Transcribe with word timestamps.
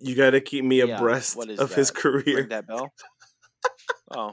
You 0.00 0.14
got 0.14 0.30
to 0.30 0.40
keep 0.40 0.64
me 0.64 0.78
Yeah, 0.78 0.96
abreast 0.96 1.36
of 1.58 1.74
his 1.74 1.90
career. 1.90 2.36
Ring 2.38 2.48
that 2.48 2.66
bell. 2.66 2.92
Oh. 4.10 4.32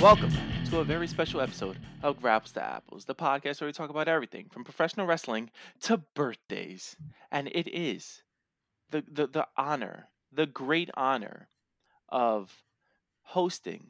Welcome 0.00 0.43
to 0.74 0.80
a 0.80 0.84
very 0.84 1.06
special 1.06 1.40
episode 1.40 1.78
of 2.02 2.20
Grapples 2.20 2.50
to 2.50 2.60
Apples, 2.60 3.04
the 3.04 3.14
podcast 3.14 3.60
where 3.60 3.68
we 3.68 3.72
talk 3.72 3.90
about 3.90 4.08
everything 4.08 4.48
from 4.50 4.64
professional 4.64 5.06
wrestling 5.06 5.48
to 5.82 5.98
birthdays. 6.16 6.96
And 7.30 7.46
it 7.46 7.72
is 7.72 8.24
the, 8.90 9.04
the, 9.08 9.28
the 9.28 9.46
honor, 9.56 10.08
the 10.32 10.46
great 10.46 10.90
honor 10.94 11.48
of 12.08 12.52
hosting 13.22 13.86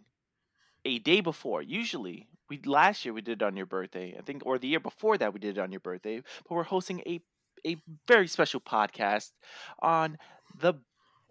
a 0.85 0.99
day 0.99 1.23
before. 1.23 1.63
Usually, 1.63 2.29
we 2.51 2.61
last 2.67 3.07
year 3.07 3.15
we 3.15 3.23
did 3.23 3.41
it 3.41 3.47
on 3.47 3.57
your 3.57 3.65
birthday, 3.65 4.15
I 4.19 4.21
think, 4.21 4.43
or 4.45 4.59
the 4.59 4.69
year 4.69 4.81
before 4.81 5.17
that 5.17 5.33
we 5.33 5.41
did 5.41 5.57
it 5.57 5.63
on 5.63 5.73
your 5.73 5.81
birthday. 5.81 6.23
But 6.47 6.55
we're 6.55 6.65
hosting 6.65 7.01
a 7.07 7.23
a 7.67 7.79
very 8.07 8.29
special 8.29 8.61
podcast 8.61 9.31
on 9.79 10.19
the 10.61 10.75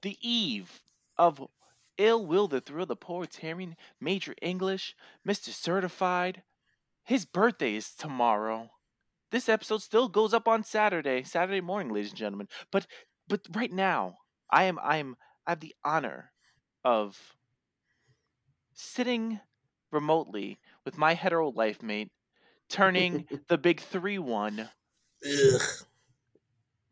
the 0.01 0.17
eve 0.19 0.81
of 1.19 1.47
Ill 1.97 2.25
Will 2.25 2.47
the 2.47 2.61
Thrill, 2.61 2.85
the 2.85 2.95
Poetarian, 2.95 3.75
Major 3.99 4.35
English, 4.41 4.95
Mr. 5.27 5.49
Certified. 5.49 6.43
His 7.03 7.25
birthday 7.25 7.75
is 7.75 7.93
tomorrow. 7.93 8.71
This 9.31 9.49
episode 9.49 9.81
still 9.81 10.07
goes 10.07 10.33
up 10.33 10.47
on 10.47 10.63
Saturday, 10.63 11.23
Saturday 11.23 11.61
morning, 11.61 11.93
ladies 11.93 12.11
and 12.11 12.17
gentlemen. 12.17 12.47
But 12.71 12.87
but 13.27 13.41
right 13.53 13.71
now, 13.71 14.17
I 14.51 14.65
am 14.65 14.79
I 14.81 14.97
am 14.97 15.15
I 15.47 15.51
have 15.51 15.59
the 15.59 15.75
honor 15.83 16.31
of 16.83 17.35
sitting 18.73 19.39
remotely 19.91 20.59
with 20.85 20.97
my 20.97 21.13
hetero 21.13 21.49
life 21.49 21.81
mate, 21.81 22.11
turning 22.69 23.27
the 23.47 23.57
big 23.57 23.79
three 23.81 24.19
one. 24.19 24.69
Ugh. 25.25 25.61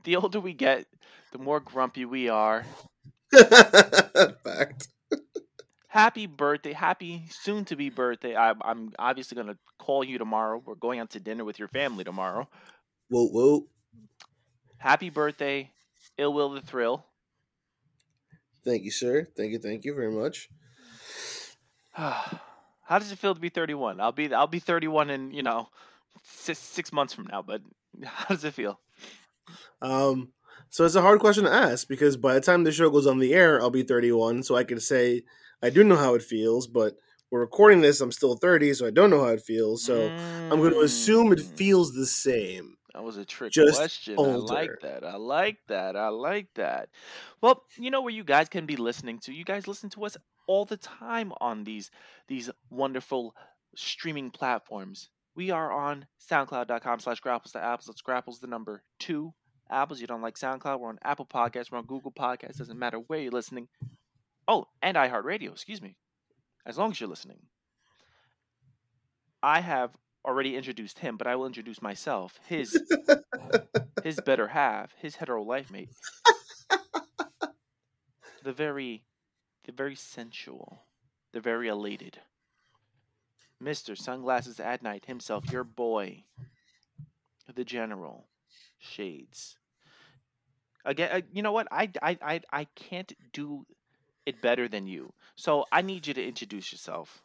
The 0.03 0.15
older 0.15 0.39
we 0.39 0.53
get, 0.53 0.87
the 1.31 1.37
more 1.37 1.59
grumpy 1.59 2.05
we 2.05 2.27
are. 2.27 2.65
Fact. 4.43 4.87
Happy 5.87 6.25
birthday, 6.25 6.73
happy 6.73 7.23
soon 7.29 7.65
to 7.65 7.75
be 7.75 7.89
birthday. 7.89 8.35
I, 8.35 8.53
I'm 8.61 8.93
obviously 8.97 9.35
gonna 9.35 9.57
call 9.77 10.03
you 10.03 10.17
tomorrow. 10.17 10.61
We're 10.65 10.75
going 10.75 10.99
out 10.99 11.09
to 11.11 11.19
dinner 11.19 11.43
with 11.43 11.59
your 11.59 11.67
family 11.67 12.03
tomorrow. 12.03 12.47
Whoa, 13.09 13.27
whoa. 13.27 13.67
Happy 14.77 15.09
birthday, 15.09 15.71
Ill 16.17 16.33
Will 16.33 16.49
the 16.49 16.61
Thrill. 16.61 17.05
Thank 18.63 18.83
you, 18.83 18.91
sir. 18.91 19.27
Thank 19.35 19.51
you, 19.51 19.59
thank 19.59 19.83
you 19.85 19.93
very 19.93 20.11
much. 20.11 20.49
How 21.93 22.99
does 22.99 23.11
it 23.11 23.19
feel 23.19 23.33
to 23.33 23.39
be 23.41 23.49
31? 23.49 23.99
I'll 23.99 24.11
be 24.11 24.33
I'll 24.33 24.47
be 24.47 24.59
31 24.59 25.09
in 25.09 25.31
you 25.31 25.43
know 25.43 25.69
six, 26.23 26.59
six 26.59 26.91
months 26.91 27.13
from 27.13 27.27
now. 27.27 27.41
But 27.41 27.61
how 28.03 28.35
does 28.35 28.43
it 28.43 28.53
feel? 28.53 28.79
Um, 29.81 30.29
so 30.71 30.85
it's 30.85 30.95
a 30.95 31.01
hard 31.01 31.19
question 31.19 31.43
to 31.45 31.53
ask 31.53 31.87
because 31.87 32.17
by 32.17 32.33
the 32.33 32.41
time 32.41 32.63
the 32.63 32.71
show 32.71 32.89
goes 32.89 33.07
on 33.07 33.19
the 33.19 33.33
air, 33.33 33.61
I'll 33.61 33.69
be 33.69 33.83
31, 33.83 34.43
so 34.43 34.55
I 34.55 34.63
can 34.63 34.79
say 34.79 35.23
I 35.61 35.69
do 35.69 35.83
know 35.83 35.97
how 35.97 36.15
it 36.15 36.23
feels, 36.23 36.67
but 36.67 36.95
we're 37.29 37.41
recording 37.41 37.81
this, 37.81 38.01
I'm 38.01 38.11
still 38.11 38.35
30, 38.35 38.73
so 38.73 38.87
I 38.87 38.91
don't 38.91 39.09
know 39.09 39.21
how 39.23 39.29
it 39.29 39.41
feels. 39.41 39.85
So 39.85 40.13
I'm 40.49 40.59
going 40.59 40.73
to 40.73 40.79
assume 40.81 41.31
it 41.31 41.39
Mm, 41.39 41.57
feels 41.57 41.93
the 41.93 42.05
same. 42.07 42.77
That 42.93 43.03
was 43.03 43.17
a 43.17 43.25
trick 43.25 43.53
just 43.53 43.79
question. 43.79 44.25
I 44.25 44.35
like 44.35 44.79
that. 44.81 45.03
I 45.05 45.15
like 45.15 45.59
that. 45.67 45.95
I 45.95 46.09
like 46.09 46.47
that. 46.55 46.89
Well, 47.41 47.63
you 47.77 47.89
know 47.91 48.01
where 48.01 48.13
you 48.13 48.23
guys 48.25 48.49
can 48.49 48.65
be 48.65 48.75
listening 48.75 49.19
to. 49.19 49.33
You 49.33 49.45
guys 49.45 49.67
listen 49.67 49.89
to 49.91 50.05
us 50.05 50.17
all 50.47 50.65
the 50.65 50.77
time 50.77 51.31
on 51.39 51.63
these 51.63 51.91
these 52.27 52.49
wonderful 52.69 53.35
streaming 53.75 54.31
platforms. 54.31 55.09
We 55.35 55.51
are 55.51 55.71
on 55.71 56.07
SoundCloud.com 56.29 56.99
slash 56.99 57.21
grapples 57.21 57.53
to 57.53 57.63
apples. 57.63 57.85
That's 57.87 58.01
grapples 58.01 58.39
the 58.41 58.47
number 58.47 58.83
two 58.99 59.33
apples. 59.71 60.01
You 60.01 60.07
don't 60.07 60.21
like 60.21 60.37
SoundCloud? 60.37 60.79
We're 60.79 60.89
on 60.89 60.99
Apple 61.03 61.25
Podcasts. 61.25 61.71
We're 61.71 61.79
on 61.79 61.85
Google 61.85 62.11
Podcasts. 62.11 62.57
Doesn't 62.57 62.79
matter 62.79 62.97
where 62.97 63.19
you're 63.19 63.31
listening. 63.31 63.67
Oh, 64.47 64.67
and 64.81 64.97
iHeartRadio. 64.97 65.51
Excuse 65.51 65.81
me. 65.81 65.95
As 66.65 66.77
long 66.77 66.91
as 66.91 66.99
you're 66.99 67.09
listening. 67.09 67.39
I 69.41 69.61
have 69.61 69.91
already 70.25 70.55
introduced 70.55 70.99
him, 70.99 71.17
but 71.17 71.27
I 71.27 71.35
will 71.35 71.47
introduce 71.47 71.81
myself. 71.81 72.39
His 72.47 72.79
his 74.03 74.19
better 74.21 74.47
half, 74.47 74.93
his 74.97 75.15
hetero 75.15 75.41
life 75.41 75.71
mate. 75.71 75.89
the 78.43 78.53
very 78.53 79.03
the 79.65 79.71
very 79.71 79.95
sensual, 79.95 80.83
the 81.33 81.39
very 81.39 81.67
elated. 81.67 82.19
Mr. 83.61 83.97
Sunglasses 83.97 84.59
at 84.59 84.81
Night 84.81 85.05
himself, 85.05 85.51
your 85.51 85.63
boy, 85.63 86.23
the 87.53 87.63
general, 87.63 88.27
Shades. 88.79 89.57
Again, 90.85 91.09
uh, 91.11 91.21
you 91.31 91.41
know 91.41 91.51
what? 91.51 91.67
I, 91.71 91.89
I, 92.01 92.17
I, 92.21 92.41
I 92.51 92.63
can't 92.75 93.11
do 93.33 93.65
it 94.25 94.41
better 94.41 94.67
than 94.67 94.87
you. 94.87 95.13
So 95.35 95.65
I 95.71 95.81
need 95.81 96.07
you 96.07 96.13
to 96.13 96.25
introduce 96.25 96.71
yourself. 96.71 97.21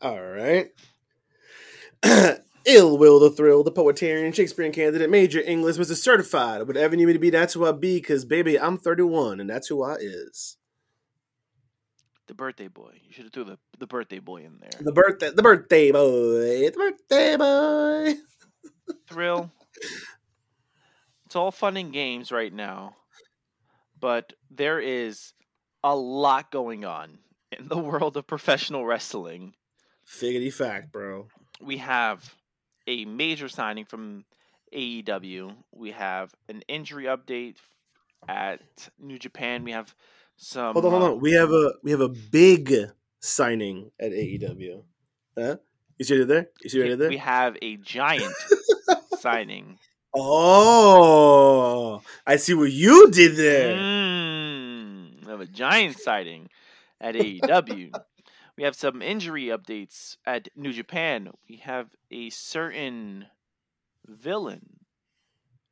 All 0.00 0.20
right. 0.20 0.70
Ill 2.66 2.98
Will 2.98 3.20
the 3.20 3.30
Thrill, 3.30 3.62
the 3.62 3.70
Poetarian, 3.70 4.34
Shakespearean 4.34 4.72
candidate, 4.72 5.08
Major 5.08 5.40
English, 5.40 5.76
was 5.76 5.90
a 5.90 5.96
Certified. 5.96 6.66
Whatever 6.66 6.94
you 6.94 6.98
need 6.98 7.06
me 7.06 7.12
to 7.12 7.18
be, 7.18 7.30
that's 7.30 7.54
who 7.54 7.64
I 7.64 7.72
be, 7.72 7.98
because 7.98 8.24
baby, 8.24 8.58
I'm 8.58 8.76
31, 8.76 9.38
and 9.38 9.48
that's 9.48 9.68
who 9.68 9.84
I 9.84 9.94
is. 9.94 10.56
The 12.26 12.34
birthday 12.34 12.66
boy. 12.66 13.00
You 13.04 13.12
should 13.12 13.24
have 13.26 13.32
threw 13.32 13.44
the, 13.44 13.58
the 13.78 13.86
birthday 13.86 14.18
boy 14.18 14.38
in 14.38 14.58
there. 14.60 14.80
The 14.80 14.90
birthday 14.90 15.30
the 15.30 15.42
birthday 15.42 15.92
boy. 15.92 16.70
The 16.70 16.74
birthday 16.76 17.36
boy. 17.36 18.14
thrill. 19.06 19.52
It's 21.36 21.38
all 21.42 21.50
fun 21.50 21.76
and 21.76 21.92
games 21.92 22.32
right 22.32 22.50
now, 22.50 22.96
but 24.00 24.32
there 24.50 24.80
is 24.80 25.34
a 25.84 25.94
lot 25.94 26.50
going 26.50 26.86
on 26.86 27.18
in 27.52 27.68
the 27.68 27.76
world 27.90 28.16
of 28.16 28.26
professional 28.26 28.86
wrestling. 28.86 29.52
Figgity 30.08 30.50
fact, 30.50 30.90
bro. 30.90 31.28
We 31.60 31.76
have 31.76 32.34
a 32.86 33.04
major 33.04 33.50
signing 33.50 33.84
from 33.84 34.24
AEW. 34.74 35.54
We 35.72 35.90
have 35.90 36.34
an 36.48 36.62
injury 36.68 37.04
update 37.04 37.56
at 38.26 38.62
New 38.98 39.18
Japan. 39.18 39.62
We 39.62 39.72
have 39.72 39.94
some. 40.38 40.72
Hold 40.72 40.86
on, 40.86 40.90
hold 40.90 41.02
uh, 41.02 41.12
on. 41.12 41.20
We 41.20 41.32
have 41.32 41.50
a 41.50 41.72
we 41.82 41.90
have 41.90 42.00
a 42.00 42.08
big 42.08 42.72
signing 43.20 43.90
at 44.00 44.10
AEW. 44.10 44.84
Huh? 45.36 45.56
You 45.98 46.04
see 46.06 46.14
it 46.14 46.28
there? 46.28 46.48
You 46.62 46.70
see 46.70 46.80
it 46.80 46.98
there? 46.98 47.10
We 47.10 47.18
have 47.18 47.58
a 47.60 47.76
giant 47.76 48.32
signing. 49.18 49.78
Oh, 50.14 52.02
I 52.26 52.36
see 52.36 52.54
what 52.54 52.72
you 52.72 53.10
did 53.10 53.36
there. 53.36 53.76
Mm, 53.76 55.24
we 55.24 55.30
have 55.30 55.40
a 55.40 55.46
giant 55.46 55.98
sighting 55.98 56.48
at 57.00 57.14
AEW. 57.14 57.92
we 58.56 58.64
have 58.64 58.74
some 58.74 59.02
injury 59.02 59.46
updates 59.46 60.16
at 60.26 60.48
New 60.56 60.72
Japan. 60.72 61.30
We 61.48 61.56
have 61.56 61.88
a 62.10 62.30
certain 62.30 63.26
villain 64.06 64.80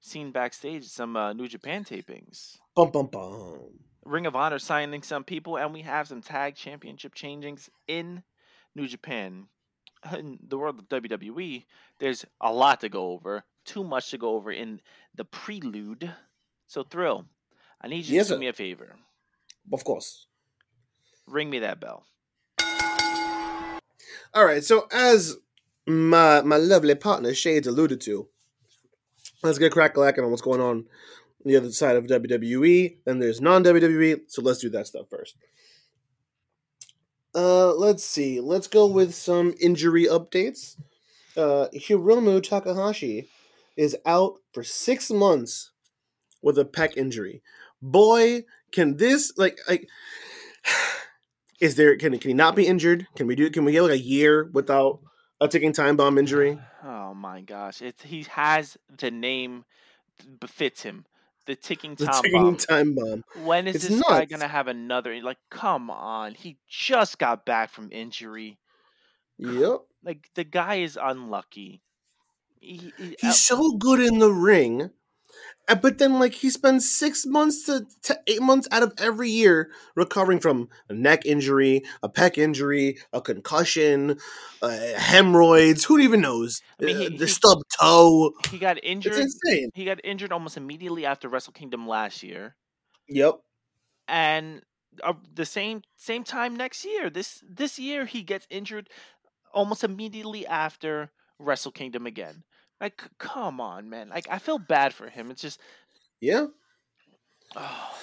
seen 0.01 0.31
backstage 0.33 0.83
at 0.85 0.91
some 0.91 1.17
uh, 1.17 1.33
New 1.33 1.49
Japan 1.49 1.85
tapings. 1.85 2.59
Bum 2.75 2.91
bum 2.91 3.07
bum. 3.07 3.61
Ring 4.05 4.27
of 4.27 4.37
Honor 4.37 4.59
signing 4.59 5.03
some 5.03 5.25
people, 5.25 5.57
and 5.57 5.73
we 5.73 5.81
have 5.81 6.09
some 6.09 6.21
tag 6.21 6.57
championship 6.57 7.15
changings 7.15 7.71
in 7.89 8.23
New 8.75 8.87
Japan. 8.87 9.47
In 10.13 10.39
the 10.47 10.59
world 10.59 10.79
of 10.79 10.89
WWE, 10.91 11.65
there's 11.99 12.27
a 12.39 12.53
lot 12.53 12.83
to 12.83 12.91
go 12.91 13.13
over, 13.13 13.45
too 13.65 13.85
much 13.85 14.11
to 14.11 14.19
go 14.19 14.31
over 14.35 14.51
in 14.53 14.81
the 15.15 15.25
prelude. 15.25 16.11
So, 16.67 16.83
Thrill, 16.83 17.27
I 17.81 17.89
need 17.89 18.07
you 18.07 18.17
Yes, 18.17 18.27
to 18.29 18.35
do 18.35 18.37
sir. 18.37 18.41
me 18.41 18.49
a 18.49 18.53
favor. 18.53 18.97
Of 19.73 19.85
course. 19.85 20.27
Ring 21.27 21.49
me 21.51 21.59
that 21.61 21.81
bell. 21.81 22.05
All 24.35 24.45
right. 24.45 24.65
So 24.65 24.87
as 24.93 25.37
my 25.87 26.43
my 26.43 26.57
lovely 26.57 26.95
partner 26.95 27.33
Shades 27.35 27.67
alluded 27.67 28.01
to, 28.03 28.29
let's 29.43 29.59
get 29.59 29.73
crack 29.73 29.97
lacking 29.97 30.25
on 30.25 30.31
what's 30.31 30.43
going 30.43 30.61
on 30.61 30.77
on 30.79 30.85
the 31.45 31.57
other 31.57 31.71
side 31.71 31.97
of 31.97 32.07
WWE. 32.07 32.97
Then 33.05 33.19
there's 33.21 33.41
non 33.41 33.63
WWE. 33.65 34.23
So 34.27 34.43
let's 34.43 34.59
do 34.59 34.69
that 34.71 34.87
stuff 34.87 35.07
first. 35.09 35.37
Uh, 37.35 37.73
let's 37.75 38.05
see. 38.05 38.41
Let's 38.41 38.67
go 38.67 38.87
with 38.87 39.15
some 39.15 39.55
injury 39.61 40.05
updates. 40.07 40.77
Uh, 41.37 41.67
Hiromu 41.75 42.43
Takahashi 42.43 43.29
is 43.77 43.97
out 44.07 44.35
for 44.53 44.63
six 44.63 45.11
months 45.11 45.73
with 46.43 46.59
a 46.59 46.65
pec 46.65 46.97
injury. 46.97 47.43
Boy, 47.83 48.45
can 48.73 48.97
this 48.97 49.33
like 49.37 49.59
like 49.69 49.89
is 51.61 51.77
there 51.77 51.97
can 51.97 52.19
can 52.19 52.31
he 52.31 52.35
not 52.35 52.57
be 52.57 52.67
injured? 52.67 53.07
Can 53.17 53.27
we 53.27 53.35
do 53.35 53.51
can 53.51 53.65
we 53.65 53.73
get 53.73 53.83
like 53.83 53.93
a 53.93 53.99
year 53.99 54.51
without 54.53 55.01
a 55.41 55.49
ticking 55.49 55.73
time 55.73 55.97
bomb 55.97 56.19
injury? 56.19 56.59
Oh 56.85 57.15
my 57.15 57.41
gosh, 57.41 57.83
it's 57.83 58.03
he 58.03 58.25
has 58.31 58.77
the 58.99 59.11
name 59.11 59.65
befits 60.41 60.83
him. 60.83 61.07
the 61.47 61.57
ticking 61.57 61.97
The 61.97 62.09
time 62.09 62.23
ticking 62.23 62.33
bomb. 62.33 62.57
time 62.57 62.95
bomb. 62.95 63.25
When 63.35 63.67
is 63.69 63.85
It's 63.85 63.89
this 63.89 64.03
guy 64.03 64.25
gonna 64.27 64.49
have 64.49 64.69
another? 64.69 65.21
Like, 65.23 65.39
come 65.51 65.91
on, 65.91 66.35
he 66.35 66.59
just 66.69 67.19
got 67.19 67.45
back 67.47 67.71
from 67.71 67.91
injury. 67.93 68.59
Yep. 69.39 69.81
Like 70.05 70.31
the 70.35 70.45
guy 70.45 70.77
is 70.77 70.99
unlucky. 71.01 71.83
He, 72.65 72.93
he- 72.97 73.17
He's 73.21 73.45
so 73.45 73.73
good 73.77 74.01
in 74.01 74.19
the 74.19 74.33
ring. 74.33 74.91
uh, 75.69 75.75
But 75.77 75.99
then, 75.99 76.19
like, 76.19 76.35
he 76.35 76.51
spends 76.51 76.91
six 76.91 77.25
months 77.27 77.65
to, 77.67 77.87
to 78.03 78.19
eight 78.27 78.43
months 78.43 78.69
out 78.71 78.83
of 78.83 78.93
every 78.99 79.31
year 79.31 79.71
recovering 79.95 80.41
from 80.41 80.69
a 80.89 80.95
neck 80.95 81.25
injury, 81.27 81.83
a 82.03 82.09
pec 82.09 82.39
injury, 82.39 82.99
a 83.13 83.21
concussion, 83.21 84.19
uh, 84.63 84.79
hemorrhoids. 84.97 85.85
Who 85.85 85.99
even 85.99 86.21
knows? 86.21 86.61
I 86.81 86.85
mean, 86.85 86.97
he- 86.97 87.07
Uh, 87.07 87.19
the 87.19 87.27
he- 87.27 87.33
stub 87.33 87.59
toe. 87.81 88.33
he 88.51 88.59
got 88.59 88.79
It's 88.79 88.87
injured. 88.87 89.15
insane. 89.17 89.71
He 89.75 89.85
got 89.85 90.01
injured 90.05 90.33
almost 90.33 90.57
immediately 90.57 91.07
after 91.07 91.29
Wrestle 91.29 91.53
Kingdom 91.53 91.87
last 91.89 92.23
year, 92.23 92.57
Yep. 93.09 93.41
and 94.09 94.63
uh, 95.03 95.15
the 95.33 95.45
same 95.47 95.83
same 95.97 96.25
time 96.25 96.57
next 96.57 96.85
year. 96.85 97.11
This 97.11 97.43
this 97.49 97.79
year 97.79 98.07
he 98.07 98.23
gets 98.23 98.47
injured 98.51 98.89
almost 99.53 99.83
immediately 99.85 100.47
after 100.47 101.11
Wrestle 101.39 101.73
Kingdom 101.73 102.07
again. 102.07 102.45
Like, 102.81 103.03
come 103.19 103.61
on, 103.61 103.89
man. 103.89 104.09
Like, 104.09 104.27
I 104.31 104.39
feel 104.39 104.59
bad 104.59 104.93
for 104.95 105.09
him. 105.09 105.31
It's 105.31 105.43
just, 105.43 105.61
Yeah. 106.21 106.47
oh, 107.57 107.99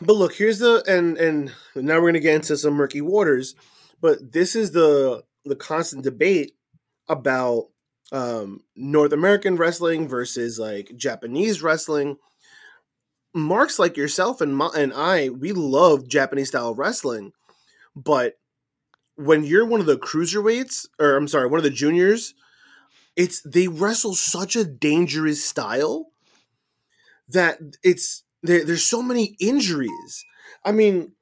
But 0.00 0.14
look, 0.16 0.34
here's 0.34 0.58
the 0.58 0.82
and 0.86 1.16
and 1.18 1.52
now 1.74 2.00
we're 2.00 2.08
gonna 2.08 2.20
get 2.20 2.34
into 2.34 2.56
some 2.56 2.74
murky 2.74 3.00
waters. 3.00 3.54
But 4.00 4.32
this 4.32 4.54
is 4.56 4.72
the 4.72 5.24
the 5.44 5.56
constant 5.56 6.04
debate 6.04 6.52
about 7.08 7.68
um 8.12 8.60
North 8.76 9.12
American 9.12 9.56
wrestling 9.56 10.08
versus 10.08 10.58
like 10.58 10.92
Japanese 10.96 11.62
wrestling. 11.62 12.16
Marks 13.32 13.78
like 13.78 13.96
yourself 13.96 14.40
and 14.40 14.56
my, 14.56 14.70
and 14.76 14.92
I, 14.92 15.28
we 15.28 15.52
love 15.52 16.08
Japanese 16.08 16.48
style 16.48 16.74
wrestling, 16.74 17.32
but 17.94 18.38
when 19.14 19.44
you're 19.44 19.64
one 19.66 19.78
of 19.78 19.86
the 19.86 19.98
cruiserweights, 19.98 20.88
or 20.98 21.16
I'm 21.16 21.28
sorry, 21.28 21.46
one 21.46 21.58
of 21.58 21.62
the 21.64 21.70
juniors, 21.70 22.34
it's 23.16 23.42
they 23.42 23.68
wrestle 23.68 24.14
such 24.14 24.56
a 24.56 24.64
dangerous 24.64 25.44
style 25.44 26.08
that 27.28 27.58
it's 27.82 28.24
there, 28.42 28.64
there's 28.64 28.84
so 28.84 29.02
many 29.02 29.36
injuries. 29.40 30.24
I 30.64 30.72
mean, 30.72 31.12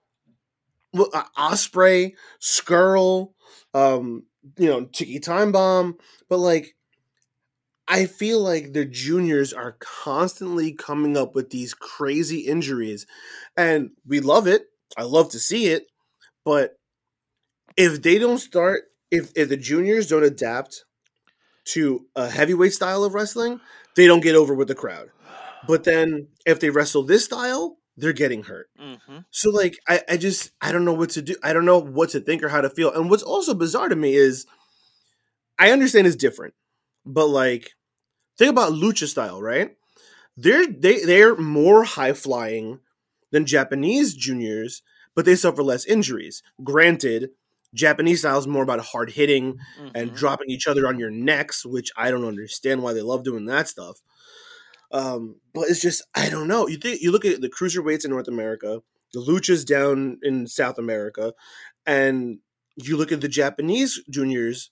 Ospreay, 0.94 2.12
Scurll, 2.40 3.32
um, 3.75 4.25
you 4.56 4.69
know, 4.69 4.85
Tiki 4.87 5.20
Time 5.20 5.52
Bomb, 5.52 5.96
but 6.29 6.38
like, 6.38 6.75
I 7.87 8.05
feel 8.06 8.41
like 8.41 8.73
the 8.73 8.84
juniors 8.84 9.52
are 9.52 9.76
constantly 9.81 10.73
coming 10.73 11.17
up 11.17 11.34
with 11.34 11.50
these 11.50 11.73
crazy 11.75 12.41
injuries, 12.41 13.06
and 13.56 13.91
we 14.06 14.20
love 14.20 14.46
it. 14.46 14.67
I 14.96 15.02
love 15.05 15.31
to 15.31 15.38
see 15.38 15.67
it, 15.69 15.87
but 16.44 16.76
if 17.76 18.02
they 18.02 18.19
don't 18.19 18.38
start, 18.38 18.84
if 19.11 19.31
if 19.37 19.49
the 19.49 19.56
juniors 19.56 20.08
don't 20.08 20.25
adapt 20.25 20.84
to 21.75 22.06
a 22.17 22.29
heavyweight 22.31 22.73
style 22.73 23.05
of 23.05 23.15
wrestling, 23.15 23.61
they 23.97 24.06
don't 24.06 24.23
get 24.23 24.35
over 24.35 24.55
with 24.55 24.69
the 24.69 24.75
crowd. 24.75 25.11
But 25.67 25.85
then 25.85 26.29
if 26.47 26.61
they 26.61 26.70
wrestle 26.70 27.03
this 27.03 27.25
style, 27.25 27.79
they're 27.97 28.12
getting 28.12 28.44
hurt. 28.44 28.69
hmm 28.79 29.19
So 29.31 29.50
like 29.50 29.79
I, 29.88 30.03
I 30.09 30.17
just 30.17 30.53
I 30.61 30.73
don't 30.73 30.85
know 30.85 30.94
what 30.94 31.11
to 31.11 31.23
do. 31.23 31.37
I 31.43 31.53
don't 31.53 31.65
know 31.67 31.79
what 31.79 32.11
to 32.11 32.20
think 32.20 32.43
or 32.43 32.49
how 32.49 32.61
to 32.61 32.70
feel. 32.70 32.93
And 32.93 33.11
what's 33.11 33.23
also 33.23 33.55
bizarre 33.55 33.88
to 33.88 33.97
me 33.97 34.15
is 34.15 34.47
I 35.59 35.70
understand 35.70 36.06
it's 36.06 36.17
different, 36.17 36.55
but 37.05 37.26
like 37.26 37.73
think 38.38 38.50
about 38.50 38.73
lucha 38.73 39.06
style, 39.09 39.43
right? 39.43 39.76
They're 40.37 40.67
they 40.67 41.05
they're 41.05 41.37
more 41.37 41.85
high 41.85 42.12
flying 42.12 42.81
than 43.31 43.47
Japanese 43.47 44.15
juniors, 44.15 44.82
but 45.15 45.25
they 45.25 45.37
suffer 45.37 45.62
less 45.62 45.85
injuries. 45.87 46.43
Granted, 46.65 47.31
Japanese 47.75 48.20
style 48.20 48.38
is 48.38 48.47
more 48.47 48.62
about 48.62 48.81
hard 48.81 49.11
hitting 49.11 49.59
and 49.94 50.12
Mhm. 50.12 50.15
dropping 50.15 50.50
each 50.50 50.67
other 50.67 50.87
on 50.87 50.99
your 50.99 51.11
necks, 51.11 51.65
which 51.67 51.91
I 51.97 52.11
don't 52.11 52.25
understand 52.25 52.82
why 52.82 52.93
they 52.93 53.03
love 53.03 53.25
doing 53.25 53.47
that 53.47 53.69
stuff. 53.69 54.00
Um, 54.93 55.41
but 55.53 55.69
it's 55.69 55.81
just 55.81 56.03
I 56.15 56.29
don't 56.31 56.49
know. 56.49 56.67
You 56.69 56.79
think 56.79 57.03
you 57.03 57.11
look 57.12 57.25
at 57.25 57.41
the 57.41 57.50
cruiserweights 57.50 58.05
in 58.05 58.11
North 58.11 58.29
America, 58.29 58.82
the 59.12 59.20
luchas 59.20 59.67
down 59.67 60.19
in 60.23 60.47
South 60.47 60.79
America, 60.79 61.35
and 61.87 62.41
you 62.76 62.97
look 62.97 63.12
at 63.12 63.20
the 63.20 63.29
Japanese 63.29 64.03
juniors. 64.11 64.70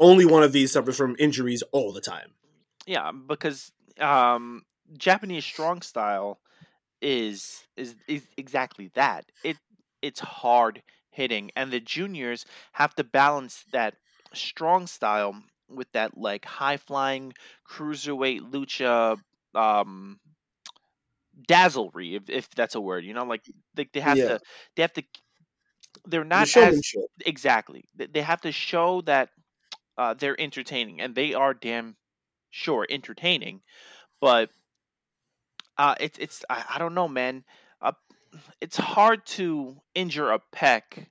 Only 0.00 0.26
one 0.26 0.42
of 0.42 0.52
these 0.52 0.72
suffers 0.72 0.96
from 0.96 1.16
injuries 1.18 1.62
all 1.72 1.92
the 1.92 2.00
time. 2.00 2.34
Yeah, 2.86 3.12
because 3.12 3.70
um, 3.98 4.62
Japanese 4.96 5.44
strong 5.44 5.82
style 5.82 6.40
is, 7.02 7.66
is 7.76 7.96
is 8.08 8.28
exactly 8.36 8.90
that. 8.94 9.30
It 9.44 9.58
it's 10.02 10.20
hard 10.20 10.82
hitting, 11.18 11.50
and 11.56 11.72
the 11.72 11.80
juniors 11.80 12.46
have 12.74 12.94
to 12.96 13.04
balance 13.04 13.64
that 13.72 13.96
strong 14.34 14.86
style 14.88 15.42
with 15.68 15.92
that 15.92 16.16
like 16.18 16.46
high 16.46 16.78
flying 16.78 17.34
cruiserweight 17.68 18.42
lucha 18.52 19.20
um 19.54 20.20
dazzlery 21.48 22.16
if, 22.16 22.28
if 22.28 22.50
that's 22.50 22.74
a 22.74 22.80
word 22.80 23.04
you 23.04 23.14
know 23.14 23.24
like 23.24 23.44
they, 23.74 23.88
they 23.92 24.00
have 24.00 24.20
Yeah. 24.20 24.24
to 24.24 24.40
they 24.74 24.82
have 24.82 24.92
to 24.92 25.02
they're 26.06 26.24
The 26.32 26.40
not 26.40 26.50
as 26.54 26.82
exactly 27.26 27.88
They- 27.94 28.06
have 28.22 28.40
to 28.42 28.52
show 28.52 29.00
that 29.02 29.30
uh, 29.98 30.14
they're 30.14 30.40
entertaining 30.40 31.00
and 31.00 31.14
they 31.14 31.34
are 31.34 31.54
damn 31.54 31.96
sure 32.50 32.86
entertaining 32.90 33.62
but 34.20 34.50
uh 35.76 35.94
it's 36.00 36.18
it's 36.18 36.44
I, 36.50 36.64
I 36.74 36.78
don't 36.78 36.94
know 36.94 37.08
man 37.08 37.44
it's 38.60 38.76
hard 38.76 39.24
to 39.26 39.80
injure 39.94 40.30
a 40.32 40.40
pec 40.52 41.08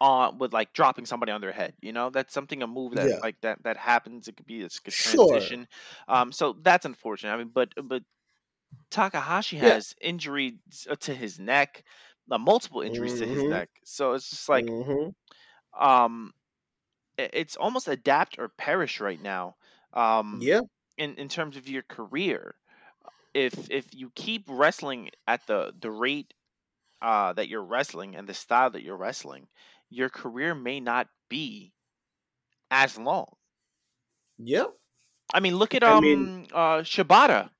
on 0.00 0.38
with 0.38 0.52
like 0.52 0.72
dropping 0.74 1.06
somebody 1.06 1.32
on 1.32 1.40
their 1.40 1.52
head 1.52 1.74
you 1.82 1.92
know 1.92 2.10
that's 2.10 2.34
something 2.34 2.62
a 2.62 2.66
move 2.66 2.94
that 2.94 3.10
Yeah. 3.10 3.20
like 3.22 3.40
that 3.42 3.62
that 3.64 3.76
happens 3.78 4.28
it 4.28 4.36
could 4.36 4.46
be 4.46 4.62
a 4.62 4.68
Sure. 4.88 5.48
transition 5.48 5.66
um 6.08 6.32
so 6.32 6.54
that's 6.62 6.86
unfortunate 6.86 7.32
i 7.32 7.36
mean 7.38 7.50
but 7.54 7.72
but 7.84 8.02
takahashi 8.90 9.56
Yeah. 9.60 9.72
has 9.72 9.94
injuries 10.00 10.54
uh, 10.90 10.96
to 10.96 11.14
his 11.14 11.40
neck 11.40 11.84
uh, 12.30 12.38
multiple 12.38 12.82
injuries 12.82 13.16
to 13.16 13.26
his 13.26 13.46
Mhm. 13.46 13.48
neck 13.48 13.70
so 13.84 14.14
it's 14.14 14.30
just 14.30 14.48
like 14.48 14.72
Mhm. 14.78 15.14
um 15.78 16.32
it's 17.18 17.56
almost 17.56 17.88
adapt 17.88 18.38
or 18.38 18.48
perish 18.48 19.00
right 19.00 19.20
now 19.22 19.56
um 19.94 20.46
yeah, 20.46 20.60
in 20.98 21.14
in 21.16 21.28
terms 21.28 21.56
of 21.56 21.68
your 21.68 21.82
career 21.82 22.56
if 23.36 23.70
if 23.70 23.84
you 23.94 24.10
keep 24.14 24.44
wrestling 24.48 25.10
at 25.28 25.46
the 25.46 25.72
the 25.80 25.90
rate 25.90 26.32
uh 27.02 27.32
that 27.34 27.48
you're 27.48 27.62
wrestling 27.62 28.16
and 28.16 28.26
the 28.28 28.34
style 28.34 28.70
that 28.70 28.82
you're 28.82 28.96
wrestling 28.96 29.46
your 29.90 30.08
career 30.08 30.54
may 30.54 30.80
not 30.80 31.06
be 31.28 31.72
as 32.70 32.96
long 32.98 33.26
yep, 34.38 34.72
i 35.34 35.40
mean 35.40 35.56
look 35.56 35.74
at 35.74 35.84
I 35.84 35.92
um 35.92 36.02
mean- 36.02 36.46
uh 36.52 36.78
shibata 36.82 37.50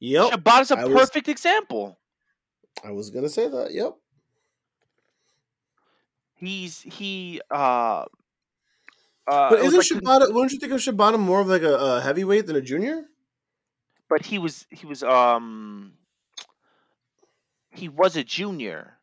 yep. 0.00 0.32
shibata's 0.32 0.70
a 0.72 0.78
I 0.78 0.84
was- 0.84 0.94
perfect 0.94 1.28
example 1.28 1.96
I 2.84 2.92
was 2.92 3.10
gonna 3.10 3.28
say 3.28 3.46
that. 3.48 3.72
Yep. 3.74 3.92
he's 6.36 6.80
he 6.80 7.40
uh 7.50 8.04
uh, 9.26 9.50
But 9.50 9.60
isn't 9.60 9.76
like 9.78 9.86
Shibata? 9.86 10.32
Wouldn't 10.32 10.52
you 10.52 10.58
think 10.58 10.72
of 10.72 10.80
Shibata 10.80 11.18
more 11.18 11.40
of 11.40 11.46
like 11.48 11.62
a, 11.62 11.74
a 11.76 12.00
heavyweight 12.00 12.46
than 12.46 12.56
a 12.56 12.60
junior? 12.60 13.04
But 14.10 14.26
he 14.26 14.38
was 14.40 14.66
he 14.70 14.86
was 14.86 15.04
um 15.04 15.94
he 17.72 17.88
was 17.88 18.16
a 18.16 18.22
junior 18.22 19.00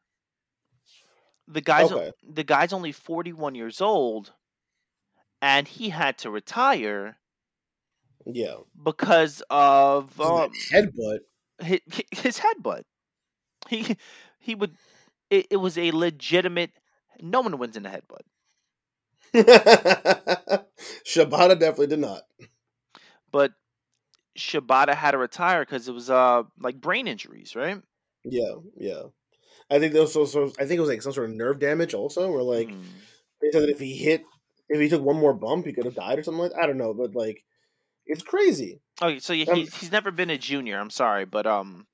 the 1.48 1.62
guy's 1.62 1.92
Okay. 1.92 2.12
the 2.24 2.44
guy's 2.44 2.74
only 2.74 2.92
41 2.92 3.56
years 3.56 3.82
old 3.82 4.34
and 5.42 5.68
he 5.68 5.90
had 5.90 6.20
to 6.20 6.30
retire 6.30 7.20
Yeah. 8.26 8.58
because 8.84 9.42
of 9.50 10.20
um, 10.22 10.66
Headbutt. 10.72 11.22
his, 11.62 11.82
his 12.12 12.40
headbutt 12.40 12.84
he 13.70 13.98
he 14.40 14.56
would 14.56 14.78
it, 15.30 15.48
it 15.52 15.58
was 15.58 15.78
a 15.78 15.92
legitimate 15.92 16.72
no 17.22 17.42
one 17.42 17.58
wins 17.60 17.78
in 17.78 17.86
a 17.86 17.90
headbutt 17.92 18.24
Shibata 21.06 21.58
definitely 21.60 21.88
did 21.88 22.00
not. 22.00 22.24
but 23.32 23.54
Shibata 24.38 24.96
had 24.96 25.12
to 25.12 25.18
retire 25.18 25.62
because 25.64 25.88
it 25.88 25.94
was 25.94 26.10
uh 26.10 26.44
like 26.60 26.80
brain 26.82 27.08
injuries 27.08 27.56
right 27.56 27.82
Yeah, 28.24 28.56
yeah. 28.76 29.04
I 29.70 29.80
think 29.80 29.94
there 29.94 30.04
was 30.04 30.16
also, 30.18 30.48
I 30.60 30.66
think 30.66 30.74
it 30.74 30.82
was 30.82 30.90
like 30.90 31.02
some 31.04 31.14
sort 31.14 31.30
of 31.30 31.36
nerve 31.36 31.60
damage 31.60 31.94
also, 31.96 32.32
where 32.32 32.44
like 32.44 32.70
Mm. 32.70 33.08
they 33.42 33.52
said 33.52 33.64
that 33.64 33.70
if 33.72 33.80
he 33.80 33.98
hit, 33.98 34.24
if 34.70 34.80
he 34.82 34.90
took 34.90 35.04
one 35.04 35.18
more 35.18 35.34
bump, 35.34 35.66
he 35.66 35.74
could 35.74 35.86
have 35.86 35.96
died 35.96 36.20
or 36.20 36.24
something 36.24 36.42
like. 36.42 36.54
I 36.62 36.68
don't 36.68 36.78
know, 36.78 36.94
but 36.94 37.16
like, 37.16 37.46
it's 38.06 38.24
crazy. 38.24 38.82
okay 39.02 39.20
so 39.20 39.34
yeah, 39.34 39.46
Um, 39.48 39.64
he, 39.64 39.70
he's 39.74 39.92
never 39.92 40.12
been 40.12 40.30
a 40.30 40.38
junior 40.38 40.80
i'm 40.80 40.90
sorry 40.90 41.26
but 41.26 41.46
um 41.46 41.88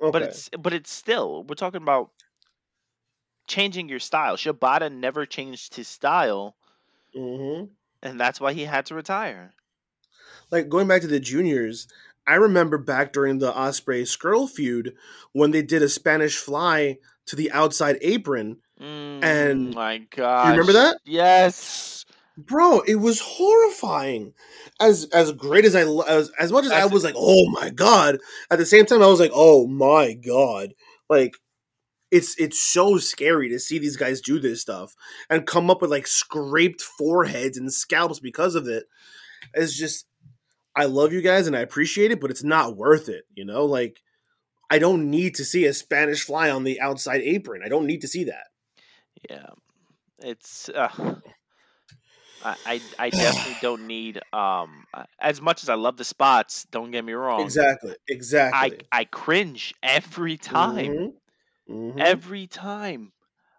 Okay. 0.00 0.12
but 0.12 0.22
it's 0.22 0.48
but 0.60 0.72
it's 0.72 0.92
still 0.92 1.44
we're 1.44 1.54
talking 1.56 1.82
about 1.82 2.12
changing 3.46 3.88
your 3.88 4.00
style. 4.00 4.36
Shibata 4.36 4.92
never 4.92 5.24
changed 5.24 5.74
his 5.76 5.88
style, 5.88 6.56
hmm 7.14 7.74
and 8.02 8.20
that's 8.20 8.40
why 8.40 8.52
he 8.52 8.64
had 8.66 8.86
to 8.86 8.94
retire. 8.94 9.52
Like 10.54 10.68
going 10.68 10.86
back 10.86 11.00
to 11.00 11.08
the 11.08 11.18
juniors, 11.18 11.88
I 12.28 12.36
remember 12.36 12.78
back 12.78 13.12
during 13.12 13.38
the 13.40 13.52
Ospreay 13.52 14.02
Scurll 14.02 14.48
feud 14.48 14.94
when 15.32 15.50
they 15.50 15.62
did 15.62 15.82
a 15.82 15.88
Spanish 15.88 16.36
fly 16.36 16.98
to 17.26 17.34
the 17.34 17.50
outside 17.50 17.98
apron. 18.00 18.58
Mm, 18.80 19.24
And- 19.24 19.74
my 19.74 19.98
God, 20.14 20.44
Do 20.44 20.48
You 20.50 20.52
remember 20.60 20.72
that? 20.74 20.98
Yes. 21.04 22.04
Bro, 22.38 22.82
it 22.82 22.96
was 22.96 23.18
horrifying. 23.20 24.32
As 24.78 25.06
as 25.12 25.32
great 25.32 25.64
as 25.64 25.74
I 25.74 25.82
as 26.08 26.30
as 26.38 26.52
much 26.52 26.66
as 26.66 26.72
I 26.72 26.86
was 26.86 27.02
like, 27.02 27.14
"Oh 27.16 27.50
my 27.50 27.70
god." 27.70 28.18
At 28.48 28.58
the 28.58 28.66
same 28.66 28.86
time 28.86 29.02
I 29.02 29.06
was 29.08 29.18
like, 29.20 29.30
"Oh 29.34 29.66
my 29.66 30.14
god." 30.14 30.74
Like 31.10 31.34
it's 32.12 32.38
it's 32.38 32.60
so 32.60 32.98
scary 32.98 33.48
to 33.48 33.58
see 33.58 33.78
these 33.80 33.96
guys 33.96 34.20
do 34.20 34.38
this 34.38 34.60
stuff 34.60 34.94
and 35.28 35.46
come 35.46 35.68
up 35.68 35.80
with 35.82 35.90
like 35.90 36.06
scraped 36.06 36.80
foreheads 36.82 37.56
and 37.58 37.72
scalps 37.72 38.20
because 38.20 38.54
of 38.54 38.68
it. 38.68 38.84
It's 39.52 39.74
just 39.76 40.06
I 40.76 40.86
love 40.86 41.12
you 41.12 41.22
guys 41.22 41.46
and 41.46 41.56
I 41.56 41.60
appreciate 41.60 42.10
it, 42.10 42.20
but 42.20 42.30
it's 42.30 42.44
not 42.44 42.76
worth 42.76 43.08
it, 43.08 43.24
you 43.34 43.44
know? 43.44 43.64
Like 43.64 44.00
I 44.70 44.78
don't 44.78 45.10
need 45.10 45.34
to 45.36 45.44
see 45.44 45.66
a 45.66 45.74
Spanish 45.74 46.24
fly 46.24 46.50
on 46.50 46.64
the 46.64 46.80
outside 46.80 47.22
apron. 47.22 47.62
I 47.64 47.68
don't 47.68 47.86
need 47.86 48.02
to 48.02 48.08
see 48.08 48.24
that. 48.24 48.48
Yeah, 49.28 49.46
it's. 50.20 50.68
Uh, 50.70 50.88
I, 52.42 52.82
I 52.98 53.10
definitely 53.10 53.54
don't 53.54 53.86
need 53.86 54.20
um 54.32 54.84
as 55.20 55.40
much 55.40 55.62
as 55.62 55.68
I 55.68 55.74
love 55.74 55.96
the 55.96 56.04
spots. 56.04 56.66
Don't 56.70 56.90
get 56.90 57.04
me 57.04 57.12
wrong. 57.14 57.42
Exactly. 57.42 57.94
Exactly. 58.08 58.78
I 58.92 59.00
I 59.00 59.04
cringe 59.04 59.74
every 59.82 60.36
time. 60.36 60.98
Mhm. 60.98 61.14
Mhm. 61.68 62.00
Every 62.00 62.46
time. 62.46 63.12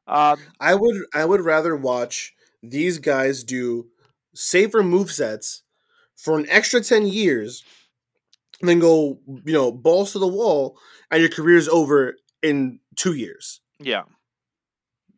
Um. 0.08 0.54
I 0.60 0.76
would 0.76 1.06
I 1.14 1.26
would 1.26 1.42
rather 1.42 1.76
watch 1.76 2.34
these 2.62 3.00
guys 3.00 3.44
do 3.44 3.90
safer 4.34 4.84
move 4.84 5.12
sets 5.12 5.64
for 6.16 6.38
an 6.38 6.46
extra 6.50 6.82
10 6.82 7.08
years 7.08 7.64
then 8.62 8.80
go, 8.80 9.20
you 9.28 9.54
know, 9.54 9.72
balls 9.72 10.14
to 10.14 10.20
the 10.20 10.28
wall 10.28 10.78
and 11.12 11.22
your 11.22 11.30
career's 11.30 11.68
over 11.68 12.16
in 12.42 12.80
2 12.96 13.14
years. 13.14 13.62
Yeah. 13.80 14.04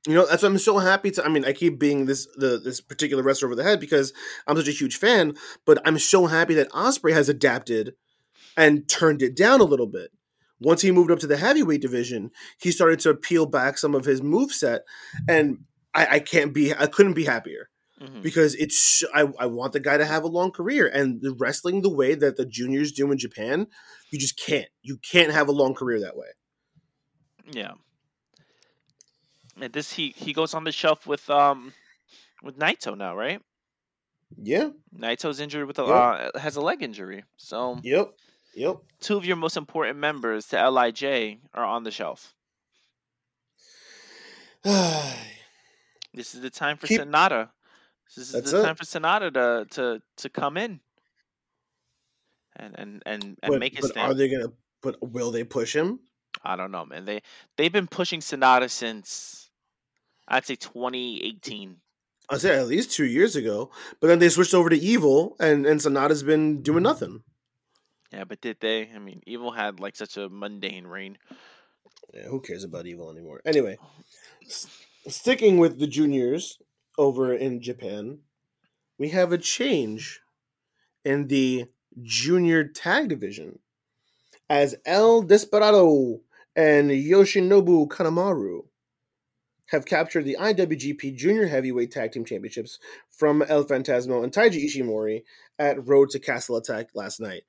You 0.07 0.13
know, 0.13 0.25
that's 0.25 0.43
why 0.43 0.49
I'm 0.49 0.57
so 0.57 0.77
happy 0.77 1.11
to 1.11 1.25
I 1.25 1.27
mean, 1.27 1.43
I 1.43 1.53
keep 1.53 1.79
being 1.79 2.05
this 2.05 2.27
the 2.37 2.59
this 2.59 2.79
particular 2.79 3.23
wrestler 3.23 3.47
over 3.47 3.55
the 3.55 3.63
head 3.63 3.79
because 3.79 4.13
I'm 4.47 4.55
such 4.55 4.69
a 4.69 4.71
huge 4.71 4.97
fan, 4.97 5.35
but 5.65 5.81
I'm 5.85 5.99
so 5.99 6.27
happy 6.27 6.53
that 6.55 6.71
Ospreay 6.71 7.13
has 7.13 7.27
adapted 7.27 7.93
and 8.55 8.87
turned 8.87 9.21
it 9.21 9.35
down 9.35 9.59
a 9.59 9.65
little 9.65 9.87
bit. 9.87 10.11
Once 10.59 10.81
he 10.81 10.91
moved 10.91 11.11
up 11.11 11.19
to 11.19 11.27
the 11.27 11.37
heavyweight 11.37 11.81
division, 11.81 12.31
he 12.57 12.71
started 12.71 12.99
to 13.01 13.13
peel 13.13 13.45
back 13.45 13.77
some 13.77 13.93
of 13.93 14.05
his 14.05 14.21
move 14.23 14.51
set 14.51 14.83
and 15.27 15.59
I, 15.93 16.07
I 16.11 16.19
can't 16.19 16.53
be 16.53 16.73
I 16.73 16.87
couldn't 16.87 17.13
be 17.13 17.25
happier 17.25 17.69
mhm. 18.01 18.21
because 18.21 18.55
it's 18.55 19.03
I, 19.13 19.27
I 19.39 19.45
want 19.47 19.73
the 19.73 19.79
guy 19.79 19.97
to 19.97 20.05
have 20.05 20.23
a 20.23 20.27
long 20.27 20.51
career 20.51 20.87
and 20.87 21.21
the 21.21 21.33
wrestling 21.33 21.81
the 21.81 21.89
way 21.93 22.15
that 22.15 22.37
the 22.37 22.45
juniors 22.45 22.91
do 22.91 23.11
in 23.11 23.17
Japan, 23.17 23.67
you 24.11 24.19
just 24.19 24.37
can't. 24.39 24.67
You 24.81 24.97
can't 25.11 25.31
have 25.31 25.47
a 25.47 25.51
long 25.51 25.73
career 25.73 25.99
that 26.01 26.15
way. 26.17 26.27
Yeah. 27.51 27.73
And 29.59 29.73
this 29.73 29.91
he 29.93 30.09
he 30.15 30.33
goes 30.33 30.53
on 30.53 30.63
the 30.63 30.71
shelf 30.71 31.07
with 31.07 31.29
um 31.29 31.73
with 32.43 32.57
Naito 32.59 32.95
now, 32.97 33.15
right? 33.15 33.41
Yeah. 34.35 34.69
Naito's 34.95 35.39
injured 35.39 35.67
with 35.67 35.79
a 35.79 35.83
Yep. 35.83 36.35
uh, 36.35 36.39
has 36.39 36.55
a 36.57 36.61
leg 36.61 36.83
injury. 36.83 37.23
So 37.37 37.79
Yep. 37.83 38.11
Yep. 38.55 38.77
two 38.99 39.17
of 39.17 39.25
your 39.25 39.35
most 39.37 39.55
important 39.57 39.97
members 39.99 40.47
to 40.47 40.69
Lij 40.69 41.03
are 41.53 41.65
on 41.65 41.83
the 41.83 41.91
shelf. 41.91 42.33
This 46.13 46.33
is 46.33 46.41
the 46.41 46.49
time 46.49 46.77
for 46.77 46.87
Keep- 46.87 47.01
Sanada. 47.01 47.49
This 48.15 48.27
is 48.27 48.31
That's 48.33 48.51
the 48.51 48.61
it. 48.61 48.63
time 48.63 48.75
for 48.75 48.83
Sanada 48.85 49.31
to 49.33 49.65
to 49.75 50.01
to 50.17 50.29
come 50.29 50.57
in 50.57 50.79
and 52.55 52.75
and 52.77 53.03
and, 53.05 53.23
and 53.23 53.37
but 53.51 53.59
make 53.59 53.75
his 53.75 53.81
but 53.83 53.91
stand. 53.91 54.11
are 54.11 54.15
they 54.15 54.29
gonna 54.29 54.51
but 54.81 54.95
will 55.01 55.31
they 55.31 55.43
push 55.43 55.75
him? 55.75 55.99
I 56.43 56.55
don't 56.55 56.71
know, 56.71 56.85
man. 56.85 57.05
They 57.05 57.21
they've 57.57 57.71
been 57.71 57.87
pushing 57.87 58.19
Sanada 58.19 58.69
since 58.69 59.49
I'd 60.27 60.45
say 60.45 60.55
2018. 60.55 61.77
I'd 62.29 62.41
say 62.41 62.59
at 62.59 62.67
least 62.67 62.91
two 62.91 63.05
years 63.05 63.35
ago. 63.35 63.71
But 64.01 64.07
then 64.07 64.19
they 64.19 64.29
switched 64.29 64.53
over 64.53 64.69
to 64.69 64.77
Evil 64.77 65.35
and, 65.39 65.65
and 65.65 65.79
Sanada's 65.79 66.23
been 66.23 66.61
doing 66.61 66.77
mm-hmm. 66.77 66.83
nothing. 66.83 67.23
Yeah, 68.11 68.25
but 68.25 68.41
did 68.41 68.57
they? 68.59 68.89
I 68.93 68.99
mean, 68.99 69.21
Evil 69.25 69.51
had 69.51 69.79
like 69.79 69.95
such 69.95 70.17
a 70.17 70.29
mundane 70.29 70.87
reign. 70.87 71.17
Yeah, 72.13 72.23
who 72.23 72.41
cares 72.41 72.63
about 72.63 72.85
Evil 72.85 73.09
anymore? 73.11 73.41
Anyway, 73.45 73.77
oh. 73.81 73.87
s- 74.45 74.67
sticking 75.07 75.57
with 75.57 75.79
the 75.79 75.87
juniors 75.87 76.57
over 76.97 77.33
in 77.33 77.61
Japan, 77.61 78.19
we 78.97 79.09
have 79.09 79.31
a 79.31 79.37
change 79.37 80.21
in 81.05 81.27
the 81.27 81.65
junior 82.01 82.63
tag 82.63 83.09
division 83.09 83.59
as 84.49 84.75
El 84.85 85.21
Desperado 85.23 86.21
and 86.55 86.89
Yoshinobu 86.91 87.87
Kanemaru 87.87 88.65
have 89.67 89.85
captured 89.85 90.23
the 90.23 90.37
IWGP 90.39 91.15
Junior 91.15 91.47
Heavyweight 91.47 91.91
Tag 91.91 92.11
Team 92.11 92.25
Championships 92.25 92.79
from 93.09 93.41
El 93.41 93.65
Phantasmo 93.65 94.23
and 94.23 94.31
Taiji 94.31 94.65
Ishimori 94.65 95.23
at 95.59 95.85
Road 95.85 96.09
to 96.11 96.19
Castle 96.19 96.55
Attack 96.57 96.89
last 96.95 97.19
night. 97.19 97.43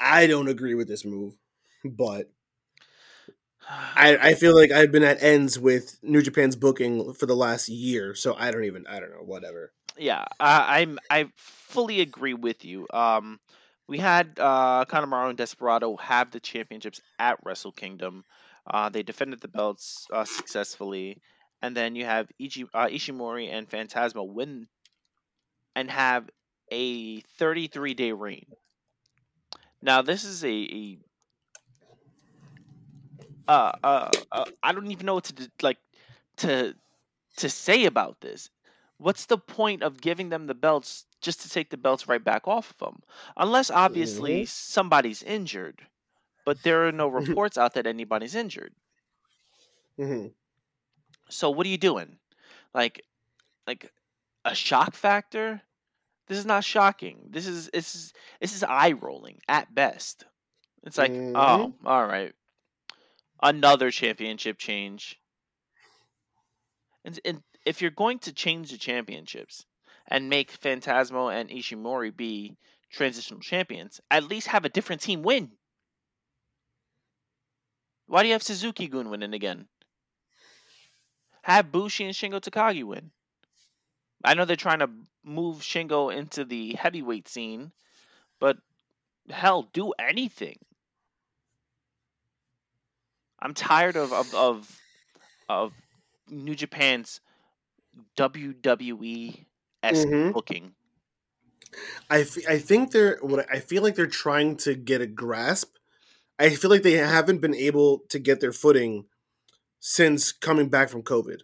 I 0.00 0.26
don't 0.26 0.48
agree 0.48 0.74
with 0.74 0.88
this 0.88 1.04
move, 1.04 1.36
but 1.84 2.30
I, 3.68 4.16
I 4.20 4.34
feel 4.34 4.54
like 4.54 4.70
I've 4.70 4.92
been 4.92 5.02
at 5.02 5.22
ends 5.22 5.58
with 5.58 5.98
New 6.02 6.22
Japan's 6.22 6.56
booking 6.56 7.12
for 7.14 7.26
the 7.26 7.36
last 7.36 7.68
year, 7.68 8.14
so 8.14 8.34
I 8.38 8.50
don't 8.50 8.64
even 8.64 8.86
I 8.86 9.00
don't 9.00 9.10
know 9.10 9.24
whatever. 9.24 9.72
yeah, 9.98 10.24
I'm 10.40 10.98
I 11.10 11.28
fully 11.36 12.00
agree 12.00 12.34
with 12.34 12.64
you. 12.64 12.86
Um, 12.92 13.40
we 13.88 13.98
had 13.98 14.38
uh, 14.38 14.84
Kanemaru 14.86 15.30
and 15.30 15.38
Desperado 15.38 15.96
have 15.96 16.30
the 16.30 16.40
championships 16.40 17.00
at 17.18 17.38
Wrestle 17.44 17.72
Kingdom. 17.72 18.24
Uh, 18.66 18.88
they 18.88 19.02
defended 19.02 19.40
the 19.40 19.48
belts 19.48 20.06
uh, 20.12 20.24
successfully, 20.24 21.20
and 21.62 21.76
then 21.76 21.94
you 21.94 22.04
have 22.04 22.28
Ichi, 22.38 22.64
uh, 22.74 22.86
Ishimori 22.88 23.50
and 23.52 23.68
Phantasmo 23.70 24.26
win 24.26 24.68
and 25.76 25.90
have 25.90 26.28
a 26.72 27.20
33 27.38 27.94
day 27.94 28.12
reign. 28.12 28.46
Now 29.82 30.02
this 30.02 30.24
is 30.24 30.44
a, 30.44 30.48
a 30.48 30.98
uh, 33.48 33.72
uh, 33.82 34.12
uh, 34.32 34.44
I 34.62 34.72
don't 34.72 34.90
even 34.90 35.06
know 35.06 35.14
what 35.14 35.24
to 35.24 35.50
like 35.62 35.78
to 36.38 36.74
to 37.38 37.48
say 37.48 37.84
about 37.86 38.20
this. 38.20 38.50
What's 38.98 39.26
the 39.26 39.38
point 39.38 39.82
of 39.82 40.00
giving 40.00 40.30
them 40.30 40.46
the 40.46 40.54
belts 40.54 41.06
just 41.20 41.40
to 41.42 41.50
take 41.50 41.70
the 41.70 41.76
belts 41.76 42.08
right 42.08 42.22
back 42.22 42.46
off 42.48 42.70
of 42.70 42.78
them? 42.78 43.02
Unless 43.36 43.70
obviously 43.70 44.44
somebody's 44.46 45.22
injured, 45.22 45.86
but 46.44 46.62
there 46.62 46.86
are 46.88 46.92
no 46.92 47.08
reports 47.08 47.58
out 47.58 47.74
that 47.74 47.86
anybody's 47.86 48.34
injured. 48.34 48.74
hmm 49.98 50.26
So 51.30 51.50
what 51.50 51.66
are 51.66 51.70
you 51.70 51.78
doing? 51.78 52.18
Like, 52.74 53.04
like 53.66 53.92
a 54.44 54.54
shock 54.54 54.94
factor? 54.94 55.62
This 56.28 56.38
is 56.38 56.46
not 56.46 56.64
shocking. 56.64 57.28
This 57.30 57.46
is 57.46 57.68
this 57.70 57.94
is 57.96 58.14
this 58.40 58.54
is 58.54 58.64
eye 58.64 58.92
rolling 58.92 59.40
at 59.48 59.74
best. 59.74 60.24
It's 60.84 60.98
like, 60.98 61.20
Mhm. 61.34 61.34
oh, 61.34 61.74
all 61.84 62.06
right, 62.06 62.34
another 63.42 63.90
championship 63.90 64.58
change. 64.58 65.18
And, 67.04 67.18
and 67.24 67.42
if 67.64 67.82
you're 67.82 67.90
going 67.90 68.18
to 68.20 68.32
change 68.32 68.70
the 68.70 68.78
championships 68.78 69.64
and 70.08 70.28
make 70.28 70.60
Phantasmo 70.60 71.32
and 71.32 71.50
Ishimori 71.50 72.16
be 72.16 72.56
transitional 72.90 73.40
champions, 73.40 74.00
at 74.10 74.24
least 74.24 74.48
have 74.48 74.64
a 74.64 74.70
different 74.70 75.02
team 75.02 75.22
win. 75.22 75.50
Why 78.06 78.22
do 78.22 78.28
you 78.28 78.34
have 78.34 78.42
Suzuki 78.42 78.86
Gun 78.86 79.10
winning 79.10 79.34
again? 79.34 79.66
Have 81.42 81.72
Bushi 81.72 82.04
and 82.04 82.14
Shingo 82.14 82.40
Takagi 82.40 82.84
win. 82.84 83.10
I 84.24 84.34
know 84.34 84.44
they're 84.44 84.56
trying 84.56 84.80
to 84.80 84.90
move 85.24 85.58
Shingo 85.58 86.14
into 86.14 86.44
the 86.44 86.74
heavyweight 86.74 87.28
scene, 87.28 87.72
but 88.40 88.56
hell, 89.28 89.68
do 89.72 89.92
anything. 89.98 90.58
I'm 93.46 93.54
tired 93.54 93.96
of 93.96 94.12
of 94.12 94.34
of, 94.34 94.80
of 95.48 95.72
New 96.28 96.56
Japan's 96.56 97.20
WWE 98.16 99.46
esque 99.84 100.08
Mhm. 100.08 100.32
booking. 100.32 100.74
I, 102.10 102.20
f- 102.22 102.48
I 102.48 102.58
think 102.58 102.90
they're 102.90 103.18
what 103.20 103.46
I 103.48 103.60
feel 103.60 103.84
like 103.84 103.94
they're 103.94 104.08
trying 104.08 104.56
to 104.58 104.74
get 104.74 105.00
a 105.00 105.06
grasp. 105.06 105.76
I 106.40 106.50
feel 106.50 106.70
like 106.70 106.82
they 106.82 106.94
haven't 106.94 107.38
been 107.40 107.54
able 107.54 108.00
to 108.08 108.18
get 108.18 108.40
their 108.40 108.52
footing 108.52 109.04
since 109.78 110.32
coming 110.32 110.68
back 110.68 110.88
from 110.88 111.02
COVID. 111.02 111.42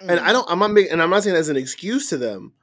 And 0.00 0.18
I 0.20 0.32
don't 0.32 0.48
I'm 0.50 0.58
not 0.58 0.70
making 0.72 0.92
and 0.92 1.02
I'm 1.02 1.10
not 1.10 1.22
saying 1.22 1.34
that 1.34 1.40
as 1.40 1.50
an 1.50 1.58
excuse 1.58 2.08
to 2.08 2.16
them 2.16 2.54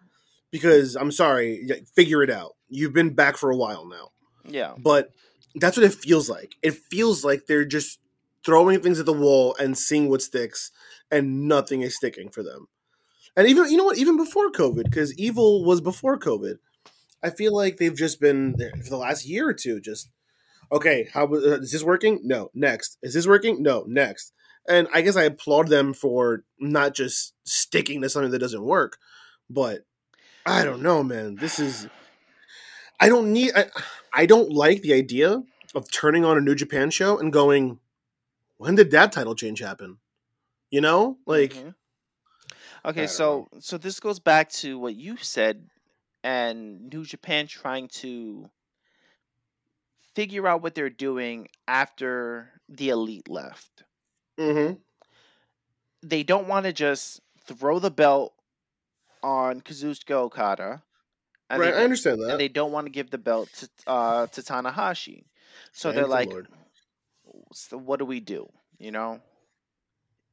because 0.51 0.95
I'm 0.95 1.11
sorry, 1.11 1.63
like, 1.69 1.85
figure 1.95 2.23
it 2.23 2.31
out. 2.31 2.55
You've 2.69 2.93
been 2.93 3.13
back 3.13 3.37
for 3.37 3.51
a 3.51 3.55
while 3.55 3.85
now. 3.85 4.09
Yeah. 4.51 4.73
but 4.79 5.11
that's 5.55 5.77
what 5.77 5.85
it 5.85 5.93
feels 5.93 6.27
like. 6.27 6.55
It 6.63 6.73
feels 6.73 7.23
like 7.23 7.45
they're 7.45 7.65
just 7.65 7.99
throwing 8.45 8.79
things 8.81 8.99
at 8.99 9.05
the 9.05 9.13
wall 9.13 9.55
and 9.59 9.77
seeing 9.77 10.09
what 10.09 10.21
sticks, 10.21 10.71
and 11.11 11.47
nothing 11.47 11.81
is 11.81 11.95
sticking 11.95 12.29
for 12.29 12.43
them. 12.43 12.67
And 13.35 13.47
even 13.47 13.69
you 13.69 13.77
know 13.77 13.85
what, 13.85 13.97
even 13.97 14.17
before 14.17 14.51
COVID, 14.51 14.83
because 14.83 15.17
Evil 15.17 15.63
was 15.63 15.81
before 15.81 16.17
COVID. 16.17 16.55
I 17.21 17.29
feel 17.29 17.53
like 17.53 17.77
they've 17.77 17.95
just 17.95 18.21
been 18.21 18.55
for 18.83 18.89
the 18.89 18.97
last 18.97 19.27
year 19.27 19.49
or 19.49 19.53
two, 19.53 19.81
just 19.81 20.09
Okay, 20.71 21.09
how 21.13 21.25
uh, 21.25 21.59
is 21.59 21.71
this 21.71 21.83
working? 21.83 22.19
No, 22.23 22.51
next. 22.53 22.97
Is 23.01 23.13
this 23.13 23.27
working? 23.27 23.63
No, 23.63 23.85
next. 23.87 24.33
And 24.67 24.87
I 24.93 25.01
guess 25.01 25.15
I 25.15 25.23
applaud 25.23 25.67
them 25.67 25.93
for 25.93 26.43
not 26.59 26.93
just 26.93 27.33
sticking 27.43 28.01
to 28.01 28.09
something 28.09 28.31
that 28.31 28.39
doesn't 28.39 28.63
work, 28.63 28.97
but 29.49 29.79
I 30.45 30.63
don't 30.63 30.83
know, 30.83 31.01
man. 31.01 31.35
This 31.35 31.59
is 31.59 31.87
I 32.99 33.09
don't 33.09 33.33
need 33.33 33.51
I, 33.55 33.65
I 34.13 34.25
don't 34.27 34.51
like 34.51 34.81
the 34.81 34.93
idea 34.93 35.41
of 35.73 35.91
turning 35.91 36.23
on 36.23 36.37
a 36.37 36.41
New 36.41 36.55
Japan 36.55 36.91
show 36.91 37.17
and 37.17 37.33
going, 37.33 37.79
when 38.59 38.75
did 38.75 38.91
that 38.91 39.11
title 39.13 39.35
change 39.35 39.59
happen? 39.61 39.99
You 40.71 40.81
know, 40.81 41.19
like. 41.25 41.53
Mhm. 41.53 41.75
Okay, 42.85 43.07
so 43.07 43.47
so 43.59 43.77
this 43.77 43.99
goes 43.99 44.19
back 44.19 44.49
to 44.63 44.77
what 44.79 44.95
you 44.95 45.17
said, 45.17 45.69
and 46.23 46.89
New 46.91 47.05
Japan 47.05 47.47
trying 47.47 47.87
to 48.03 48.49
figure 50.15 50.47
out 50.47 50.61
what 50.61 50.75
they're 50.75 50.89
doing 50.89 51.47
after 51.67 52.51
the 52.67 52.89
elite 52.89 53.29
left. 53.29 53.83
hmm 54.37 54.81
They 56.01 56.23
don't 56.23 56.47
want 56.47 56.65
to 56.65 56.73
just 56.73 57.21
throw 57.45 57.79
the 57.79 57.91
belt 57.91 58.33
on 59.23 59.61
Kazuchika 59.61 60.11
Okada, 60.13 60.83
and 61.49 61.61
Right, 61.61 61.73
they 61.73 61.73
I 61.73 61.83
understand 61.83 62.21
that. 62.21 62.31
and 62.31 62.39
they 62.39 62.47
don't 62.49 62.71
want 62.71 62.87
to 62.87 62.91
give 62.91 63.11
the 63.11 63.17
belt 63.17 63.53
to 63.53 63.69
uh, 63.87 64.27
to 64.27 64.41
Tanahashi. 64.41 65.25
So 65.73 65.91
Thank 65.91 65.95
they're 65.95 66.07
the 66.07 66.09
like, 66.09 66.29
Lord. 66.29 66.47
So 67.53 67.77
what 67.77 67.99
do 67.99 68.05
we 68.05 68.19
do? 68.19 68.49
You 68.79 68.91
know, 68.91 69.21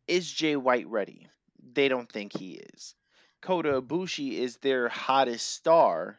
is 0.08 0.30
Jay 0.30 0.56
White 0.56 0.86
ready? 0.88 1.28
They 1.72 1.88
don't 1.88 2.10
think 2.10 2.36
he 2.36 2.54
is. 2.74 2.94
Kota 3.40 3.80
Ibushi 3.80 4.32
is 4.32 4.56
their 4.58 4.88
hottest 4.88 5.46
star. 5.48 6.18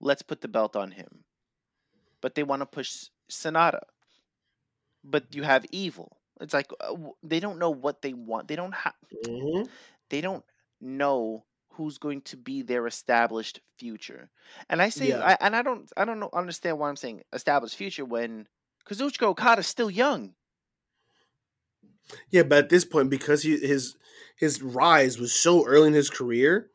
Let's 0.00 0.22
put 0.22 0.40
the 0.40 0.48
belt 0.48 0.76
on 0.76 0.92
him. 0.92 1.24
But 2.20 2.34
they 2.34 2.42
want 2.42 2.60
to 2.62 2.66
push 2.66 3.10
Sanada. 3.30 3.82
But 5.04 5.34
you 5.34 5.42
have 5.42 5.64
Evil. 5.70 6.16
It's 6.40 6.52
like 6.54 6.70
uh, 6.80 6.94
they 7.22 7.40
don't 7.40 7.58
know 7.58 7.70
what 7.70 8.02
they 8.02 8.12
want. 8.12 8.48
They 8.48 8.56
don't 8.56 8.72
have. 8.74 8.94
Mhm. 9.24 9.68
They 10.08 10.20
don't 10.20 10.44
know 10.80 11.44
who's 11.76 11.98
going 11.98 12.22
to 12.22 12.36
be 12.36 12.62
their 12.62 12.86
established 12.86 13.60
future. 13.78 14.30
And 14.68 14.80
I 14.80 14.88
say, 14.88 15.08
Yeah. 15.08 15.20
I, 15.20 15.36
and 15.40 15.56
I 15.56 15.62
don't, 15.62 15.90
I 15.96 16.04
don't 16.04 16.20
know, 16.20 16.30
understand 16.32 16.78
why 16.78 16.88
I'm 16.88 16.96
saying 16.96 17.22
established 17.32 17.76
future 17.76 18.04
when 18.04 18.46
Kazuchika 18.88 19.22
Okada's 19.22 19.66
still 19.66 19.90
young. 19.90 20.34
Yeah, 22.30 22.42
but 22.42 22.58
at 22.64 22.68
this 22.68 22.84
point, 22.84 23.10
because 23.10 23.42
he, 23.42 23.56
his 23.56 23.96
his 24.36 24.62
rise 24.62 25.18
was 25.18 25.32
so 25.32 25.66
early 25.66 25.88
in 25.88 25.94
his 25.94 26.10
career, 26.10 26.68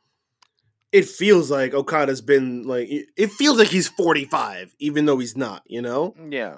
it 0.92 1.06
feels 1.06 1.52
like 1.52 1.74
Okada's 1.74 2.22
been 2.22 2.64
like 2.64 2.88
it 2.90 3.32
feels 3.32 3.58
like 3.58 3.68
he's 3.68 3.88
forty 3.88 4.26
five, 4.26 4.74
even 4.80 5.06
though 5.06 5.20
he's 5.20 5.38
not. 5.38 5.64
You 5.68 5.82
know, 5.82 6.16
Yeah. 6.30 6.58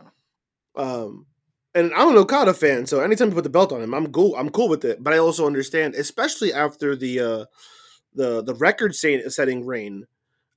um, 0.75 1.25
and 1.75 1.93
I'm 1.93 2.10
an 2.10 2.17
Okada 2.17 2.53
fan, 2.53 2.86
so 2.86 3.01
anytime 3.01 3.29
you 3.29 3.36
put 3.36 3.43
the 3.43 3.50
belt 3.50 3.71
on 3.71 3.81
him, 3.81 3.93
I'm 3.93 4.12
cool. 4.12 4.36
I'm 4.36 4.50
cool 4.50 4.69
with 4.69 4.86
it. 4.86 5.03
But 5.03 5.13
I 5.13 5.17
also 5.17 5.45
understand, 5.45 5.95
especially 5.95 6.53
after 6.53 6.95
the 6.95 7.19
uh, 7.19 7.45
the 8.13 8.43
the 8.43 8.55
record 8.55 8.95
setting 8.95 9.29
setting 9.29 9.65
reign. 9.65 10.05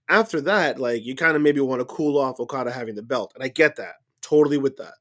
After 0.09 0.41
that, 0.43 0.79
like 0.79 1.05
you 1.05 1.17
kind 1.17 1.35
of 1.35 1.43
maybe 1.43 1.61
want 1.61 1.81
to 1.81 1.87
cool 1.87 2.19
off 2.19 2.39
Okada 2.39 2.71
having 2.71 2.95
the 2.95 3.03
belt, 3.03 3.33
and 3.35 3.43
I 3.43 3.49
get 3.49 3.77
that 3.77 3.95
totally 4.21 4.59
with 4.59 4.77
that. 4.77 4.95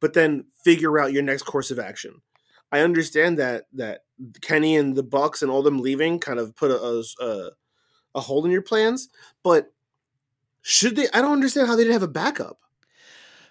But 0.00 0.14
then 0.14 0.46
figure 0.64 0.98
out 0.98 1.12
your 1.12 1.22
next 1.22 1.42
course 1.42 1.70
of 1.70 1.78
action. 1.78 2.20
I 2.72 2.80
understand 2.80 3.38
that 3.38 3.66
that 3.74 4.00
Kenny 4.40 4.76
and 4.76 4.96
the 4.96 5.02
Bucks 5.02 5.42
and 5.42 5.50
all 5.50 5.62
them 5.62 5.78
leaving 5.78 6.18
kind 6.18 6.40
of 6.40 6.56
put 6.56 6.70
a 6.70 7.04
a, 7.20 7.50
a 8.16 8.20
hole 8.20 8.44
in 8.44 8.50
your 8.50 8.62
plans, 8.62 9.08
but 9.42 9.72
should 10.62 10.96
they? 10.96 11.06
I 11.14 11.20
don't 11.20 11.32
understand 11.32 11.68
how 11.68 11.76
they 11.76 11.84
didn't 11.84 11.92
have 11.92 12.02
a 12.02 12.08
backup. 12.08 12.58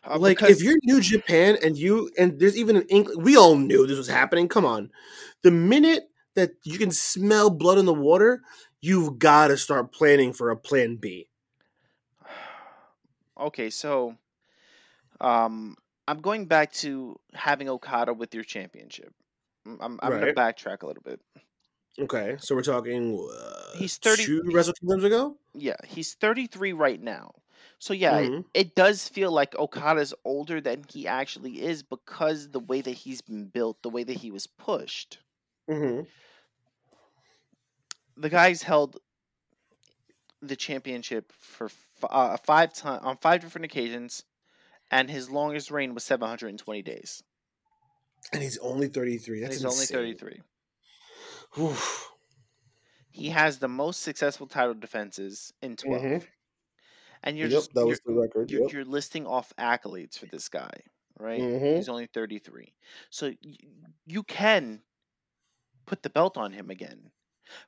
Uh, 0.05 0.19
like 0.19 0.41
if 0.43 0.61
you're 0.61 0.75
New 0.83 0.99
Japan 0.99 1.57
and 1.63 1.77
you 1.77 2.11
and 2.17 2.37
there's 2.39 2.57
even 2.57 2.75
an 2.75 2.85
inkling, 2.89 3.23
we 3.23 3.37
all 3.37 3.55
knew 3.55 3.87
this 3.87 3.97
was 3.97 4.07
happening. 4.07 4.49
Come 4.49 4.65
on, 4.65 4.91
the 5.41 5.51
minute 5.51 6.09
that 6.35 6.51
you 6.63 6.77
can 6.77 6.91
smell 6.91 7.49
blood 7.49 7.77
in 7.77 7.85
the 7.85 7.93
water, 7.93 8.41
you've 8.81 9.19
got 9.19 9.47
to 9.49 9.57
start 9.57 9.91
planning 9.93 10.33
for 10.33 10.51
a 10.51 10.57
plan 10.57 10.97
B. 10.97 11.29
okay, 13.37 13.69
so 13.69 14.17
um 15.21 15.75
I'm 16.07 16.21
going 16.21 16.45
back 16.45 16.71
to 16.73 17.15
having 17.33 17.67
Okada 17.67 18.13
with 18.13 18.33
your 18.35 18.43
championship. 18.43 19.13
Mm, 19.67 19.77
I'm, 19.81 19.99
I'm 20.03 20.11
Right. 20.11 20.19
gonna 20.19 20.33
backtrack 20.33 20.83
a 20.83 20.87
little 20.87 21.01
bit. 21.01 21.19
Okay, 21.97 22.35
so 22.39 22.55
we're 22.55 22.61
talking. 22.61 23.17
Uh, 23.17 23.77
He's 23.77 23.97
30 23.97 24.25
two 24.25 24.41
Wrestle 24.51 24.73
Kingdoms 24.73 25.03
ago. 25.03 25.37
Yeah, 25.53 25.77
he's 25.85 26.13
33 26.15 26.73
right 26.73 27.01
now. 27.01 27.31
So 27.79 27.93
yeah, 27.93 28.19
it- 28.19 28.31
Mhm. 28.31 28.45
it 28.53 28.75
does 28.75 29.07
feel 29.07 29.31
like 29.31 29.55
Okada's 29.55 30.13
older 30.25 30.61
than 30.61 30.83
he 30.89 31.07
actually 31.07 31.61
is 31.61 31.83
because 31.83 32.49
the 32.51 32.59
way 32.59 32.81
that 32.81 32.91
he's 32.91 33.21
been 33.21 33.47
built, 33.47 33.81
the 33.81 33.89
way 33.89 34.03
that 34.03 34.17
he 34.17 34.29
was 34.31 34.47
pushed. 34.47 35.19
Mm-hmm. 35.69 36.05
The 38.17 38.29
guy's 38.29 38.63
held 38.63 38.97
the 40.41 40.55
championship 40.55 41.31
for 41.33 41.69
uh, 42.03 42.37
five 42.37 42.73
times 42.73 43.03
on 43.03 43.17
five 43.17 43.41
different 43.41 43.65
occasions, 43.65 44.23
and 44.91 45.09
his 45.09 45.29
longest 45.31 45.71
reign 45.71 45.93
was 45.93 46.03
720 46.05 46.81
days. 46.83 47.23
And 48.31 48.43
he's 48.43 48.57
only 48.59 48.87
33. 48.87 49.41
And 49.43 49.51
That's 49.51 49.53
he's 49.53 49.63
only 49.63 49.87
33. 49.87 50.41
Oof. 51.57 52.11
He 53.09 53.29
has 53.31 53.57
the 53.59 53.67
most 53.67 54.01
successful 54.03 54.45
title 54.47 54.75
defenses 54.75 55.51
in 55.61 55.75
12. 55.75 56.05
Mhm. 56.07 56.27
And 57.23 57.37
you're 57.37 57.49
Yep, 57.49 57.49
just 57.49 57.71
that 57.75 57.85
you're, 57.85 57.87
was 57.87 58.01
the 58.05 58.13
record. 58.13 58.51
you're, 58.51 58.61
Yep. 58.61 58.71
you're 58.71 58.85
listing 58.85 59.27
off 59.27 59.53
accolades 59.57 60.17
for 60.19 60.27
this 60.27 60.49
guy, 60.49 60.71
right? 61.19 61.47
Mhm. 61.47 61.75
He's 61.75 61.89
only 61.89 62.07
33. 62.07 62.75
So 63.11 63.27
y- 63.43 63.57
you 64.05 64.23
can 64.23 64.83
put 65.87 66.03
the 66.03 66.09
belt 66.11 66.37
on 66.37 66.51
him 66.53 66.69
again. 66.69 67.11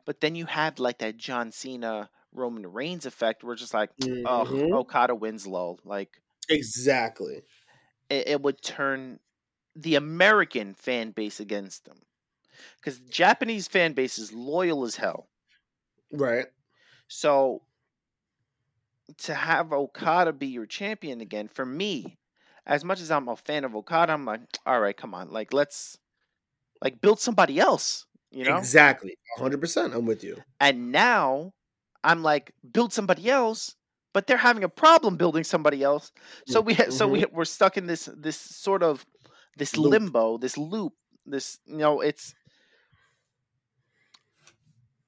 But 0.06 0.22
then 0.22 0.36
you 0.36 0.46
had 0.46 0.80
like 0.80 1.00
that 1.00 1.18
John 1.18 1.52
Cena 1.52 2.10
Roman 2.32 2.68
Reigns 2.68 3.06
effect 3.06 3.44
where 3.44 3.54
it's 3.54 3.62
just 3.62 3.74
like, 3.74 3.92
oh, 4.26 4.46
Mhm. 4.48 4.72
Okada 4.72 5.16
wins 5.16 5.48
low. 5.48 5.78
Like 5.84 6.22
Exactly. 6.50 7.44
it, 8.10 8.28
it 8.28 8.42
would 8.42 8.62
turn 8.62 9.20
the 9.76 9.96
American 9.96 10.74
fan 10.74 11.12
base 11.12 11.40
against 11.40 11.86
them. 11.86 12.02
Because 12.78 13.00
Japanese 13.02 13.68
fan 13.68 13.94
base 13.94 14.20
is 14.20 14.34
loyal 14.34 14.86
as 14.86 14.96
hell. 14.98 15.30
Right. 16.12 16.48
So 17.10 17.63
to 19.18 19.34
have 19.34 19.72
Okada 19.74 20.34
be 20.34 20.48
your 20.48 20.66
champion 20.66 21.22
again, 21.22 21.48
for 21.48 21.66
me, 21.66 22.20
as 22.66 22.84
much 22.84 23.00
as 23.00 23.12
I'm 23.12 23.28
a 23.30 23.36
fan 23.36 23.63
of 23.63 23.76
Okada, 23.76 24.13
I'm 24.13 24.26
like, 24.26 24.42
all 24.66 24.80
right, 24.80 24.96
come 24.96 25.13
on, 25.13 25.30
like 25.32 25.54
let's 25.54 25.98
like 26.82 27.02
build 27.02 27.20
somebody 27.20 27.60
else, 27.60 28.08
you 28.38 28.45
know. 28.45 28.58
Exactly. 28.58 29.17
100%. 29.39 29.95
I'm 29.95 30.06
with 30.06 30.23
you. 30.23 30.38
And 30.60 30.91
now 30.91 31.54
I'm 32.04 32.21
like, 32.21 32.54
build 32.71 32.93
somebody 32.93 33.30
else, 33.30 33.76
but 34.13 34.28
they're 34.28 34.38
having 34.38 34.63
a 34.63 34.69
problem 34.69 35.17
building 35.17 35.43
somebody 35.43 35.82
else. 35.82 36.12
So 36.45 36.62
we 36.62 36.76
ha- 36.76 36.91
so 36.91 37.08
we 37.08 37.26
we're 37.32 37.45
stuck 37.45 37.78
in 37.78 37.88
this 37.88 38.10
this 38.15 38.38
sort 38.38 38.84
of 38.84 39.06
this 39.58 39.76
Loop. 39.76 39.91
limbo, 39.91 40.38
this 40.38 40.58
loop, 40.58 40.93
this 41.26 41.60
you 41.65 41.78
know, 41.78 42.02
it's 42.02 42.36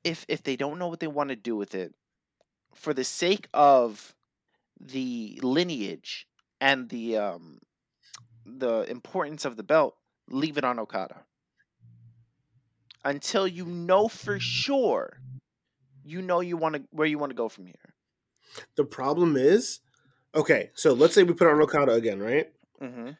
if 0.03 0.25
if 0.27 0.43
they 0.43 0.55
don't 0.55 0.79
know 0.79 0.87
what 0.87 0.99
they 0.99 1.07
want 1.07 1.29
to 1.29 1.35
do 1.35 1.55
with 1.55 1.75
it, 1.75 1.93
for 2.73 2.93
the 2.93 3.03
sake 3.03 3.47
of 3.53 4.15
the 4.79 5.39
lineage 5.43 6.27
and 6.59 6.89
the 6.89 7.17
um 7.17 7.59
the 8.45 8.89
importance 8.89 9.45
of 9.45 9.55
the 9.55 9.63
belt, 9.63 9.95
leave 10.29 10.57
it 10.57 10.63
on 10.63 10.79
Okada. 10.79 11.23
Until 13.03 13.47
you 13.47 13.65
know 13.65 14.07
for 14.07 14.39
sure 14.39 15.19
you 16.03 16.21
know 16.21 16.41
you 16.41 16.57
want 16.57 16.75
to 16.75 16.83
where 16.91 17.07
you 17.07 17.17
want 17.19 17.29
to 17.31 17.35
go 17.35 17.49
from 17.49 17.65
here. 17.65 17.93
The 18.75 18.83
problem 18.85 19.35
is, 19.38 19.79
okay, 20.33 20.71
so 20.73 20.93
let's 20.93 21.13
say 21.13 21.23
we 21.23 21.33
put 21.33 21.47
on 21.47 21.62
Okada 21.62 21.93
again, 21.93 22.19
right? 22.19 22.47
hmm 22.81 23.12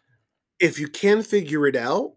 If 0.60 0.80
you 0.80 0.88
can 0.88 1.22
figure 1.22 1.68
it 1.68 1.76
out, 1.76 2.14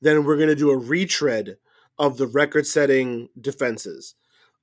then 0.00 0.24
we're 0.24 0.36
going 0.36 0.48
to 0.48 0.54
do 0.56 0.70
a 0.70 0.78
retread 0.78 1.58
of 1.98 2.16
the 2.16 2.26
record 2.26 2.66
setting 2.66 3.28
defenses. 3.38 4.14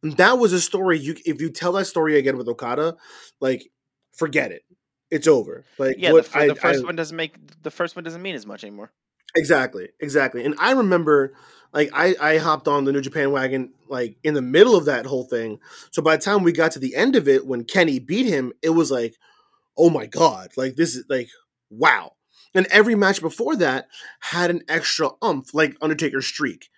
And 0.02 0.18
that 0.18 0.40
was 0.40 0.54
a 0.54 0.62
story 0.62 1.00
you 1.00 1.16
if 1.26 1.40
you 1.42 1.50
tell 1.52 1.74
that 1.74 1.86
story 1.86 2.18
again 2.18 2.38
with 2.38 2.48
Okada, 2.48 2.98
like 3.40 3.72
forget 4.16 4.52
it. 4.52 4.64
It's 5.12 5.28
over. 5.28 5.64
Like 5.78 5.98
Yeah, 6.00 6.12
what 6.12 6.26
the, 6.32 6.38
I, 6.38 6.48
the 6.48 6.56
first 6.56 6.84
I- 6.84 6.86
one 6.86 6.96
doesn't 6.96 7.16
make 7.16 7.36
the 7.62 7.72
first 7.72 7.96
one 7.96 8.04
doesn't 8.04 8.22
mean 8.22 8.36
as 8.36 8.46
much 8.46 8.64
anymore. 8.64 8.92
Exactly, 9.38 9.90
exactly. 10.00 10.44
And 10.46 10.56
I 10.60 10.72
remember, 10.72 11.34
like, 11.74 11.90
I 11.94 12.16
I 12.20 12.38
hopped 12.38 12.68
on 12.68 12.86
the 12.86 12.92
New 12.92 13.02
Japan 13.02 13.32
wagon 13.32 13.74
like 13.88 14.18
in 14.24 14.34
the 14.34 14.42
middle 14.42 14.76
of 14.76 14.86
that 14.86 15.06
whole 15.06 15.26
thing. 15.26 15.60
So 15.92 16.02
by 16.02 16.16
the 16.18 16.24
time 16.24 16.44
we 16.44 16.52
got 16.52 16.72
to 16.74 16.80
the 16.80 16.96
end 16.96 17.16
of 17.16 17.28
it, 17.28 17.46
when 17.46 17.64
Kenny 17.64 18.00
beat 18.00 18.26
him, 18.26 18.54
it 18.62 18.72
was 18.72 18.92
like, 18.92 19.16
oh 19.78 19.90
my 19.90 20.08
god, 20.08 20.50
like 20.58 20.76
this 20.76 20.96
is 20.96 21.06
like 21.10 21.30
wow. 21.70 22.14
And 22.56 22.68
every 22.68 22.96
match 22.96 23.22
before 23.22 23.56
that 23.58 23.88
had 24.22 24.52
an 24.52 24.64
extra 24.70 25.12
umph, 25.22 25.54
like 25.54 25.78
Undertaker 25.82 26.22
streak. 26.22 26.70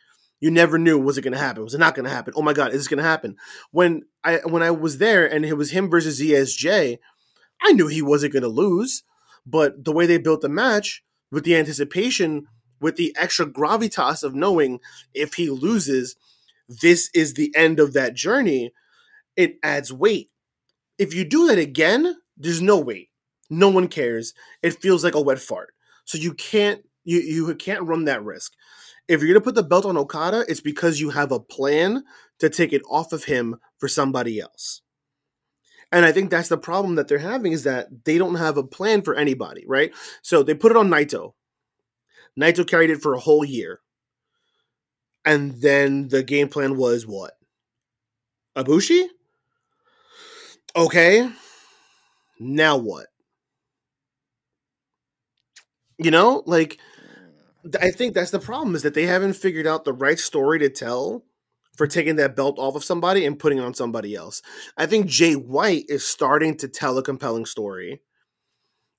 You 0.41 0.52
never 0.52 0.78
knew 0.78 1.00
was 1.00 1.17
it 1.17 1.24
going 1.24 1.34
to 1.34 1.39
happen? 1.39 1.63
Was 1.63 1.76
it 1.76 1.80
not 1.80 1.95
going 1.95 2.06
to 2.06 2.12
happen? 2.12 2.34
Oh 2.38 2.43
my 2.43 2.54
god, 2.54 2.74
is 2.74 2.82
this 2.82 2.89
going 2.89 3.00
to 3.00 3.04
happen? 3.10 3.38
When 3.72 4.04
I 4.24 4.38
when 4.45 4.63
I 4.63 4.72
was 4.72 5.00
there 5.00 5.26
and 5.32 5.45
it 5.45 5.56
was 5.58 5.72
him 5.72 5.89
versus 5.89 6.19
ZSJ, 6.19 7.00
I 7.62 7.74
knew 7.74 7.88
he 7.88 8.02
wasn't 8.02 8.34
going 8.34 8.43
to 8.43 8.50
lose, 8.50 9.04
but 9.45 9.86
the 9.86 9.93
way 9.93 10.06
they 10.08 10.17
built 10.19 10.41
the 10.41 10.50
match 10.50 11.04
with 11.31 11.43
the 11.43 11.55
anticipation, 11.55 12.47
with 12.79 12.95
the 12.95 13.15
extra 13.17 13.45
gravitas 13.45 14.23
of 14.23 14.35
knowing 14.35 14.79
if 15.13 15.35
he 15.35 15.49
loses, 15.49 16.15
this 16.67 17.09
is 17.13 17.33
the 17.33 17.53
end 17.55 17.79
of 17.79 17.93
that 17.93 18.13
journey, 18.13 18.71
it 19.35 19.57
adds 19.63 19.91
weight. 19.91 20.29
If 20.97 21.13
you 21.13 21.25
do 21.25 21.47
that 21.47 21.57
again, 21.57 22.15
there's 22.37 22.61
no 22.61 22.79
weight. 22.79 23.09
No 23.49 23.69
one 23.69 23.87
cares. 23.87 24.33
It 24.61 24.81
feels 24.81 25.03
like 25.03 25.15
a 25.15 25.21
wet 25.21 25.39
fart. 25.39 25.73
So 26.05 26.17
you 26.17 26.33
can't 26.33 26.81
you 27.03 27.19
you 27.19 27.55
can't 27.55 27.83
run 27.83 28.05
that 28.05 28.23
risk. 28.23 28.53
If 29.07 29.21
you're 29.21 29.29
gonna 29.29 29.43
put 29.43 29.55
the 29.55 29.63
belt 29.63 29.85
on 29.85 29.97
Okada, 29.97 30.45
it's 30.47 30.61
because 30.61 30.99
you 30.99 31.09
have 31.09 31.31
a 31.31 31.39
plan 31.39 32.03
to 32.39 32.49
take 32.49 32.73
it 32.73 32.83
off 32.89 33.11
of 33.11 33.23
him 33.25 33.57
for 33.77 33.87
somebody 33.87 34.39
else. 34.39 34.81
And 35.91 36.06
I 36.06 36.12
think 36.12 36.30
that's 36.30 36.49
the 36.49 36.58
problem 36.58 36.95
that 36.95 37.08
they're 37.08 37.17
having 37.17 37.52
is 37.52 37.63
that 37.63 38.06
they 38.06 38.17
don't 38.17 38.36
have 38.36 38.58
a 38.58 38.63
plan 38.63 39.02
for 39.02 39.15
anybody, 39.15 39.65
right? 39.67 39.91
So 40.21 40.43
they 40.43 40.54
put 40.54 40.71
it 40.71 40.78
on 40.78 40.89
Naito. 40.89 41.34
Naito 42.36 42.65
carried 42.65 42.89
it 42.89 43.04
for 43.04 43.13
a 43.13 43.19
whole 43.19 43.45
year. 43.45 43.82
And 45.23 45.62
then 45.62 46.10
the 46.10 46.23
game 46.23 46.49
plan 46.49 46.75
was 46.75 47.08
what? 47.08 47.38
Ibushi? 48.56 49.10
Okay. 50.75 51.30
Now 52.39 52.75
what? 52.75 53.08
You 55.97 56.12
know, 56.12 56.43
like 56.45 56.80
I 57.82 57.91
think 57.91 58.13
that's 58.13 58.32
the 58.32 58.39
problem 58.39 58.75
is 58.75 58.84
that 58.84 58.93
they 58.93 59.06
haven't 59.06 59.34
figured 59.34 59.67
out 59.67 59.86
the 59.86 59.93
right 59.93 60.19
story 60.19 60.60
to 60.60 60.69
tell 60.69 61.23
for 61.79 61.87
taking 61.87 62.17
that 62.17 62.35
belt 62.35 62.59
off 62.59 62.75
of 62.75 62.83
somebody 62.83 63.25
and 63.25 63.39
putting 63.39 63.57
it 63.57 63.63
on 63.63 63.73
somebody 63.73 64.13
else. 64.13 64.41
I 64.75 64.85
think 64.85 65.05
Jay 65.05 65.35
White 65.35 65.85
is 65.87 66.05
starting 66.05 66.57
to 66.57 66.67
tell 66.67 66.97
a 66.97 67.01
compelling 67.01 67.45
story 67.45 68.01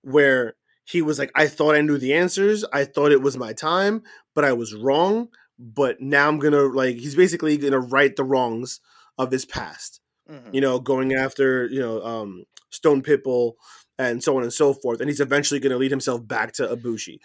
where 0.01 0.55
he 0.87 1.03
was 1.03 1.19
like, 1.19 1.31
I 1.35 1.47
thought 1.47 1.75
I 1.75 1.83
knew 1.83 1.99
the 1.99 2.15
answers. 2.15 2.65
I 2.73 2.87
thought 2.87 3.13
it 3.13 3.21
was 3.21 3.37
my 3.37 3.53
time, 3.53 4.03
but 4.35 4.47
I 4.47 4.55
was 4.55 4.75
wrong. 4.75 5.29
But 5.59 6.01
now 6.01 6.27
I'm 6.27 6.39
gonna 6.39 6.63
like 6.63 6.97
he's 6.97 7.15
basically 7.15 7.59
gonna 7.59 7.79
right 7.79 8.17
the 8.17 8.25
wrongs 8.25 8.81
of 9.19 9.31
his 9.31 9.45
past. 9.45 10.01
Mm-hmm. 10.31 10.55
You 10.55 10.63
know, 10.63 10.81
going 10.81 11.13
after, 11.13 11.67
you 11.67 11.81
know, 11.81 12.03
um 12.03 12.45
Stone 12.71 13.03
Pitbull 13.03 13.57
and 13.99 14.25
so 14.25 14.39
on 14.39 14.43
and 14.43 14.55
so 14.55 14.73
forth. 14.73 15.01
And 15.01 15.11
he's 15.11 15.21
eventually 15.21 15.61
going 15.61 15.73
to 15.73 15.77
lead 15.77 15.91
himself 15.91 16.27
back 16.27 16.53
to 16.53 16.67
Ibushi. 16.67 17.19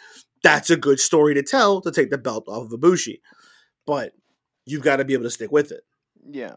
That's 0.43 0.69
a 0.69 0.75
good 0.75 0.99
story 0.99 1.33
to 1.35 1.43
tell 1.43 1.79
to 1.79 1.91
take 1.91 2.09
the 2.09 2.17
belt 2.17 2.43
off 2.49 2.73
of 2.73 2.77
Ibushi. 2.77 3.21
But 3.87 4.11
you've 4.65 4.83
got 4.83 4.97
to 4.97 5.05
be 5.05 5.13
able 5.13 5.23
to 5.23 5.29
stick 5.29 5.51
with 5.51 5.71
it. 5.71 5.83
Yeah. 6.29 6.55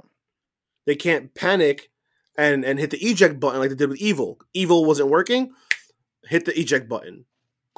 They 0.86 0.96
can't 0.96 1.34
panic 1.34 1.90
and 2.36 2.64
and 2.64 2.78
hit 2.78 2.90
the 2.90 2.98
eject 2.98 3.38
button 3.38 3.60
like 3.60 3.70
they 3.70 3.76
did 3.76 3.90
with 3.90 4.00
Evil. 4.00 4.38
Evil 4.54 4.84
wasn't 4.84 5.10
working. 5.10 5.52
Hit 6.24 6.44
the 6.44 6.58
eject 6.58 6.88
button. 6.88 7.26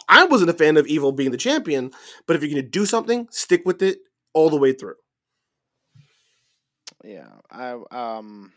I 0.09 0.25
wasn't 0.25 0.51
a 0.51 0.55
fan 0.55 0.77
of 0.77 0.87
Evil 0.87 1.12
being 1.12 1.31
the 1.31 1.37
champion, 1.37 1.90
but 2.27 2.37
if 2.37 2.43
you're 2.43 2.51
going 2.51 2.62
to 2.62 2.69
do 2.69 2.87
something, 2.87 3.29
stick 3.31 3.62
with 3.64 3.83
it 3.83 3.99
all 4.33 4.51
the 4.51 4.57
way 4.57 4.73
through. 4.73 4.97
Yeah, 7.05 7.29
I 7.51 7.79
um 7.90 8.53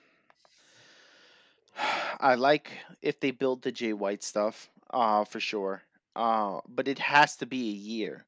I 2.20 2.36
like 2.36 2.72
if 3.02 3.20
they 3.20 3.32
build 3.32 3.62
the 3.62 3.72
Jay 3.72 3.94
White 3.94 4.24
stuff, 4.24 4.70
uh, 4.92 5.26
for 5.26 5.40
sure. 5.40 5.82
Uh, 6.16 6.60
but 6.68 6.88
it 6.88 7.00
has 7.00 7.38
to 7.38 7.46
be 7.46 7.70
a 7.70 7.74
year. 7.74 8.26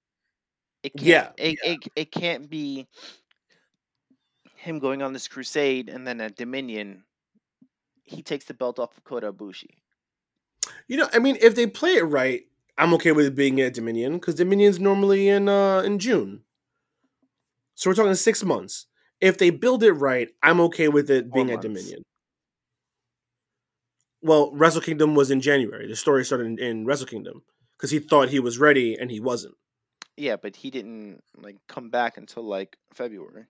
It 0.82 0.94
can't, 0.94 1.08
yeah, 1.08 1.30
it, 1.38 1.60
yeah. 1.64 1.72
It, 1.72 1.88
it 1.96 2.12
can't 2.12 2.50
be 2.50 2.88
him 4.66 4.80
going 4.80 5.02
on 5.02 5.14
this 5.14 5.28
crusade 5.28 5.90
and 5.90 6.06
then 6.06 6.20
at 6.22 6.36
Dominion, 6.36 7.04
he 8.04 8.22
takes 8.22 8.46
the 8.46 8.54
belt 8.54 8.80
off 8.80 8.98
of 8.98 9.04
Kota 9.04 9.32
Ibushi. 9.32 9.70
You 10.88 10.98
know, 10.98 11.08
I 11.14 11.20
mean, 11.20 11.38
if 11.42 11.56
they 11.56 11.68
play 11.68 11.96
it 11.96 12.04
right, 12.04 12.44
I'm 12.78 12.94
okay 12.96 13.12
with 13.12 13.26
it 13.26 13.36
being 13.36 13.62
at 13.62 13.74
Dominion 13.74 14.14
because 14.14 14.36
Dominion's 14.36 14.80
normally 14.80 15.30
in 15.30 15.48
uh 15.48 15.80
in 15.80 16.00
June. 16.00 16.42
So 17.76 17.90
we're 17.90 17.96
talking 17.96 18.14
six 18.16 18.44
months. 18.44 18.88
If 19.22 19.38
they 19.38 19.50
build 19.50 19.84
it 19.84 19.94
right, 19.94 20.30
I'm 20.44 20.60
okay 20.62 20.88
with 20.88 21.10
it 21.10 21.32
being 21.32 21.52
at 21.52 21.62
Dominion 21.62 22.04
well, 24.26 24.52
Wrestle 24.54 24.82
Kingdom 24.82 25.14
was 25.14 25.30
in 25.30 25.40
January. 25.40 25.88
The 25.88 25.96
story 25.96 26.26
started 26.26 26.48
in, 26.48 26.60
in 26.60 26.86
Wrestle 26.86 27.06
Kingdom 27.06 27.44
because 27.78 27.92
he 27.92 28.00
thought 28.00 28.30
he 28.30 28.40
was 28.40 28.58
ready 28.58 28.96
and 28.96 29.12
he 29.12 29.20
wasn't. 29.20 29.54
Yeah, 30.18 30.36
but 30.36 30.56
he 30.56 30.72
didn't 30.72 31.22
like 31.38 31.58
come 31.68 31.92
back 31.92 32.18
until 32.18 32.44
like 32.44 32.78
February. 32.92 33.46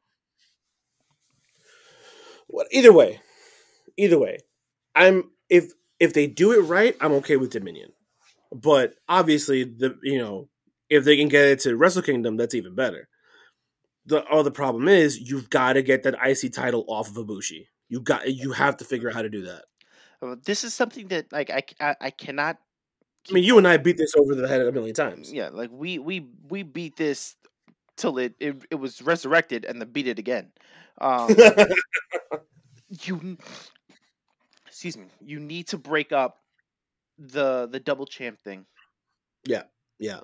Well, 2.47 2.65
either 2.71 2.93
way, 2.93 3.21
either 3.97 4.19
way, 4.19 4.37
I'm 4.95 5.31
if 5.49 5.71
if 5.99 6.13
they 6.13 6.27
do 6.27 6.51
it 6.51 6.63
right, 6.63 6.95
I'm 7.01 7.13
okay 7.13 7.37
with 7.37 7.51
Dominion. 7.51 7.91
But 8.51 8.95
obviously, 9.09 9.63
the 9.63 9.97
you 10.03 10.19
know 10.19 10.49
if 10.89 11.03
they 11.03 11.17
can 11.17 11.27
get 11.27 11.45
it 11.45 11.59
to 11.61 11.75
Wrestle 11.75 12.01
Kingdom, 12.01 12.37
that's 12.37 12.55
even 12.55 12.75
better. 12.75 13.07
The 14.05 14.23
other 14.25 14.51
problem 14.51 14.87
is 14.87 15.19
you've 15.19 15.49
got 15.49 15.73
to 15.73 15.81
get 15.81 16.03
that 16.03 16.15
IC 16.23 16.53
title 16.53 16.85
off 16.87 17.09
of 17.09 17.15
Ibushi. 17.15 17.67
You 17.89 18.01
got 18.01 18.31
you 18.31 18.51
have 18.51 18.77
to 18.77 18.85
figure 18.85 19.09
out 19.09 19.15
how 19.15 19.21
to 19.23 19.29
do 19.29 19.43
that. 19.43 19.65
This 20.43 20.63
is 20.63 20.73
something 20.73 21.07
that 21.07 21.31
like 21.31 21.49
I 21.49 21.63
I, 21.79 21.95
I 22.01 22.09
cannot. 22.11 22.57
I 23.29 23.33
mean, 23.33 23.43
you 23.43 23.57
and 23.57 23.67
I 23.67 23.77
beat 23.77 23.97
this 23.97 24.13
over 24.15 24.35
the 24.35 24.47
head 24.47 24.61
a 24.61 24.71
million 24.71 24.93
times. 24.93 25.33
Yeah, 25.33 25.49
like 25.49 25.71
we 25.71 25.97
we 25.97 26.27
we 26.49 26.63
beat 26.63 26.95
this 26.95 27.35
till 27.97 28.17
it 28.17 28.35
it, 28.39 28.55
it 28.69 28.75
was 28.75 29.01
resurrected 29.01 29.65
and 29.65 29.81
then 29.81 29.91
beat 29.91 30.07
it 30.07 30.19
again. 30.19 30.51
Um, 30.99 31.35
you 32.89 33.37
excuse 34.67 34.97
me. 34.97 35.05
You 35.21 35.39
need 35.39 35.67
to 35.67 35.77
break 35.77 36.11
up 36.11 36.37
the 37.17 37.67
the 37.67 37.79
double 37.79 38.05
champ 38.05 38.39
thing. 38.39 38.65
Yeah, 39.45 39.63
yeah. 39.99 40.21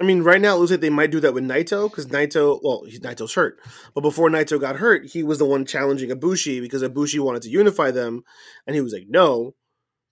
I 0.00 0.04
mean, 0.04 0.22
right 0.22 0.40
now 0.40 0.54
it 0.54 0.58
looks 0.58 0.70
like 0.70 0.80
they 0.80 0.90
might 0.90 1.10
do 1.10 1.18
that 1.20 1.34
with 1.34 1.42
Naito 1.42 1.90
because 1.90 2.06
Naito, 2.06 2.60
well, 2.62 2.84
he's, 2.84 3.00
Naito's 3.00 3.34
hurt, 3.34 3.58
but 3.94 4.02
before 4.02 4.30
Naito 4.30 4.60
got 4.60 4.76
hurt, 4.76 5.06
he 5.06 5.24
was 5.24 5.38
the 5.38 5.44
one 5.44 5.66
challenging 5.66 6.10
Ibushi 6.10 6.60
because 6.60 6.82
Ibushi 6.82 7.18
wanted 7.18 7.42
to 7.42 7.50
unify 7.50 7.90
them, 7.90 8.22
and 8.66 8.76
he 8.76 8.80
was 8.80 8.92
like, 8.92 9.06
no. 9.08 9.54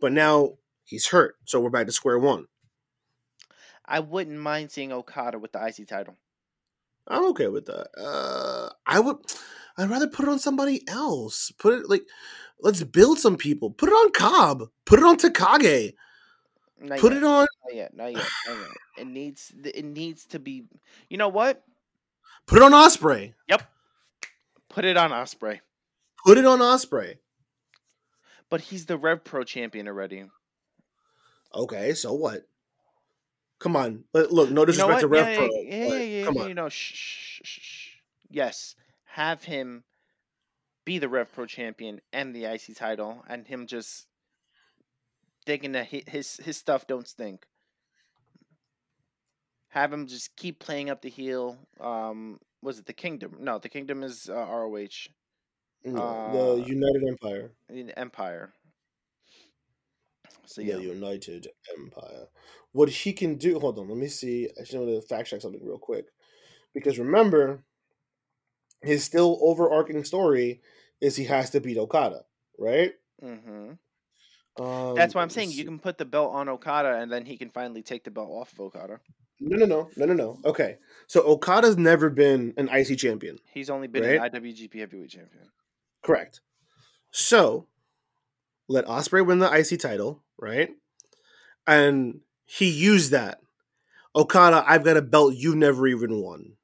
But 0.01 0.12
now 0.12 0.55
he's 0.85 1.09
hurt, 1.09 1.37
so 1.45 1.61
we're 1.61 1.71
back 1.71 1.87
to 1.87 1.92
square 1.92 2.19
one. 2.19 2.47
I 3.87 4.01
wouldn't 4.01 4.38
mind 4.40 4.73
seeing 4.73 4.92
Okada 4.92 5.38
with 5.38 5.53
the 5.53 5.64
IC 5.64 5.87
title. 5.87 6.16
I'm 7.09 7.25
okay 7.31 7.49
with 7.49 7.66
that. 7.66 7.88
Uh, 7.97 8.71
I 8.87 9.01
would. 9.01 9.16
I'd 9.79 9.90
rather 9.90 10.09
put 10.09 10.27
it 10.27 10.31
on 10.31 10.38
somebody 10.38 10.87
else. 10.88 11.51
Put 11.53 11.75
it 11.75 11.90
like, 11.90 12.05
let's 12.61 12.83
build 12.83 13.19
some 13.19 13.37
people. 13.37 13.71
Put 13.71 13.90
it 13.90 13.92
on 13.92 14.12
Cobb. 14.12 14.64
Put 14.85 14.99
it 14.99 15.05
on 15.05 15.16
Takagi. 15.16 15.95
Not 16.81 16.99
Put 16.99 17.12
yet. 17.12 17.23
it 17.23 17.25
on. 17.25 17.47
Not 17.64 17.75
yet. 17.75 17.97
Not 17.97 18.12
yet. 18.12 18.27
Not 18.49 18.59
yet. 18.59 18.69
It 18.99 19.07
needs. 19.07 19.53
It 19.64 19.85
needs 19.85 20.27
to 20.27 20.38
be. 20.38 20.64
You 21.09 21.19
know 21.19 21.29
what? 21.29 21.62
Put 22.47 22.57
it 22.59 22.62
on 22.62 22.73
Ospreay. 22.73 23.35
Yep. 23.49 23.62
Put 24.69 24.85
it 24.85 24.97
on 24.97 25.11
Ospreay. 25.11 25.61
Put 26.25 26.38
it 26.38 26.47
on 26.47 26.61
Ospreay. 26.61 27.16
But 28.51 28.61
he's 28.61 28.87
the 28.87 28.97
Rev 28.97 29.25
Pro 29.25 29.42
champion 29.45 29.88
already. 29.88 30.25
Okay, 31.55 31.95
so 31.95 32.12
what? 32.12 32.42
Come 33.59 33.77
on, 33.77 34.05
look. 34.12 34.51
No 34.51 34.64
disrespect 34.64 35.03
you 35.03 35.09
know 35.09 35.14
to 35.14 35.25
Rev 35.25 35.29
yeah, 35.29 35.37
Pro. 35.37 35.47
Yeah, 35.47 35.87
yeah, 35.87 35.99
yeah, 35.99 36.25
come 36.25 36.37
on. 36.37 36.49
You 36.49 36.55
know, 36.55 36.69
shh, 36.69 36.92
shh, 36.95 37.40
shh. 37.45 37.88
Yes, 38.29 38.75
have 39.05 39.45
him 39.45 39.85
be 40.85 40.99
the 40.99 41.09
Rev 41.09 41.33
Pro 41.33 41.47
champion 41.47 42.01
and 42.12 42.35
the 42.35 42.45
IC 42.45 42.77
title, 42.77 43.25
and 43.29 43.47
him 43.47 43.66
just 43.66 44.07
thinking 45.47 45.73
that 45.73 45.87
his 45.87 46.37
his 46.37 46.57
stuff 46.57 46.87
don't 46.87 47.09
stink. 47.09 47.47
Have 49.69 49.92
him 49.92 50.07
just 50.07 50.37
keep 50.37 50.59
playing 50.59 50.90
up 50.90 51.01
the 51.01 51.11
heel. 51.11 51.59
Um, 51.81 52.38
was 52.62 52.79
it 52.79 52.87
the 52.87 52.92
Kingdom? 52.92 53.37
No, 53.40 53.59
the 53.59 53.69
Kingdom 53.69 54.03
is 54.03 54.29
uh, 54.29 54.35
ROH. 54.35 55.09
No, 55.85 56.03
uh, 56.03 56.57
the 56.57 56.62
United 56.62 57.05
Empire. 57.09 57.51
Empire. 57.97 58.53
So 60.46 60.61
yeah, 60.61 60.76
the 60.76 60.82
United 60.82 61.48
Empire. 61.76 62.26
What 62.72 62.88
he 62.88 63.12
can 63.12 63.37
do? 63.37 63.59
Hold 63.59 63.78
on, 63.78 63.88
let 63.88 63.98
me 63.98 64.09
see. 64.09 64.48
I 64.56 64.61
just 64.61 64.74
want 64.74 64.88
to 64.88 65.00
fact 65.02 65.28
check 65.28 65.40
something 65.40 65.64
real 65.64 65.78
quick, 65.78 66.06
because 66.74 66.98
remember, 66.98 67.64
his 68.82 69.04
still 69.04 69.38
overarching 69.42 70.04
story 70.04 70.61
is 71.00 71.16
he 71.16 71.24
has 71.24 71.50
to 71.50 71.61
beat 71.61 71.78
Okada, 71.78 72.24
right? 72.59 72.92
Mm-hmm. 73.22 73.72
Um, 74.62 74.94
That's 74.94 75.14
why 75.14 75.22
I'm 75.22 75.30
saying 75.30 75.50
you 75.50 75.64
can 75.64 75.78
put 75.78 75.98
the 75.98 76.04
belt 76.04 76.32
on 76.35 76.48
Okada, 76.48 76.96
and 76.96 77.12
then 77.12 77.26
he 77.26 77.37
can 77.37 77.50
finally 77.50 77.82
take 77.82 78.04
the 78.04 78.11
belt 78.11 78.30
off 78.30 78.52
of 78.52 78.61
Okada. 78.61 79.00
No, 79.38 79.56
no, 79.59 79.66
no, 79.66 79.90
no, 79.96 80.06
no, 80.06 80.14
no. 80.14 80.40
Okay, 80.46 80.78
so 81.06 81.22
Okada's 81.22 81.76
never 81.76 82.09
been 82.09 82.54
an 82.56 82.68
IC 82.68 82.98
champion. 82.98 83.38
He's 83.52 83.68
only 83.68 83.87
been 83.87 84.02
right? 84.02 84.32
an 84.32 84.42
IWGP 84.42 84.78
Heavyweight 84.78 85.11
Champion. 85.11 85.50
Correct. 86.02 86.40
So 87.11 87.66
let 88.68 88.87
Ospreay 88.87 89.24
win 89.26 89.38
the 89.38 89.50
IC 89.52 89.81
title, 89.81 90.22
right? 90.38 90.70
And 91.66 92.20
he 92.46 92.68
used 92.70 93.11
that. 93.12 93.40
Okada, 94.14 94.64
I've 94.66 94.85
got 94.85 94.96
a 94.96 95.02
belt 95.02 95.35
you 95.35 95.55
never 95.57 95.87
even 95.87 96.20
won. 96.22 96.57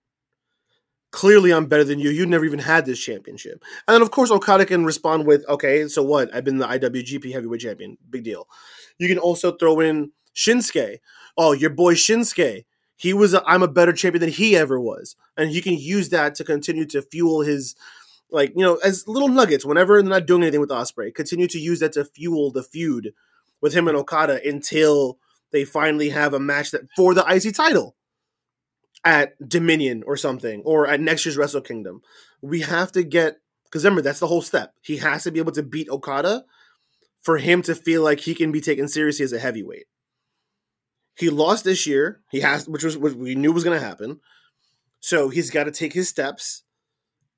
clearly 1.11 1.53
I'm 1.53 1.67
better 1.67 1.85
than 1.85 1.99
you. 1.99 2.11
You 2.11 2.27
never 2.27 2.45
even 2.45 2.59
had 2.59 2.87
this 2.87 2.99
championship. 2.99 3.63
And 3.87 3.95
then 3.95 4.03
of 4.03 4.11
course 4.11 4.31
Okada 4.31 4.65
can 4.67 4.85
respond 4.85 5.27
with, 5.27 5.47
okay, 5.49 5.87
so 5.89 6.03
what? 6.03 6.35
I've 6.35 6.45
been 6.45 6.59
the 6.59 6.67
IWGP 6.67 7.33
Heavyweight 7.33 7.61
Champion. 7.61 7.99
Big 8.11 8.25
deal. 8.25 8.49
You 8.99 9.09
can 9.09 9.19
also 9.19 9.53
throw 9.53 9.81
in 9.81 10.13
Shinsuke. 10.35 10.99
Oh, 11.37 11.53
your 11.53 11.71
boy 11.71 11.95
Shinsuke. 11.95 12.65
He 12.97 13.13
was 13.13 13.35
a, 13.35 13.43
I'm 13.47 13.63
a 13.63 13.69
better 13.69 13.93
champion 13.93 14.21
than 14.21 14.31
he 14.31 14.57
ever 14.57 14.81
was. 14.81 15.17
And 15.37 15.53
you 15.53 15.61
can 15.61 15.75
use 15.75 16.09
that 16.11 16.35
to 16.37 16.45
continue 16.45 16.87
to 16.87 17.03
fuel 17.03 17.43
his 17.43 17.75
like, 18.33 18.53
you 18.57 18.65
know, 18.65 18.77
as 18.77 19.07
little 19.07 19.29
nuggets 19.29 19.65
whenever 19.65 20.01
they're 20.01 20.11
not 20.11 20.27
doing 20.27 20.43
anything 20.43 20.61
with 20.61 20.71
Ospreay. 20.71 21.15
Continue 21.15 21.47
to 21.49 21.59
use 21.59 21.81
that 21.81 21.93
to 21.93 22.05
fuel 22.05 22.51
the 22.51 22.63
feud 22.63 23.13
with 23.61 23.75
him 23.75 23.89
and 23.89 23.97
Okada 23.97 24.41
until 24.45 25.19
they 25.53 25.65
finally 25.65 26.09
have 26.11 26.35
a 26.35 26.41
match 26.41 26.71
that 26.71 26.83
for 26.97 27.15
the 27.15 27.25
IC 27.29 27.55
title 27.55 27.97
at 29.05 29.35
Dominion 29.47 30.03
or 30.07 30.17
something, 30.17 30.63
or 30.65 30.87
at 30.87 31.01
next 31.01 31.25
year's 31.25 31.37
Wrestle 31.37 31.61
Kingdom. 31.61 32.03
We 32.41 32.61
have 32.61 32.93
to 32.93 33.03
get 33.03 33.39
because 33.65 33.85
remember 33.85 34.03
that's 34.03 34.21
the 34.21 34.27
whole 34.27 34.43
step. 34.43 34.75
He 34.83 34.99
has 34.99 35.25
to 35.25 35.31
be 35.31 35.39
able 35.39 35.53
to 35.53 35.63
beat 35.63 35.89
Okada 35.89 36.45
for 37.23 37.39
him 37.39 37.63
to 37.63 37.75
feel 37.75 38.03
like 38.03 38.21
he 38.21 38.35
can 38.35 38.53
be 38.53 38.61
taken 38.61 38.89
seriously 38.89 39.25
as 39.25 39.33
a 39.33 39.39
heavyweight. 39.39 39.87
He 41.17 41.31
lost 41.31 41.65
this 41.65 41.87
year. 41.87 42.21
He 42.31 42.41
has, 42.41 42.69
which 42.69 42.85
was 42.85 42.97
what 42.97 43.15
we 43.15 43.35
knew 43.35 43.53
was 43.53 43.65
going 43.65 43.79
to 43.79 43.85
happen. 43.85 44.21
So 45.01 45.29
he's 45.29 45.51
got 45.51 45.65
to 45.65 45.71
take 45.71 45.93
his 45.93 46.09
steps, 46.09 46.63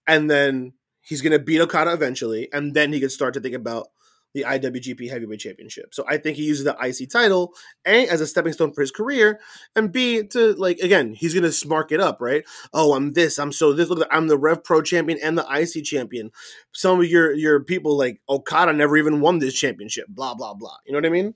and 0.06 0.30
then 0.30 0.74
he's 1.04 1.22
going 1.22 1.32
to 1.32 1.38
beat 1.38 1.60
Okada 1.60 1.92
eventually, 1.92 2.48
and 2.52 2.74
then 2.74 2.92
he 2.92 3.00
can 3.00 3.10
start 3.10 3.34
to 3.34 3.40
think 3.40 3.54
about 3.54 3.88
the 4.34 4.42
IWGP 4.42 5.08
Heavyweight 5.08 5.38
Championship. 5.38 5.94
So 5.94 6.04
I 6.08 6.16
think 6.16 6.36
he 6.36 6.42
uses 6.42 6.64
the 6.64 6.76
IC 6.82 7.08
title 7.08 7.54
A 7.86 8.08
as 8.08 8.20
a 8.20 8.26
stepping 8.26 8.52
stone 8.52 8.72
for 8.72 8.80
his 8.80 8.90
career, 8.90 9.38
and 9.76 9.92
B 9.92 10.24
to 10.28 10.54
like 10.54 10.78
again, 10.80 11.14
he's 11.14 11.34
gonna 11.34 11.48
smark 11.48 11.92
it 11.92 12.00
up, 12.00 12.20
right? 12.20 12.44
Oh, 12.72 12.94
I'm 12.94 13.12
this, 13.12 13.38
I'm 13.38 13.52
so 13.52 13.72
this. 13.72 13.88
Look, 13.88 14.08
I'm 14.10 14.26
the 14.26 14.36
Rev 14.36 14.64
Pro 14.64 14.82
champion 14.82 15.20
and 15.22 15.38
the 15.38 15.46
IC 15.48 15.84
champion. 15.84 16.32
Some 16.72 16.98
of 16.98 17.06
your 17.06 17.32
your 17.32 17.62
people 17.62 17.96
like 17.96 18.20
Okada 18.28 18.72
never 18.72 18.96
even 18.96 19.20
won 19.20 19.38
this 19.38 19.54
championship. 19.54 20.06
Blah 20.08 20.34
blah 20.34 20.54
blah. 20.54 20.78
You 20.84 20.92
know 20.92 20.98
what 20.98 21.06
I 21.06 21.10
mean? 21.10 21.34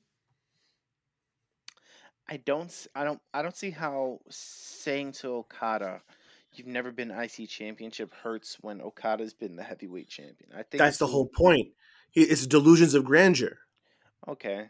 I 2.29 2.37
don't, 2.37 2.87
I 2.95 3.05
don't, 3.05 3.21
I 3.33 3.41
don't 3.41 3.57
see 3.57 3.71
how 3.71 4.21
saying 4.29 5.13
to 5.13 5.29
Okada, 5.29 6.03
"You've 6.55 6.67
never 6.67 6.91
been 6.91 7.11
IC 7.11 7.49
championship" 7.49 8.13
hurts 8.15 8.57
when 8.61 8.81
Okada's 8.81 9.35
been 9.35 9.57
the 9.57 9.63
heavyweight 9.63 10.09
champion. 10.09 10.51
I 10.53 10.63
think 10.63 10.79
that's 10.79 10.99
the 10.99 11.07
whole 11.07 11.27
point 11.27 11.69
it's 12.15 12.47
delusions 12.47 12.95
of 12.95 13.05
grandeur. 13.05 13.59
Okay. 14.27 14.69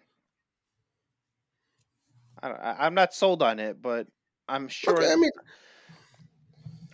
I, 2.40 2.86
am 2.86 2.94
not 2.94 3.14
sold 3.14 3.42
on 3.42 3.58
it, 3.58 3.82
but 3.82 4.06
I'm 4.48 4.68
sure. 4.68 4.96
Okay, 4.96 5.10
I 5.10 5.16
mean, 5.16 5.30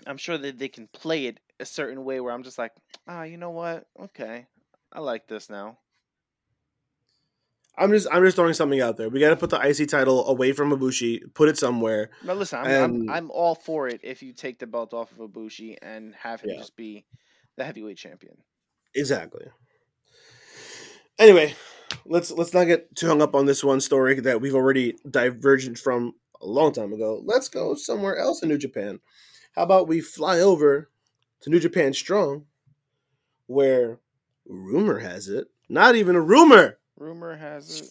I'm 0.06 0.16
sure 0.16 0.38
that 0.38 0.58
they 0.58 0.68
can 0.68 0.88
play 0.88 1.26
it 1.26 1.38
a 1.60 1.66
certain 1.66 2.04
way 2.04 2.20
where 2.20 2.32
I'm 2.32 2.42
just 2.42 2.58
like, 2.58 2.72
ah, 3.06 3.20
oh, 3.20 3.22
you 3.24 3.36
know 3.36 3.50
what? 3.50 3.86
Okay, 4.00 4.46
I 4.90 5.00
like 5.00 5.28
this 5.28 5.50
now. 5.50 5.78
I'm 7.76 7.90
just 7.90 8.06
I'm 8.10 8.24
just 8.24 8.36
throwing 8.36 8.54
something 8.54 8.80
out 8.80 8.96
there. 8.96 9.08
We 9.08 9.20
got 9.20 9.30
to 9.30 9.36
put 9.36 9.50
the 9.50 9.60
IC 9.60 9.88
title 9.88 10.26
away 10.28 10.52
from 10.52 10.70
Ibushi, 10.70 11.34
put 11.34 11.48
it 11.48 11.58
somewhere. 11.58 12.10
But 12.24 12.36
listen, 12.36 12.60
I'm, 12.60 12.66
and... 12.66 13.10
I'm, 13.10 13.16
I'm 13.16 13.30
all 13.30 13.54
for 13.54 13.88
it 13.88 14.00
if 14.02 14.22
you 14.22 14.32
take 14.32 14.58
the 14.58 14.66
belt 14.66 14.94
off 14.94 15.10
of 15.12 15.18
Ibushi 15.18 15.78
and 15.82 16.14
have 16.14 16.40
him 16.40 16.50
yeah. 16.50 16.58
just 16.58 16.76
be 16.76 17.04
the 17.56 17.64
heavyweight 17.64 17.96
champion. 17.96 18.36
Exactly. 18.94 19.46
Anyway, 21.18 21.54
let's 22.06 22.30
let's 22.30 22.54
not 22.54 22.64
get 22.64 22.94
too 22.94 23.08
hung 23.08 23.22
up 23.22 23.34
on 23.34 23.46
this 23.46 23.64
one 23.64 23.80
story 23.80 24.20
that 24.20 24.40
we've 24.40 24.54
already 24.54 24.96
diverged 25.10 25.78
from 25.78 26.12
a 26.40 26.46
long 26.46 26.72
time 26.72 26.92
ago. 26.92 27.22
Let's 27.24 27.48
go 27.48 27.74
somewhere 27.74 28.16
else 28.16 28.42
in 28.42 28.48
New 28.48 28.58
Japan. 28.58 29.00
How 29.54 29.62
about 29.62 29.88
we 29.88 30.00
fly 30.00 30.40
over 30.40 30.90
to 31.40 31.50
New 31.50 31.60
Japan 31.60 31.92
Strong, 31.92 32.46
where 33.46 34.00
rumor 34.46 34.98
has 34.98 35.28
it, 35.28 35.48
not 35.68 35.94
even 35.94 36.16
a 36.16 36.20
rumor. 36.20 36.78
Rumor 36.96 37.36
has 37.36 37.80
it. 37.80 37.90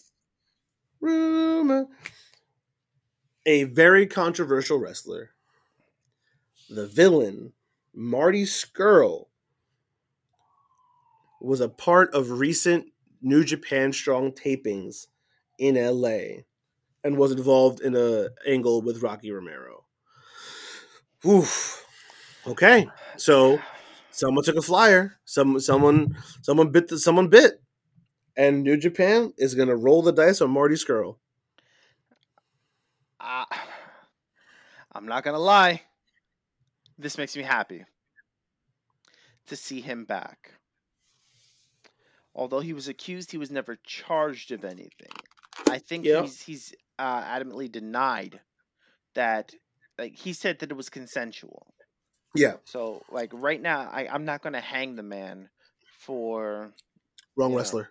Rumor. 1.00 1.86
A 3.46 3.64
very 3.64 4.06
controversial 4.06 4.78
wrestler, 4.78 5.30
the 6.70 6.86
villain, 6.86 7.52
Marty 7.92 8.44
Scurll, 8.44 9.26
was 11.40 11.60
a 11.60 11.68
part 11.68 12.12
of 12.14 12.30
recent 12.30 12.86
New 13.20 13.44
Japan 13.44 13.92
Strong 13.92 14.32
tapings 14.32 15.06
in 15.58 15.74
LA 15.74 16.42
and 17.04 17.18
was 17.18 17.32
involved 17.32 17.80
in 17.82 17.94
a 17.94 18.28
angle 18.46 18.80
with 18.80 19.02
Rocky 19.02 19.30
Romero. 19.30 19.84
Oof. 21.26 21.84
Okay. 22.46 22.88
So 23.16 23.60
someone 24.10 24.44
took 24.44 24.56
a 24.56 24.62
flyer. 24.62 25.16
Some 25.24 25.60
someone 25.60 26.16
someone 26.42 26.70
bit 26.70 26.88
the, 26.88 26.98
someone 26.98 27.28
bit. 27.28 27.60
And 28.36 28.62
New 28.64 28.76
Japan 28.76 29.32
is 29.36 29.54
gonna 29.54 29.76
roll 29.76 30.02
the 30.02 30.12
dice 30.12 30.40
on 30.40 30.50
Marty 30.50 30.74
Scurll. 30.74 31.16
Uh, 33.20 33.44
I'm 34.92 35.06
not 35.06 35.24
gonna 35.24 35.38
lie. 35.38 35.82
This 36.98 37.18
makes 37.18 37.36
me 37.36 37.42
happy 37.42 37.84
to 39.46 39.56
see 39.56 39.80
him 39.80 40.04
back. 40.04 40.52
Although 42.34 42.60
he 42.60 42.72
was 42.72 42.88
accused, 42.88 43.30
he 43.30 43.38
was 43.38 43.50
never 43.50 43.76
charged 43.84 44.50
of 44.50 44.64
anything. 44.64 45.12
I 45.68 45.78
think 45.78 46.04
yep. 46.04 46.24
he's 46.24 46.40
he's 46.40 46.74
uh, 46.98 47.22
adamantly 47.22 47.70
denied 47.70 48.40
that. 49.14 49.54
Like 49.96 50.16
he 50.16 50.32
said 50.32 50.58
that 50.58 50.72
it 50.72 50.76
was 50.76 50.88
consensual. 50.88 51.68
Yeah. 52.34 52.54
So 52.64 53.02
like 53.10 53.30
right 53.32 53.62
now, 53.62 53.88
I 53.92 54.08
I'm 54.08 54.24
not 54.24 54.42
gonna 54.42 54.60
hang 54.60 54.96
the 54.96 55.04
man 55.04 55.48
for 55.98 56.72
wrong 57.36 57.54
wrestler. 57.54 57.82
Know, 57.82 57.88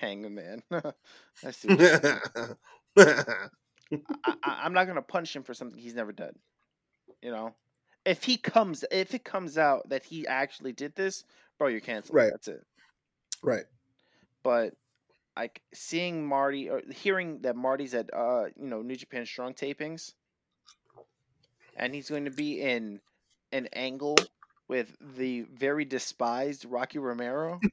hang 0.00 0.22
the 0.22 0.30
man. 0.30 0.62
I 1.44 1.50
see. 1.50 1.68
I, 2.98 3.48
I, 4.24 4.34
I'm 4.44 4.72
not 4.72 4.86
gonna 4.86 5.02
punch 5.02 5.36
him 5.36 5.42
for 5.42 5.54
something 5.54 5.78
he's 5.78 5.94
never 5.94 6.12
done. 6.12 6.34
You 7.22 7.30
know, 7.30 7.54
if 8.04 8.24
he 8.24 8.36
comes, 8.36 8.84
if 8.90 9.14
it 9.14 9.24
comes 9.24 9.58
out 9.58 9.88
that 9.90 10.04
he 10.04 10.26
actually 10.26 10.72
did 10.72 10.94
this, 10.94 11.24
bro, 11.58 11.68
you're 11.68 11.80
canceled. 11.80 12.16
Right. 12.16 12.30
That's 12.30 12.48
it. 12.48 12.64
Right. 13.42 13.64
But 14.42 14.74
like 15.36 15.60
seeing 15.74 16.26
Marty 16.26 16.70
or 16.70 16.82
hearing 16.90 17.40
that 17.42 17.56
Marty's 17.56 17.94
at 17.94 18.12
uh 18.12 18.46
you 18.56 18.66
know 18.68 18.82
New 18.82 18.96
Japan 18.96 19.26
Strong 19.26 19.54
tapings, 19.54 20.14
and 21.76 21.94
he's 21.94 22.08
going 22.08 22.24
to 22.24 22.30
be 22.30 22.60
in 22.60 23.00
an 23.52 23.68
angle 23.72 24.16
with 24.68 24.96
the 25.16 25.42
very 25.42 25.84
despised 25.84 26.64
Rocky 26.64 26.98
Romero. 26.98 27.60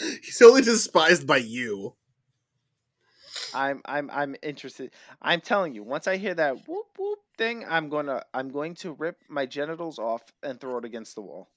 he's 0.22 0.42
only 0.42 0.62
despised 0.62 1.26
by 1.26 1.38
you. 1.38 1.94
I'm 3.54 3.80
I'm 3.84 4.10
I'm 4.10 4.36
interested. 4.42 4.92
I'm 5.20 5.40
telling 5.40 5.74
you, 5.74 5.82
once 5.82 6.06
I 6.06 6.16
hear 6.16 6.34
that 6.34 6.68
whoop 6.68 6.86
whoop 6.98 7.18
thing, 7.36 7.64
I'm 7.68 7.88
gonna 7.88 8.22
I'm 8.32 8.50
going 8.50 8.74
to 8.76 8.92
rip 8.92 9.16
my 9.28 9.46
genitals 9.46 9.98
off 9.98 10.22
and 10.42 10.60
throw 10.60 10.78
it 10.78 10.84
against 10.84 11.14
the 11.14 11.22
wall. 11.22 11.48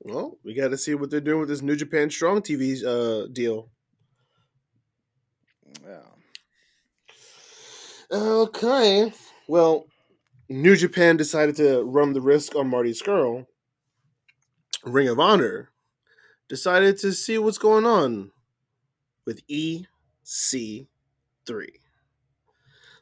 Well, 0.00 0.38
we 0.44 0.54
got 0.54 0.68
to 0.68 0.78
see 0.78 0.94
what 0.94 1.10
they're 1.10 1.20
doing 1.20 1.40
with 1.40 1.48
this 1.48 1.62
New 1.62 1.76
Japan 1.76 2.08
Strong 2.10 2.42
TV 2.42 2.84
uh, 2.84 3.26
deal. 3.32 3.70
Yeah. 5.84 5.98
Okay. 8.10 9.12
Well, 9.48 9.86
New 10.48 10.76
Japan 10.76 11.16
decided 11.16 11.56
to 11.56 11.82
run 11.82 12.12
the 12.12 12.20
risk 12.20 12.54
on 12.54 12.68
Marty 12.68 12.92
Scurll. 12.92 13.46
Ring 14.84 15.08
of 15.08 15.18
Honor 15.18 15.70
decided 16.48 16.98
to 16.98 17.12
see 17.12 17.38
what's 17.38 17.58
going 17.58 17.86
on 17.86 18.30
with 19.26 19.46
EC3. 19.48 20.86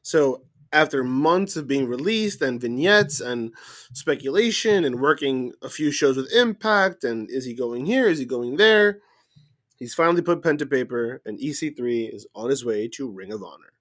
So 0.02 0.42
after 0.72 1.04
months 1.04 1.56
of 1.56 1.66
being 1.66 1.86
released 1.86 2.42
and 2.42 2.60
vignettes 2.60 3.20
and 3.20 3.54
speculation 3.92 4.84
and 4.84 5.00
working 5.00 5.52
a 5.62 5.68
few 5.68 5.90
shows 5.90 6.16
with 6.16 6.32
Impact 6.32 7.04
and 7.04 7.30
is 7.30 7.44
he 7.44 7.54
going 7.54 7.86
here? 7.86 8.08
Is 8.08 8.18
he 8.18 8.24
going 8.24 8.56
there? 8.56 9.00
He's 9.78 9.94
finally 9.94 10.22
put 10.22 10.42
pen 10.42 10.58
to 10.58 10.66
paper 10.66 11.22
and 11.24 11.38
EC3 11.38 12.14
is 12.14 12.26
on 12.34 12.50
his 12.50 12.64
way 12.64 12.88
to 12.88 13.10
Ring 13.10 13.32
of 13.32 13.42
Honor. 13.42 13.72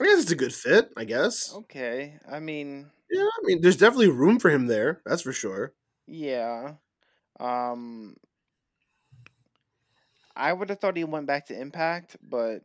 I 0.00 0.04
guess 0.04 0.22
it's 0.22 0.30
a 0.30 0.36
good 0.36 0.54
fit, 0.54 0.90
I 0.96 1.04
guess. 1.04 1.52
Okay. 1.54 2.18
I 2.30 2.40
mean 2.40 2.90
Yeah, 3.10 3.22
I 3.24 3.40
mean 3.44 3.60
there's 3.60 3.76
definitely 3.76 4.08
room 4.08 4.38
for 4.38 4.50
him 4.50 4.66
there, 4.66 5.00
that's 5.04 5.22
for 5.22 5.32
sure. 5.32 5.72
Yeah. 6.12 6.74
Um 7.40 8.16
I 10.36 10.52
would 10.52 10.68
have 10.70 10.78
thought 10.78 10.96
he 10.96 11.04
went 11.04 11.26
back 11.26 11.46
to 11.46 11.58
Impact, 11.58 12.16
but 12.22 12.62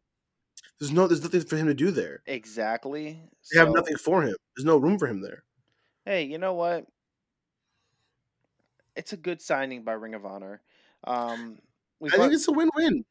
there's 0.79 0.91
no, 0.91 1.07
there's 1.07 1.21
nothing 1.23 1.41
for 1.41 1.57
him 1.57 1.67
to 1.67 1.73
do 1.73 1.91
there. 1.91 2.21
Exactly. 2.25 3.19
They 3.51 3.57
so, 3.57 3.59
have 3.59 3.73
nothing 3.73 3.97
for 3.97 4.21
him. 4.21 4.35
There's 4.55 4.65
no 4.65 4.77
room 4.77 4.97
for 4.97 5.07
him 5.07 5.21
there. 5.21 5.43
Hey, 6.05 6.23
you 6.23 6.37
know 6.37 6.53
what? 6.53 6.85
It's 8.95 9.11
a 9.11 9.17
good 9.17 9.41
signing 9.41 9.83
by 9.83 9.93
Ring 9.93 10.13
of 10.13 10.25
Honor. 10.25 10.61
Um, 11.03 11.59
I 12.03 12.15
think 12.15 12.33
it's 12.33 12.47
a 12.47 12.51
win-win. 12.51 13.03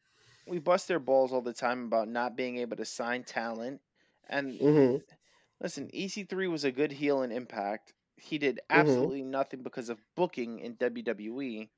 We 0.48 0.58
bust 0.58 0.88
their 0.88 1.00
balls 1.00 1.32
all 1.32 1.42
the 1.42 1.52
time 1.52 1.84
about 1.84 2.08
not 2.08 2.36
being 2.36 2.56
able 2.58 2.76
to 2.76 2.84
sign 2.84 3.24
talent, 3.24 3.80
and 4.28 4.58
mm-hmm. 4.58 4.96
Listen, 5.60 5.88
EC3 5.94 6.50
was 6.50 6.64
a 6.64 6.72
good 6.72 6.92
heel 6.92 7.22
in 7.22 7.32
Impact. 7.32 7.94
He 8.16 8.38
did 8.38 8.56
Mhm. 8.56 8.60
absolutely 8.70 9.22
nothing 9.22 9.62
because 9.62 9.88
of 9.88 10.00
booking 10.16 10.58
in 10.60 10.74
WWE. 10.76 11.70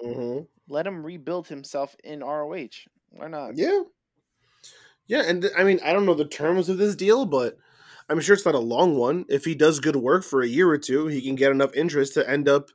hmm 0.00 0.40
Let 0.68 0.86
him 0.86 1.04
rebuild 1.04 1.48
himself 1.48 1.94
in 2.04 2.22
ROH. 2.22 2.86
Why 3.10 3.28
not? 3.28 3.56
Yeah. 3.56 3.82
Yeah, 5.06 5.22
and 5.26 5.42
th- 5.42 5.54
I 5.56 5.64
mean, 5.64 5.80
I 5.84 5.92
don't 5.92 6.06
know 6.06 6.14
the 6.14 6.24
terms 6.24 6.68
of 6.68 6.78
this 6.78 6.94
deal, 6.96 7.26
but 7.26 7.56
I'm 8.08 8.20
sure 8.20 8.34
it's 8.34 8.44
not 8.44 8.54
a 8.54 8.58
long 8.58 8.96
one. 8.96 9.24
If 9.28 9.44
he 9.44 9.54
does 9.54 9.80
good 9.80 9.96
work 9.96 10.24
for 10.24 10.42
a 10.42 10.46
year 10.48 10.68
or 10.68 10.78
two, 10.78 11.06
he 11.06 11.20
can 11.20 11.34
get 11.34 11.50
enough 11.50 11.74
interest 11.74 12.14
to 12.14 12.28
end 12.28 12.48
up 12.48 12.70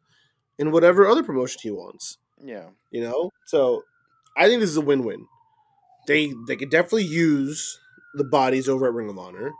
in 0.57 0.71
whatever 0.71 1.07
other 1.07 1.23
promotion 1.23 1.59
he 1.63 1.71
wants. 1.71 2.17
Yeah. 2.43 2.69
You 2.91 3.01
know, 3.01 3.31
so 3.45 3.83
I 4.37 4.47
think 4.47 4.61
this 4.61 4.69
is 4.69 4.77
a 4.77 4.81
win-win. 4.81 5.25
They 6.07 6.33
they 6.47 6.55
could 6.55 6.69
definitely 6.71 7.05
use 7.05 7.79
the 8.15 8.23
bodies 8.25 8.69
over 8.69 8.87
at 8.87 8.93
Ring 8.93 9.09
of 9.09 9.17
Honor, 9.19 9.51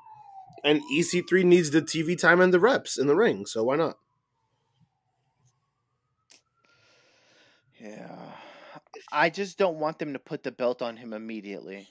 and 0.64 0.82
EC3 0.94 1.44
needs 1.46 1.72
the 1.72 1.82
TV 1.82 2.18
time 2.20 2.42
and 2.42 2.54
the 2.54 2.60
reps 2.60 2.98
in 2.98 3.08
the 3.08 3.16
ring. 3.16 3.46
So 3.46 3.64
why 3.64 3.76
not? 3.76 3.98
Yeah. 7.80 8.32
I 9.12 9.30
just 9.30 9.58
don't 9.58 9.78
want 9.80 10.00
them 10.00 10.14
to 10.14 10.20
put 10.20 10.44
the 10.44 10.52
belt 10.52 10.82
on 10.82 10.98
him 10.98 11.14
immediately. 11.14 11.88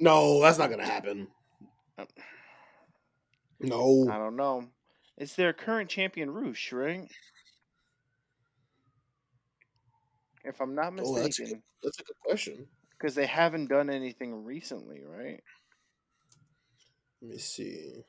No, 0.00 0.40
that's 0.40 0.58
not 0.58 0.70
gonna 0.70 0.84
happen. 0.86 1.28
Uh, 1.98 2.04
No. 3.60 4.06
I 4.10 4.16
don't 4.18 4.36
know. 4.36 4.68
It's 5.16 5.34
their 5.34 5.52
current 5.52 5.90
champion 5.90 6.30
Rush, 6.30 6.72
right? 6.72 7.10
If 10.44 10.60
I'm 10.60 10.74
not 10.74 10.92
Oh, 11.00 11.16
that's 11.16 11.38
a 11.38 11.42
mistaken, 11.42 11.62
That's 11.82 11.98
a 11.98 12.04
good 12.04 12.16
question. 12.24 12.68
because 12.90 13.14
they 13.16 13.26
haven't 13.26 13.66
done 13.66 13.90
anything 13.90 14.44
recently, 14.44 15.02
right? 15.04 15.42
Let 17.20 17.30
me 17.30 17.38
see. 17.38 18.04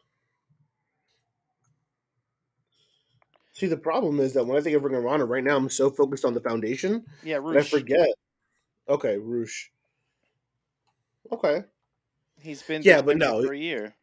See, 3.54 3.68
the 3.68 3.78
problem 3.78 4.20
is 4.20 4.34
that 4.34 4.46
when 4.46 4.58
I 4.58 4.62
think 4.62 4.78
of 4.78 4.84
Ring 4.84 4.96
of 4.96 5.06
Honor 5.06 5.26
right 5.26 5.44
now, 5.44 5.58
I'm 5.58 5.70
so 5.70 5.90
focused 5.90 6.24
on 6.24 6.34
the 6.34 6.40
foundation 6.40 7.06
Yeah, 7.24 7.40
that 7.40 7.58
I 7.58 7.62
forget. 7.62 8.08
Okay, 8.88 9.18
Rush. 9.18 9.72
Okay. 11.32 11.64
He's 12.42 12.62
been 12.62 12.82
Yeah, 12.84 12.98
yeah, 12.98 13.02
but 13.02 13.18
no, 13.18 13.44
for 13.44 13.54
a 13.54 13.58
year. 13.58 13.96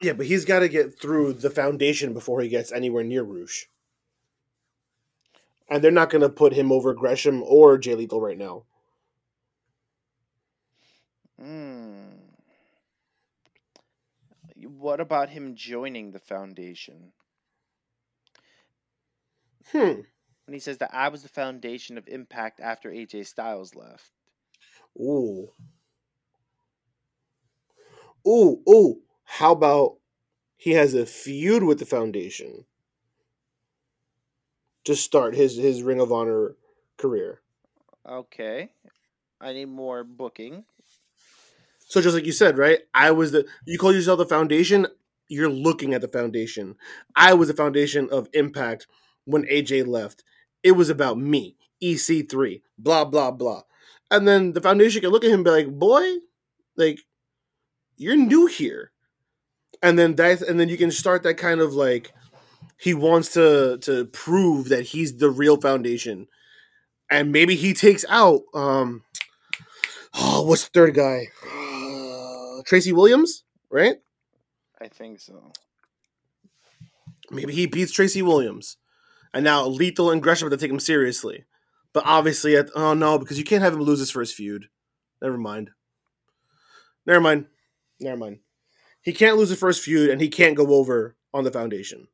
Yeah, 0.00 0.12
but 0.12 0.26
he's 0.26 0.44
got 0.44 0.60
to 0.60 0.68
get 0.68 1.00
through 1.00 1.34
the 1.34 1.50
foundation 1.50 2.12
before 2.12 2.40
he 2.40 2.48
gets 2.48 2.70
anywhere 2.72 3.04
near 3.04 3.22
Rush. 3.22 3.68
And 5.68 5.82
they're 5.82 5.90
not 5.90 6.10
going 6.10 6.22
to 6.22 6.28
put 6.28 6.52
him 6.52 6.70
over 6.70 6.94
Gresham 6.94 7.42
or 7.42 7.78
Jay 7.78 7.94
Lethal 7.94 8.20
right 8.20 8.38
now. 8.38 8.64
Mm. 11.42 11.83
What 14.84 15.00
about 15.00 15.30
him 15.30 15.54
joining 15.54 16.10
the 16.10 16.18
foundation? 16.18 17.14
Hmm. 19.72 20.02
When 20.44 20.52
he 20.52 20.58
says 20.58 20.76
that 20.76 20.92
I 20.92 21.08
was 21.08 21.22
the 21.22 21.30
foundation 21.30 21.96
of 21.96 22.06
Impact 22.06 22.60
after 22.60 22.90
AJ 22.90 23.26
Styles 23.28 23.74
left. 23.74 24.10
Ooh. 25.00 25.48
Ooh, 28.28 28.60
ooh. 28.68 29.00
How 29.24 29.52
about 29.52 30.00
he 30.58 30.72
has 30.72 30.92
a 30.92 31.06
feud 31.06 31.62
with 31.62 31.78
the 31.78 31.86
foundation 31.86 32.66
to 34.84 34.94
start 34.94 35.34
his 35.34 35.56
his 35.56 35.82
Ring 35.82 35.98
of 35.98 36.12
Honor 36.12 36.56
career. 36.98 37.40
Okay. 38.06 38.68
I 39.40 39.54
need 39.54 39.64
more 39.70 40.04
booking. 40.04 40.66
So 41.94 42.00
just 42.00 42.16
like 42.16 42.26
you 42.26 42.32
said, 42.32 42.58
right? 42.58 42.80
I 42.92 43.12
was 43.12 43.30
the 43.30 43.46
you 43.66 43.78
call 43.78 43.94
yourself 43.94 44.18
the 44.18 44.26
foundation, 44.26 44.88
you're 45.28 45.48
looking 45.48 45.94
at 45.94 46.00
the 46.00 46.08
foundation. 46.08 46.74
I 47.14 47.34
was 47.34 47.46
the 47.46 47.54
foundation 47.54 48.08
of 48.10 48.28
Impact 48.32 48.88
when 49.26 49.44
AJ 49.44 49.86
left. 49.86 50.24
It 50.64 50.72
was 50.72 50.90
about 50.90 51.18
me, 51.18 51.54
EC3, 51.80 52.62
blah 52.76 53.04
blah 53.04 53.30
blah. 53.30 53.62
And 54.10 54.26
then 54.26 54.54
the 54.54 54.60
foundation 54.60 55.02
can 55.02 55.10
look 55.10 55.22
at 55.22 55.30
him 55.30 55.34
and 55.34 55.44
be 55.44 55.50
like, 55.52 55.78
"Boy, 55.78 56.16
like 56.76 56.98
you're 57.96 58.16
new 58.16 58.46
here." 58.46 58.90
And 59.80 59.96
then 59.96 60.16
that 60.16 60.42
and 60.42 60.58
then 60.58 60.68
you 60.68 60.76
can 60.76 60.90
start 60.90 61.22
that 61.22 61.34
kind 61.34 61.60
of 61.60 61.74
like 61.74 62.12
he 62.76 62.92
wants 62.92 63.32
to 63.34 63.78
to 63.82 64.06
prove 64.06 64.68
that 64.68 64.86
he's 64.86 65.18
the 65.18 65.30
real 65.30 65.60
foundation. 65.60 66.26
And 67.08 67.30
maybe 67.30 67.54
he 67.54 67.72
takes 67.72 68.04
out 68.08 68.40
um 68.52 69.04
oh, 70.12 70.42
what's 70.48 70.64
the 70.64 70.70
third 70.74 70.94
guy? 70.96 71.28
Tracy 72.64 72.92
Williams, 72.92 73.44
right? 73.70 73.96
I 74.80 74.88
think 74.88 75.20
so. 75.20 75.52
Maybe 77.30 77.52
he 77.52 77.66
beats 77.66 77.92
Tracy 77.92 78.22
Williams. 78.22 78.76
And 79.32 79.44
now 79.44 79.66
Lethal 79.66 80.10
and 80.10 80.22
Gresham 80.22 80.50
have 80.50 80.58
to 80.58 80.64
take 80.64 80.72
him 80.72 80.80
seriously. 80.80 81.44
But 81.92 82.04
obviously, 82.06 82.56
at, 82.56 82.70
oh 82.74 82.94
no, 82.94 83.18
because 83.18 83.38
you 83.38 83.44
can't 83.44 83.62
have 83.62 83.72
him 83.72 83.82
lose 83.82 83.98
his 83.98 84.10
first 84.10 84.34
feud. 84.34 84.66
Never 85.22 85.38
mind. 85.38 85.70
Never 87.06 87.20
mind. 87.20 87.46
Never 88.00 88.16
mind. 88.16 88.40
He 89.02 89.12
can't 89.12 89.36
lose 89.36 89.50
the 89.50 89.56
first 89.56 89.82
feud, 89.82 90.10
and 90.10 90.20
he 90.20 90.28
can't 90.28 90.56
go 90.56 90.74
over 90.74 91.16
on 91.32 91.44
the 91.44 91.50
foundation. 91.50 92.08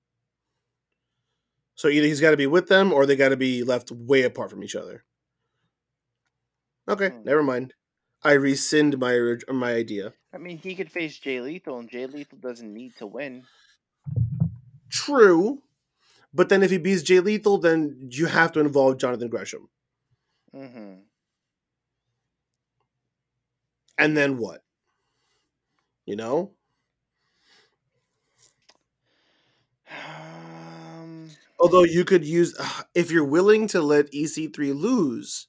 So 1.74 1.88
either 1.88 2.06
he's 2.06 2.20
got 2.20 2.32
to 2.32 2.36
be 2.36 2.46
with 2.46 2.68
them, 2.68 2.92
or 2.92 3.06
they 3.06 3.16
got 3.16 3.28
to 3.30 3.36
be 3.36 3.62
left 3.62 3.90
way 3.90 4.22
apart 4.22 4.50
from 4.50 4.62
each 4.62 4.76
other. 4.76 5.04
Okay, 6.88 7.10
Hmm. 7.10 7.22
never 7.24 7.42
mind. 7.42 7.74
I 8.22 8.33
rescind 8.33 8.98
my 8.98 9.37
my 9.48 9.72
idea. 9.72 10.12
I 10.33 10.38
mean, 10.38 10.59
he 10.59 10.74
could 10.74 10.90
face 10.90 11.18
Jay 11.18 11.40
Lethal, 11.40 11.78
and 11.78 11.90
Jay 11.90 12.06
Lethal 12.06 12.38
doesn't 12.38 12.72
need 12.72 12.96
to 12.96 13.06
win. 13.06 13.44
True, 14.90 15.62
but 16.35 16.48
then 16.48 16.62
if 16.62 16.70
he 16.70 16.78
beats 16.78 17.02
Jay 17.02 17.20
Lethal, 17.20 17.59
then 17.59 18.09
you 18.11 18.26
have 18.26 18.52
to 18.52 18.61
involve 18.61 18.98
Jonathan 18.98 19.28
Gresham. 19.28 19.68
Mm-hmm. 20.54 20.94
and 24.00 24.16
then 24.16 24.38
what? 24.38 24.64
You 26.06 26.16
know? 26.16 26.52
Um, 29.90 31.30
Although 31.61 31.85
you 31.85 32.04
could 32.04 32.24
use, 32.24 32.59
if 32.94 33.11
you're 33.11 33.24
willing 33.24 33.68
to 33.68 33.83
let 33.83 34.11
EC3 34.11 34.74
lose, 34.74 35.46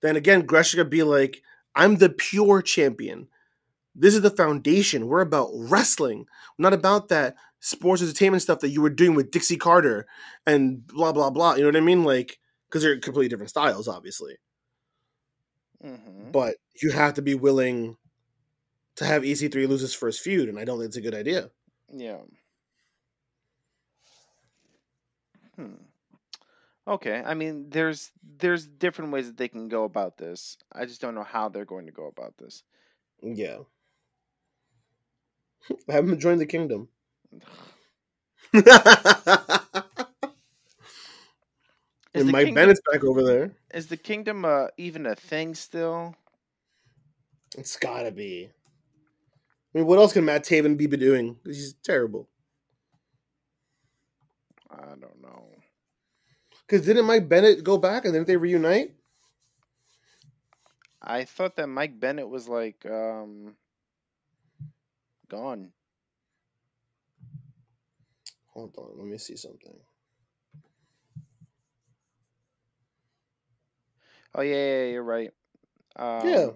then 0.00 0.16
again, 0.16 0.46
Gresham 0.46 0.78
could 0.78 0.90
be 0.90 1.02
like, 1.02 1.42
I'm 1.76 1.96
the 1.98 2.10
pure 2.10 2.62
champion. 2.62 3.28
This 3.94 4.14
is 4.14 4.22
the 4.22 4.30
foundation. 4.30 5.08
We're 5.08 5.22
about 5.22 5.50
wrestling, 5.54 6.26
not 6.58 6.74
about 6.74 7.08
that 7.08 7.36
sports 7.60 8.02
entertainment 8.02 8.42
stuff 8.42 8.60
that 8.60 8.70
you 8.70 8.82
were 8.82 8.90
doing 8.90 9.14
with 9.14 9.30
Dixie 9.30 9.56
Carter 9.56 10.06
and 10.46 10.86
blah, 10.86 11.12
blah, 11.12 11.30
blah. 11.30 11.54
You 11.54 11.62
know 11.62 11.68
what 11.68 11.76
I 11.76 11.80
mean? 11.80 12.04
Like, 12.04 12.38
because 12.68 12.82
they're 12.82 12.98
completely 12.98 13.28
different 13.28 13.50
styles, 13.50 13.88
obviously. 13.88 14.36
mhm. 15.82 16.32
But 16.32 16.56
you 16.82 16.90
have 16.92 17.14
to 17.14 17.22
be 17.22 17.34
willing 17.34 17.96
to 18.96 19.04
have 19.06 19.24
EC3 19.24 19.66
lose 19.66 19.80
his 19.82 19.94
first 19.94 20.20
feud, 20.22 20.48
and 20.48 20.58
I 20.58 20.64
don't 20.64 20.78
think 20.78 20.88
it's 20.88 20.96
a 20.96 21.00
good 21.02 21.14
idea. 21.14 21.50
Yeah. 21.92 22.22
Hmm. 25.56 25.85
Okay. 26.86 27.22
I 27.24 27.34
mean, 27.34 27.70
there's 27.70 28.12
there's 28.38 28.66
different 28.66 29.12
ways 29.12 29.26
that 29.26 29.36
they 29.36 29.48
can 29.48 29.68
go 29.68 29.84
about 29.84 30.16
this. 30.16 30.56
I 30.72 30.86
just 30.86 31.00
don't 31.00 31.14
know 31.14 31.24
how 31.24 31.48
they're 31.48 31.64
going 31.64 31.86
to 31.86 31.92
go 31.92 32.06
about 32.06 32.36
this. 32.38 32.62
Yeah. 33.22 33.58
Have 35.88 36.08
him 36.08 36.18
join 36.18 36.38
the 36.38 36.46
kingdom. 36.46 36.88
Is 42.14 42.22
and 42.22 42.28
the 42.28 42.32
Mike 42.32 42.46
kingdom, 42.46 42.62
Bennett's 42.62 42.80
back 42.90 43.04
over 43.04 43.22
there. 43.22 43.52
is 43.74 43.88
the 43.88 43.96
kingdom 43.98 44.46
uh, 44.46 44.68
even 44.78 45.04
a 45.04 45.14
thing 45.14 45.54
still? 45.54 46.14
It's 47.58 47.76
gotta 47.76 48.10
be. 48.10 48.50
I 49.74 49.78
mean, 49.78 49.86
what 49.86 49.98
else 49.98 50.14
can 50.14 50.24
Matt 50.24 50.44
Taven 50.44 50.78
be 50.78 50.86
doing? 50.86 51.38
He's 51.44 51.74
terrible. 51.84 52.26
I 54.70 54.86
don't 54.98 55.20
know. 55.20 55.55
Because 56.66 56.84
didn't 56.84 57.06
Mike 57.06 57.28
Bennett 57.28 57.62
go 57.62 57.78
back 57.78 58.04
and 58.04 58.12
didn't 58.12 58.26
they 58.26 58.36
reunite? 58.36 58.92
I 61.00 61.24
thought 61.24 61.56
that 61.56 61.68
Mike 61.68 62.00
Bennett 62.00 62.28
was 62.28 62.48
like 62.48 62.84
um 62.86 63.54
gone. 65.28 65.70
Hold 68.48 68.74
on, 68.78 68.98
let 68.98 69.06
me 69.06 69.18
see 69.18 69.36
something. 69.36 69.74
Oh 74.34 74.42
yeah, 74.42 74.54
yeah, 74.54 74.84
you're 74.86 75.02
right. 75.02 75.30
Um, 75.96 76.28
yeah. 76.28 76.46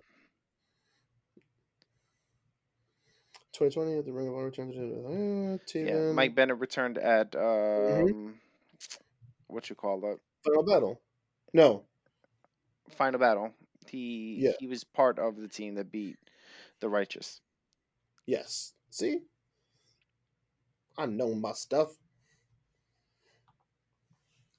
2020 3.52 3.98
at 3.98 4.04
the 4.04 4.12
Ring 4.12 4.28
of 4.28 4.34
Honor 4.34 4.46
returned 4.46 4.72
to 4.74 4.80
uh, 5.06 5.78
Yeah, 5.78 6.12
Mike 6.12 6.34
Bennett 6.34 6.58
returned 6.58 6.98
at 6.98 7.36
um 7.36 7.42
Mhm. 7.42 8.34
What 9.52 9.68
you 9.70 9.76
call 9.76 10.00
that 10.00 10.18
Final 10.44 10.64
battle. 10.64 11.00
No. 11.52 11.84
final 12.90 13.20
battle. 13.20 13.52
He 13.88 14.36
Yeah. 14.40 14.52
he 14.58 14.66
was 14.66 14.84
part 14.84 15.18
of 15.18 15.36
the 15.36 15.48
team 15.48 15.74
that 15.76 15.90
beat 15.92 16.16
the 16.80 16.88
Righteous. 16.88 17.40
Yes. 18.26 18.74
See? 18.90 19.20
I 20.96 21.06
know 21.06 21.34
my 21.34 21.52
stuff. 21.52 21.96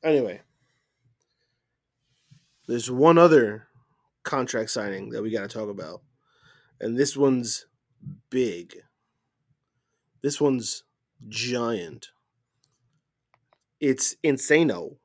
Anyway, 0.04 0.42
there's 2.68 2.90
one 2.90 3.18
other 3.18 3.68
contract 4.24 4.72
signing 4.72 5.10
that 5.10 5.22
we 5.22 5.30
got 5.30 5.42
to 5.42 5.48
talk 5.48 5.70
about, 5.70 6.02
and 6.80 6.98
this 6.98 7.16
one's 7.16 7.68
big. 8.30 8.78
This 10.22 10.42
one's 10.42 10.84
giant. 11.28 12.12
It's 13.82 14.16
insano. 14.24 14.98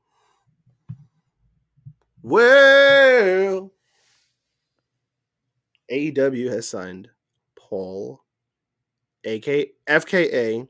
Well, 2.22 3.72
AEW 5.90 6.50
has 6.50 6.68
signed 6.68 7.08
Paul, 7.56 8.20
aka 9.24 9.72
FKA, 9.88 10.68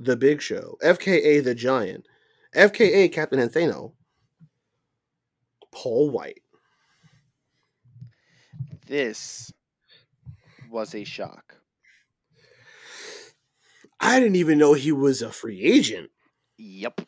the 0.00 0.16
Big 0.16 0.42
Show, 0.42 0.78
FKA 0.82 1.44
the 1.44 1.54
Giant, 1.54 2.06
FKA 2.56 3.12
Captain 3.12 3.38
Insano, 3.38 3.92
Paul 5.70 6.10
White. 6.10 6.42
This 8.86 9.52
was 10.70 10.92
a 10.94 11.04
shock. 11.04 11.54
I 14.00 14.18
didn't 14.18 14.36
even 14.36 14.58
know 14.58 14.72
he 14.72 14.90
was 14.90 15.22
a 15.22 15.30
free 15.30 15.62
agent. 15.62 16.10
Yep. 16.56 17.02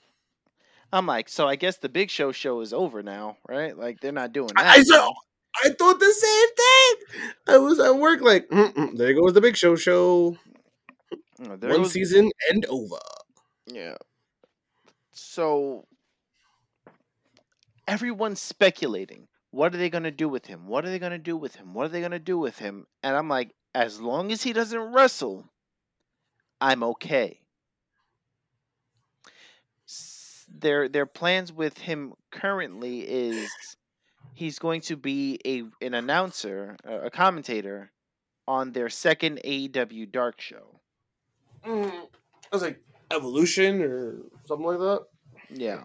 I'm 0.93 1.07
like, 1.07 1.29
so 1.29 1.47
I 1.49 1.57
guess 1.57 1.77
the 1.79 1.89
Big 1.89 2.11
Show 2.11 2.33
show 2.33 2.61
is 2.61 2.73
over 2.73 3.03
now, 3.03 3.37
right? 3.49 3.77
Like 3.77 4.01
they're 4.01 4.13
not 4.13 4.33
doing 4.33 4.51
that. 4.57 4.79
I, 4.79 4.83
now. 4.87 5.13
I 5.65 5.69
thought 5.71 5.99
the 6.01 6.13
same 6.13 6.49
thing. 6.57 7.31
I 7.49 7.59
was 7.59 7.79
at 7.81 7.97
work 7.97 8.21
like, 8.21 8.49
there 8.51 9.15
goes 9.15 9.33
the 9.35 9.41
Big 9.41 9.57
Show 9.57 9.77
show. 9.77 10.37
Oh, 11.49 11.57
there 11.57 11.71
One 11.71 11.83
goes- 11.83 11.93
season 11.93 12.31
and 12.51 12.65
over. 12.67 12.97
Yeah. 13.67 13.97
So 15.13 15.87
everyone's 17.87 18.41
speculating. 18.41 19.27
What 19.53 19.75
are 19.75 19.79
they 19.79 19.91
going 19.91 20.05
to 20.05 20.11
do 20.13 20.29
with 20.29 20.47
him? 20.47 20.67
What 20.69 20.85
are 20.85 20.91
they 20.91 20.99
going 21.01 21.13
to 21.13 21.19
do 21.19 21.37
with 21.37 21.57
him? 21.57 21.75
What 21.75 21.87
are 21.87 21.89
they 21.89 22.01
going 22.01 22.13
to 22.13 22.19
do 22.21 22.39
with 22.39 22.59
him? 22.59 22.87
And 23.03 23.17
I'm 23.17 23.29
like, 23.29 23.51
as 23.75 24.01
long 24.01 24.31
as 24.31 24.43
he 24.43 24.53
doesn't 24.53 24.93
wrestle, 24.93 25.45
I'm 26.61 26.83
okay. 26.85 27.41
S- 29.89 30.47
Their 30.61 30.89
their 30.89 31.07
plans 31.07 31.53
with 31.53 31.79
him 31.79 32.15
currently 32.31 33.01
is 33.09 33.77
he's 34.35 34.59
going 34.59 34.83
to 34.83 34.97
be 34.97 35.39
a 35.47 35.65
an 35.85 35.95
announcer, 35.95 36.77
a 36.85 37.07
a 37.07 37.11
commentator 37.11 37.93
on 38.49 38.73
their 38.73 38.91
second 38.91 39.41
AEW 39.45 40.07
Dark 40.07 40.41
show. 40.41 40.81
Mm, 41.65 42.09
I 42.51 42.57
was 42.57 42.63
like 42.63 42.83
evolution 43.11 43.83
or 43.83 44.23
something 44.47 44.67
like 44.67 44.79
that. 44.79 45.07
Yeah. 45.51 45.85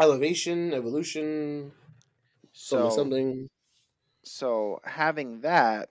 Elevation, 0.00 0.72
evolution, 0.74 1.72
something, 2.68 2.90
So 2.90 2.90
something. 2.90 3.48
so 4.24 4.80
having 4.84 5.40
that 5.42 5.90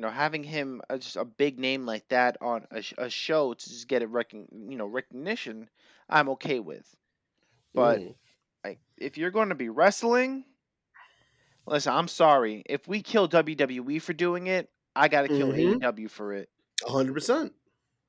you 0.00 0.06
know 0.06 0.10
having 0.10 0.42
him 0.42 0.80
uh, 0.88 0.96
just 0.96 1.16
a 1.16 1.26
big 1.26 1.58
name 1.58 1.84
like 1.84 2.08
that 2.08 2.38
on 2.40 2.66
a, 2.70 2.82
a 2.96 3.10
show 3.10 3.52
to 3.52 3.68
just 3.68 3.86
get 3.86 4.00
it 4.00 4.08
recon- 4.08 4.48
you 4.70 4.78
know 4.78 4.86
recognition 4.86 5.68
i'm 6.08 6.30
okay 6.30 6.58
with 6.58 6.86
but 7.74 7.98
Mm. 8.00 8.14
like 8.64 8.80
if 8.96 9.18
you're 9.18 9.30
going 9.30 9.50
to 9.50 9.54
be 9.54 9.68
wrestling 9.68 10.46
listen 11.66 11.92
i'm 11.92 12.08
sorry 12.08 12.62
if 12.64 12.88
we 12.88 13.02
kill 13.02 13.28
wwe 13.28 14.00
for 14.00 14.14
doing 14.14 14.46
it 14.46 14.70
i 14.96 15.06
gotta 15.08 15.28
kill 15.28 15.48
Mhm. 15.52 15.80
aew 15.82 16.10
for 16.10 16.32
it 16.32 16.48
hundred 16.82 17.12
percent. 17.12 17.52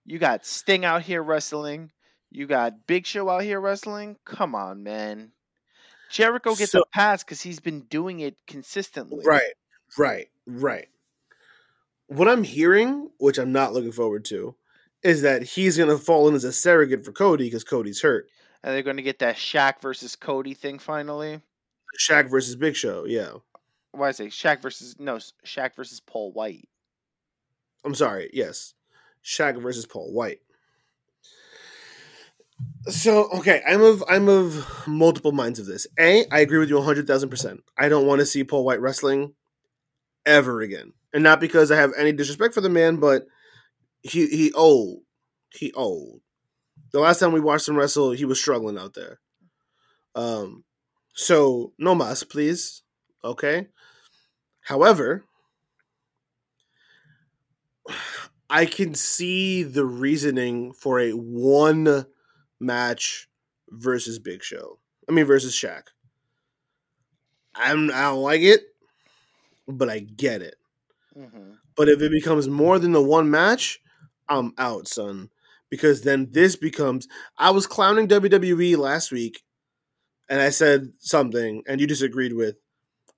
you 0.06 0.18
got 0.18 0.46
sting 0.46 0.86
out 0.86 1.02
here 1.02 1.22
wrestling 1.22 1.92
you 2.30 2.48
got 2.48 2.88
big 2.88 3.06
show 3.06 3.28
out 3.30 3.44
here 3.44 3.60
wrestling 3.60 4.16
come 4.24 4.56
on 4.56 4.82
man 4.84 5.34
jericho 6.10 6.56
gets 6.56 6.72
So- 6.72 6.84
a 6.84 6.86
pass 6.94 7.22
because 7.22 7.42
he's 7.42 7.60
been 7.60 7.82
doing 7.82 8.22
it 8.22 8.38
consistently 8.48 9.26
Right, 9.26 9.54
right, 9.98 10.30
right. 10.48 10.88
What 12.12 12.28
I'm 12.28 12.44
hearing, 12.44 13.10
which 13.20 13.38
I'm 13.38 13.54
not 13.54 13.72
looking 13.72 13.94
forward 13.94 14.26
to, 14.26 14.56
is 15.02 15.22
that 15.22 15.44
he's 15.44 15.78
gonna 15.78 15.98
fall 15.98 16.28
in 16.28 16.36
as 16.36 16.44
a 16.44 16.52
surrogate 16.52 17.06
for 17.06 17.14
Cody 17.14 17.46
because 17.46 17.64
Cody's 17.64 18.02
hurt. 18.02 18.28
And 18.64 18.76
they're 18.76 18.84
going 18.84 18.98
to 18.98 19.04
get 19.04 19.20
that 19.20 19.38
Shaq 19.38 19.82
versus 19.82 20.16
Cody 20.16 20.54
thing 20.54 20.78
finally. 20.78 21.42
Shaq 22.00 22.30
versus 22.30 22.56
Big 22.56 22.76
Show. 22.76 23.06
Yeah, 23.06 23.36
Why 23.94 24.10
I 24.10 24.12
say 24.12 24.28
Shaq 24.28 24.62
versus 24.62 24.98
no 25.00 25.20
Shaq 25.46 25.76
versus 25.76 26.00
Paul 26.00 26.32
White. 26.34 26.68
I'm 27.84 27.96
sorry. 27.96 28.30
Yes, 28.34 28.74
Shaq 29.24 29.60
versus 29.62 29.86
Paul 29.86 30.12
White. 30.14 30.42
So 32.90 33.30
okay, 33.38 33.62
I'm 33.68 33.82
of 33.82 34.04
I'm 34.08 34.30
of 34.30 34.68
multiple 34.86 35.32
minds 35.32 35.60
of 35.60 35.66
this. 35.66 35.88
A, 35.98 36.26
I 36.30 36.42
agree 36.42 36.60
with 36.60 36.70
you 36.70 36.76
100 36.76 37.08
thousand 37.08 37.30
percent. 37.30 37.64
I 37.78 37.90
don't 37.90 38.06
want 38.06 38.20
to 38.20 38.26
see 38.26 38.44
Paul 38.44 38.64
White 38.66 38.82
wrestling 38.82 39.34
ever 40.26 40.62
again, 40.62 40.94
and 41.14 41.24
not 41.24 41.40
because 41.40 41.72
I 41.72 41.76
have 41.78 41.92
any 41.98 42.12
disrespect 42.12 42.54
for 42.54 42.62
the 42.62 42.70
man, 42.70 42.98
but 42.98 43.26
he 44.02 44.28
he 44.28 44.52
old, 44.54 45.02
he 45.54 45.72
old. 45.74 46.22
The 46.92 47.00
last 47.00 47.20
time 47.20 47.32
we 47.32 47.40
watched 47.40 47.68
him 47.68 47.76
wrestle, 47.76 48.12
he 48.12 48.26
was 48.26 48.40
struggling 48.40 48.78
out 48.78 48.94
there. 48.94 49.20
Um, 50.16 50.64
so 51.14 51.74
no 51.78 51.96
mas, 51.96 52.24
please. 52.24 52.84
Okay. 53.24 53.68
However, 54.62 55.24
I 58.50 58.66
can 58.66 58.94
see 58.94 59.64
the 59.64 59.86
reasoning 59.86 60.74
for 60.74 61.00
a 61.00 61.12
one 61.12 62.06
match 62.60 63.30
versus 63.70 64.20
Big 64.20 64.44
Show. 64.44 64.80
I 65.08 65.14
mean 65.14 65.26
versus 65.26 65.54
Shaq. 65.54 65.84
I'm 67.56 67.92
I 67.92 68.04
don't 68.04 68.22
like 68.22 68.42
it, 68.42 68.62
but 69.68 69.90
I 69.90 70.00
get 70.00 70.42
it. 70.42 70.56
Mm-hmm. 71.18 71.54
But 71.76 71.90
if 71.90 72.02
it 72.02 72.12
becomes 72.12 72.48
more 72.48 72.80
than 72.80 72.92
the 72.92 73.02
one 73.02 73.30
match, 73.30 73.82
I'm 74.30 74.54
out, 74.58 74.88
son. 74.88 75.30
Because 75.70 76.02
then 76.02 76.30
this 76.32 76.56
becomes 76.56 77.08
I 77.38 77.52
was 77.52 77.68
clowning 77.68 78.08
WWE 78.08 78.78
last 78.78 79.12
week 79.12 79.44
and 80.30 80.42
I 80.42 80.50
said 80.50 80.94
something 81.00 81.64
and 81.68 81.80
you 81.80 81.88
disagreed 81.88 82.34
with. 82.34 82.56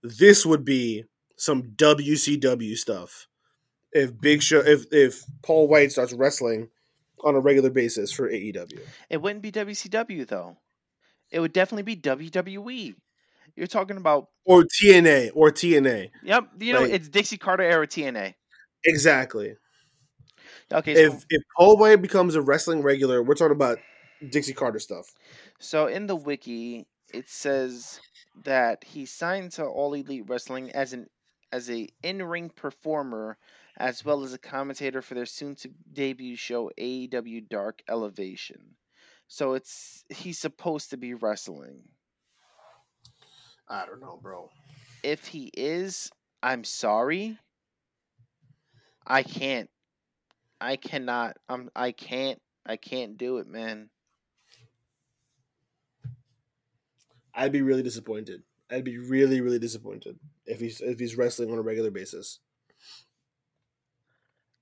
This 0.04 0.46
would 0.46 0.66
be 0.66 1.06
some 1.36 1.64
WCW 1.64 2.76
stuff. 2.78 3.28
If 3.92 4.20
Big 4.20 4.44
Show 4.44 4.60
if 4.60 4.86
if 4.92 5.24
Paul 5.42 5.68
White 5.68 5.92
starts 5.92 6.14
wrestling 6.14 6.70
on 7.24 7.36
a 7.36 7.40
regular 7.40 7.70
basis 7.70 8.12
for 8.12 8.30
AEW. 8.30 8.80
It 9.10 9.22
wouldn't 9.22 9.42
be 9.42 9.52
WCW 9.52 10.28
though. 10.28 10.58
It 11.32 11.40
would 11.40 11.54
definitely 11.54 11.84
be 11.84 11.96
WWE. 11.96 12.96
You're 13.56 13.68
talking 13.68 13.98
about 13.98 14.30
Or 14.46 14.64
TNA 14.64 15.32
or 15.36 15.52
TNA. 15.52 16.10
yep. 16.24 16.50
You 16.60 16.74
know 16.74 16.82
Like- 16.82 16.92
it's 16.92 17.08
Dixie 17.10 17.38
Carter 17.38 17.64
era 17.64 17.88
TNA. 17.88 18.34
Exactly. 18.86 19.56
Okay, 20.72 20.96
so, 20.96 21.02
If 21.02 21.26
if 21.30 22.02
becomes 22.02 22.36
a 22.36 22.42
wrestling 22.42 22.82
regular, 22.82 23.22
we're 23.22 23.36
talking 23.36 23.56
about 23.56 23.78
Dixie 24.30 24.54
Carter 24.54 24.80
stuff. 24.80 25.06
so 25.60 25.88
in 25.88 26.08
the 26.08 26.16
wiki 26.16 26.88
it 27.14 27.30
says 27.30 28.00
that 28.44 28.84
he 28.84 29.06
signed 29.06 29.52
to 29.52 29.64
All 29.66 29.94
Elite 29.94 30.24
Wrestling 30.28 30.72
as 30.72 30.94
an 30.94 31.08
as 31.52 31.70
a 31.70 31.88
in-ring 32.02 32.50
performer 32.50 33.38
as 33.78 34.04
well 34.04 34.24
as 34.24 34.34
a 34.34 34.38
commentator 34.40 35.02
for 35.02 35.14
their 35.14 35.26
soon 35.26 35.56
to 35.56 35.70
debut 35.92 36.36
show 36.36 36.72
AEW 36.80 37.48
Dark 37.50 37.82
Elevation. 37.88 38.76
So 39.28 39.54
it's 39.54 40.04
he's 40.10 40.40
supposed 40.40 40.90
to 40.92 40.98
be 40.98 41.14
wrestling. 41.14 41.84
I 43.74 43.88
don't 43.88 44.02
know, 44.02 44.20
bro. 44.22 44.52
If 45.02 45.26
he 45.26 45.50
is, 45.58 46.12
I'm 46.44 46.64
sorry. 46.64 47.40
I 49.08 49.24
can't. 49.24 49.70
I 50.62 50.76
cannot. 50.76 51.38
I'm 51.50 51.72
I 51.76 51.92
can't 51.92 52.40
I 52.68 52.78
can't 52.78 53.18
do 53.18 53.40
it, 53.40 53.48
man. 53.48 53.90
I'd 57.34 57.52
be 57.52 57.64
really 57.64 57.82
disappointed. 57.82 58.44
I'd 58.70 58.84
be 58.84 59.00
really, 59.00 59.42
really 59.42 59.60
disappointed 59.60 60.20
if 60.46 60.60
he's 60.60 60.80
if 60.80 61.00
he's 61.00 61.18
wrestling 61.18 61.52
on 61.52 61.58
a 61.58 61.64
regular 61.64 61.90
basis. 61.90 62.40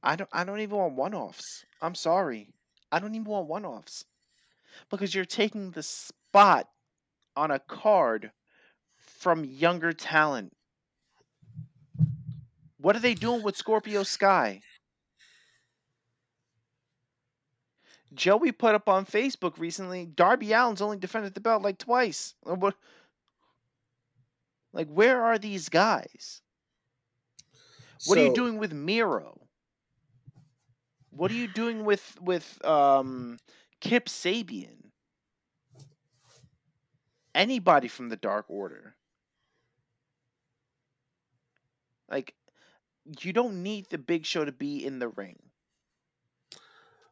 I 0.01 0.15
don't 0.15 0.29
I 0.31 0.45
don't 0.45 0.61
even 0.61 0.77
want 0.77 0.95
one-offs. 0.95 1.65
I'm 1.81 1.95
sorry. 1.95 2.47
I 2.93 2.99
don't 2.99 3.13
even 3.13 3.25
want 3.25 3.49
one-offs. 3.49 4.05
Because 4.89 5.13
you're 5.13 5.25
taking 5.25 5.71
the 5.71 5.83
spot 5.83 6.69
on 7.35 7.51
a 7.51 7.59
card 7.59 8.31
from 9.21 9.45
younger 9.45 9.93
talent. 9.93 10.51
What 12.79 12.95
are 12.95 12.99
they 12.99 13.13
doing 13.13 13.43
with 13.43 13.55
Scorpio 13.55 14.01
Sky? 14.01 14.61
Joey 18.15 18.51
put 18.51 18.73
up 18.73 18.89
on 18.89 19.05
Facebook 19.05 19.59
recently, 19.59 20.07
Darby 20.07 20.53
Allin's 20.53 20.81
only 20.81 20.97
defended 20.97 21.35
the 21.35 21.39
belt 21.39 21.61
like 21.61 21.77
twice. 21.77 22.33
Like 24.73 24.87
where 24.87 25.23
are 25.23 25.37
these 25.37 25.69
guys? 25.69 26.41
What 28.05 28.17
are 28.17 28.25
you 28.25 28.33
doing 28.33 28.57
with 28.57 28.73
Miro? 28.73 29.39
What 31.11 31.29
are 31.29 31.35
you 31.35 31.47
doing 31.47 31.85
with 31.85 32.17
with 32.19 32.57
um 32.65 33.37
Kip 33.81 34.07
Sabian? 34.07 34.89
Anybody 37.35 37.87
from 37.87 38.09
the 38.09 38.17
Dark 38.17 38.45
Order? 38.49 38.95
Like, 42.11 42.35
you 43.21 43.33
don't 43.33 43.63
need 43.63 43.87
the 43.89 43.97
Big 43.97 44.25
Show 44.25 44.45
to 44.45 44.51
be 44.51 44.85
in 44.85 44.99
the 44.99 45.07
ring. 45.07 45.39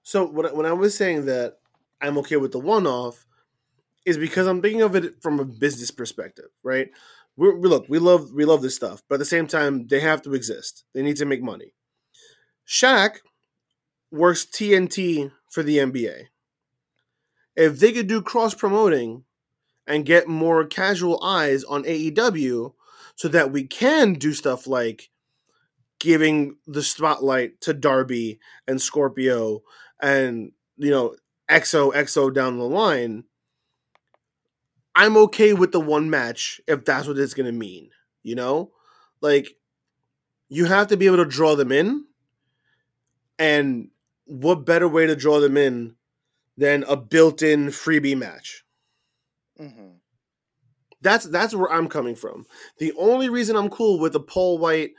So 0.04 0.26
when 0.26 0.46
when 0.56 0.66
I 0.66 0.74
was 0.74 0.96
saying 0.96 1.26
that 1.26 1.58
I'm 2.02 2.18
okay 2.20 2.38
with 2.38 2.52
the 2.52 2.60
one 2.60 2.86
off, 2.86 3.26
is 4.06 4.18
because 4.18 4.48
I'm 4.48 4.62
thinking 4.62 4.82
of 4.82 4.96
it 4.96 5.22
from 5.22 5.40
a 5.40 5.46
business 5.46 5.92
perspective, 5.92 6.50
right? 6.64 6.90
We're, 7.38 7.56
we 7.56 7.70
look, 7.70 7.86
we 7.88 8.00
love 8.00 8.34
we 8.34 8.46
love 8.46 8.62
this 8.62 8.76
stuff, 8.76 9.04
but 9.08 9.16
at 9.16 9.20
the 9.20 9.26
same 9.26 9.48
time, 9.48 9.88
they 9.88 10.00
have 10.00 10.22
to 10.24 10.34
exist. 10.34 10.84
They 10.94 11.02
need 11.02 11.18
to 11.18 11.26
make 11.26 11.42
money. 11.42 11.74
Shaq 12.68 13.18
works 14.12 14.46
TNT 14.46 15.32
for 15.50 15.64
the 15.64 15.78
NBA. 15.78 16.26
If 17.56 17.80
they 17.80 17.92
could 17.92 18.08
do 18.08 18.22
cross 18.22 18.54
promoting 18.54 19.24
and 19.88 20.06
get 20.06 20.28
more 20.28 20.66
casual 20.66 21.24
eyes 21.24 21.64
on 21.64 21.84
AEW, 21.84 22.74
so 23.20 23.28
that 23.28 23.52
we 23.52 23.66
can 23.66 24.14
do 24.14 24.32
stuff 24.34 24.66
like 24.66 25.10
giving 26.00 26.56
the 26.66 26.82
spotlight 26.82 27.60
to 27.60 27.74
Darby 27.74 28.40
and 28.66 28.82
Scorpio 28.82 29.62
and 30.02 30.54
you 30.78 30.90
know 30.90 31.18
XO 31.52 31.94
XO 31.94 32.34
down 32.34 32.58
the 32.58 32.64
line, 32.64 33.26
I'm 34.96 35.18
okay 35.18 35.52
with 35.52 35.74
the 35.74 35.82
one 35.82 36.10
match 36.10 36.62
if 36.66 36.86
that's 36.86 37.10
what 37.10 37.18
it's 37.18 37.34
gonna 37.34 37.52
mean. 37.52 37.90
You 38.24 38.36
know, 38.36 38.72
like 39.20 39.58
you 40.48 40.64
have 40.64 40.88
to 40.88 40.96
be 40.96 41.06
able 41.06 41.18
to 41.18 41.26
draw 41.26 41.58
them 41.58 41.74
in, 41.74 42.06
and 43.38 43.90
what 44.28 44.66
better 44.66 44.88
way 44.88 45.06
to 45.08 45.16
draw 45.18 45.42
them 45.42 45.58
in 45.58 45.96
than 46.56 46.86
a 46.88 46.96
built-in 46.96 47.68
freebie 47.68 48.18
match? 48.18 48.64
Mm-hmm. 49.60 49.99
That's 51.02 51.26
that's 51.26 51.56
where 51.56 51.72
I'm 51.72 51.88
coming 51.88 52.16
from. 52.16 52.46
The 52.78 52.94
only 52.98 53.30
reason 53.30 53.56
I'm 53.56 53.70
cool 53.70 54.00
with 54.00 54.14
the 54.14 54.20
Paul 54.20 54.58
White 54.58 54.92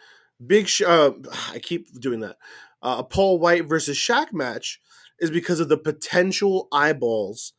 big 0.44 0.68
sh- 0.68 0.82
uh, 0.82 1.12
I 1.52 1.58
keep 1.58 2.00
doing 2.00 2.20
that. 2.20 2.36
Uh, 2.82 2.96
a 2.98 3.04
Paul 3.04 3.38
White 3.38 3.66
versus 3.66 3.96
Shaq 3.96 4.32
match 4.32 4.80
is 5.18 5.30
because 5.30 5.60
of 5.60 5.68
the 5.68 5.76
potential 5.76 6.68
eyeballs 6.72 7.52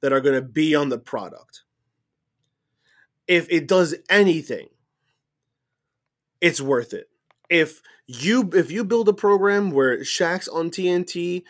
that 0.00 0.12
are 0.12 0.20
going 0.20 0.36
to 0.36 0.46
be 0.46 0.74
on 0.74 0.88
the 0.88 0.98
product. 0.98 1.64
If 3.26 3.50
it 3.50 3.66
does 3.66 3.96
anything, 4.08 4.68
it's 6.40 6.60
worth 6.60 6.94
it. 6.94 7.08
If 7.50 7.82
you 8.06 8.50
if 8.54 8.70
you 8.70 8.84
build 8.84 9.08
a 9.08 9.12
program 9.12 9.70
where 9.70 9.98
Shaq's 9.98 10.48
on 10.48 10.70
TNT 10.70 11.42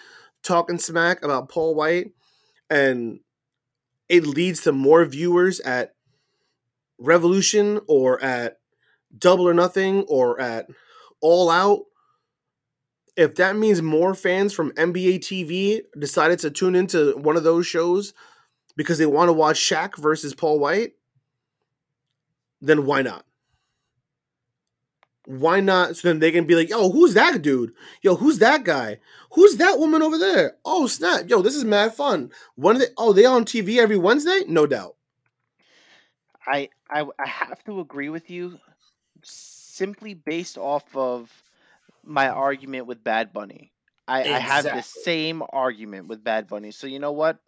talking 0.43 0.79
smack 0.79 1.23
about 1.23 1.49
Paul 1.49 1.75
White 1.75 2.13
and 2.71 3.21
it 4.09 4.27
leads 4.27 4.63
to 4.63 4.73
more 4.73 5.05
viewers 5.05 5.61
at 5.61 5.95
Revolution 6.99 7.81
or 7.87 8.23
at 8.23 8.59
Double 9.17 9.49
or 9.49 9.55
Nothing 9.55 10.03
or 10.09 10.41
at 10.41 10.67
All 11.21 11.51
Out, 11.51 11.81
if 13.17 13.35
that 13.37 13.57
means 13.57 13.83
more 13.83 14.15
fans 14.15 14.53
from 14.53 14.73
NBA 14.73 15.19
TV 15.19 15.81
decided 15.99 16.39
to 16.41 16.51
tune 16.51 16.75
into 16.75 17.17
one 17.17 17.37
of 17.37 17.45
those 17.45 17.67
shows 17.67 18.15
because 18.77 18.99
they 18.99 19.07
want 19.07 19.29
to 19.29 19.33
watch 19.33 19.59
Shaq 19.59 19.97
versus 19.99 20.35
Paul 20.35 20.61
White, 20.61 20.93
then 22.61 22.87
why 22.87 23.03
not? 23.03 23.25
Why 25.27 25.61
not? 25.61 25.97
So 25.97 26.09
then 26.09 26.21
they 26.21 26.31
can 26.31 26.47
be 26.47 26.55
like, 26.55 26.71
yo, 26.71 26.91
who's 26.91 27.15
that 27.15 27.43
dude? 27.43 27.73
Yo, 28.03 28.15
who's 28.15 28.39
that 28.39 28.65
guy? 28.65 28.99
Who's 29.33 29.57
that 29.57 29.79
woman 29.79 30.01
over 30.01 30.17
there? 30.17 30.57
Oh, 30.65 30.87
snap. 30.87 31.29
Yo, 31.29 31.43
this 31.43 31.55
is 31.55 31.65
mad 31.65 31.95
fun. 31.95 32.31
When 32.55 32.77
are 32.77 32.79
they? 32.79 32.87
Oh, 32.97 33.13
they 33.13 33.27
on 33.27 33.45
TV 33.45 33.77
every 33.77 33.99
Wednesday? 33.99 34.45
No 34.49 34.67
doubt. 34.67 34.95
I, 36.47 36.71
I 36.91 37.03
I 37.19 37.27
have 37.27 37.63
to 37.65 37.81
agree 37.81 38.09
with 38.09 38.31
you 38.31 38.59
simply 39.25 40.15
based 40.15 40.59
off 40.59 40.97
of 40.97 41.45
my 42.05 42.29
argument 42.29 42.87
with 42.87 43.05
Bad 43.05 43.33
Bunny. 43.33 43.73
I, 44.09 44.27
I 44.27 44.39
have 44.39 44.73
the 44.73 44.83
same 44.83 45.43
argument 45.51 46.09
with 46.09 46.25
Bad 46.25 46.49
Bunny. 46.49 46.73
So 46.73 46.87
you 46.87 46.99
know 47.01 47.13
what? 47.13 47.41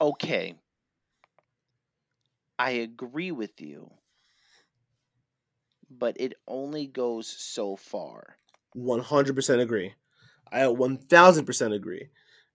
Okay. 0.00 0.58
I 2.56 2.70
agree 2.70 3.32
with 3.32 3.60
you. 3.60 3.98
But 5.90 6.18
it 6.18 6.32
only 6.46 6.86
goes 6.86 7.26
so 7.26 7.76
far. 7.76 8.38
100% 8.72 9.60
agree. 9.60 9.94
I 10.50 10.66
1000% 10.68 11.74
agree. 11.74 12.10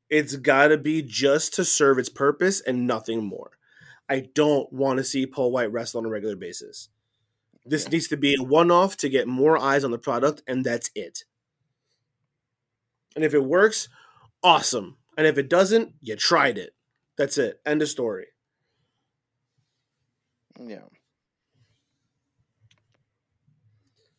It's 0.09 0.35
got 0.37 0.69
to 0.69 0.77
be 0.77 1.01
just 1.03 1.53
to 1.55 1.65
serve 1.65 1.99
its 1.99 2.09
purpose 2.09 2.61
and 2.61 2.87
nothing 2.87 3.25
more. 3.25 3.57
I 4.09 4.21
don't 4.33 4.71
want 4.71 4.97
to 4.97 5.03
see 5.03 5.25
Paul 5.25 5.51
White 5.51 5.71
wrestle 5.71 5.99
on 5.99 6.05
a 6.05 6.09
regular 6.09 6.35
basis. 6.35 6.89
This 7.65 7.85
Yeah. 7.85 7.89
needs 7.89 8.07
to 8.09 8.17
be 8.17 8.35
a 8.37 8.43
one 8.43 8.71
off 8.71 8.97
to 8.97 9.09
get 9.09 9.27
more 9.27 9.57
eyes 9.57 9.83
on 9.83 9.91
the 9.91 9.97
product, 9.97 10.43
and 10.47 10.65
that's 10.65 10.91
it. 10.95 11.23
And 13.15 13.23
if 13.23 13.33
it 13.33 13.43
works, 13.45 13.89
awesome. 14.43 14.97
And 15.17 15.27
if 15.27 15.37
it 15.37 15.49
doesn't, 15.49 15.95
you 16.01 16.15
tried 16.15 16.57
it. 16.57 16.75
That's 17.17 17.37
it. 17.37 17.61
End 17.65 17.81
of 17.81 17.89
story. 17.89 18.27
Yeah. 20.59 20.87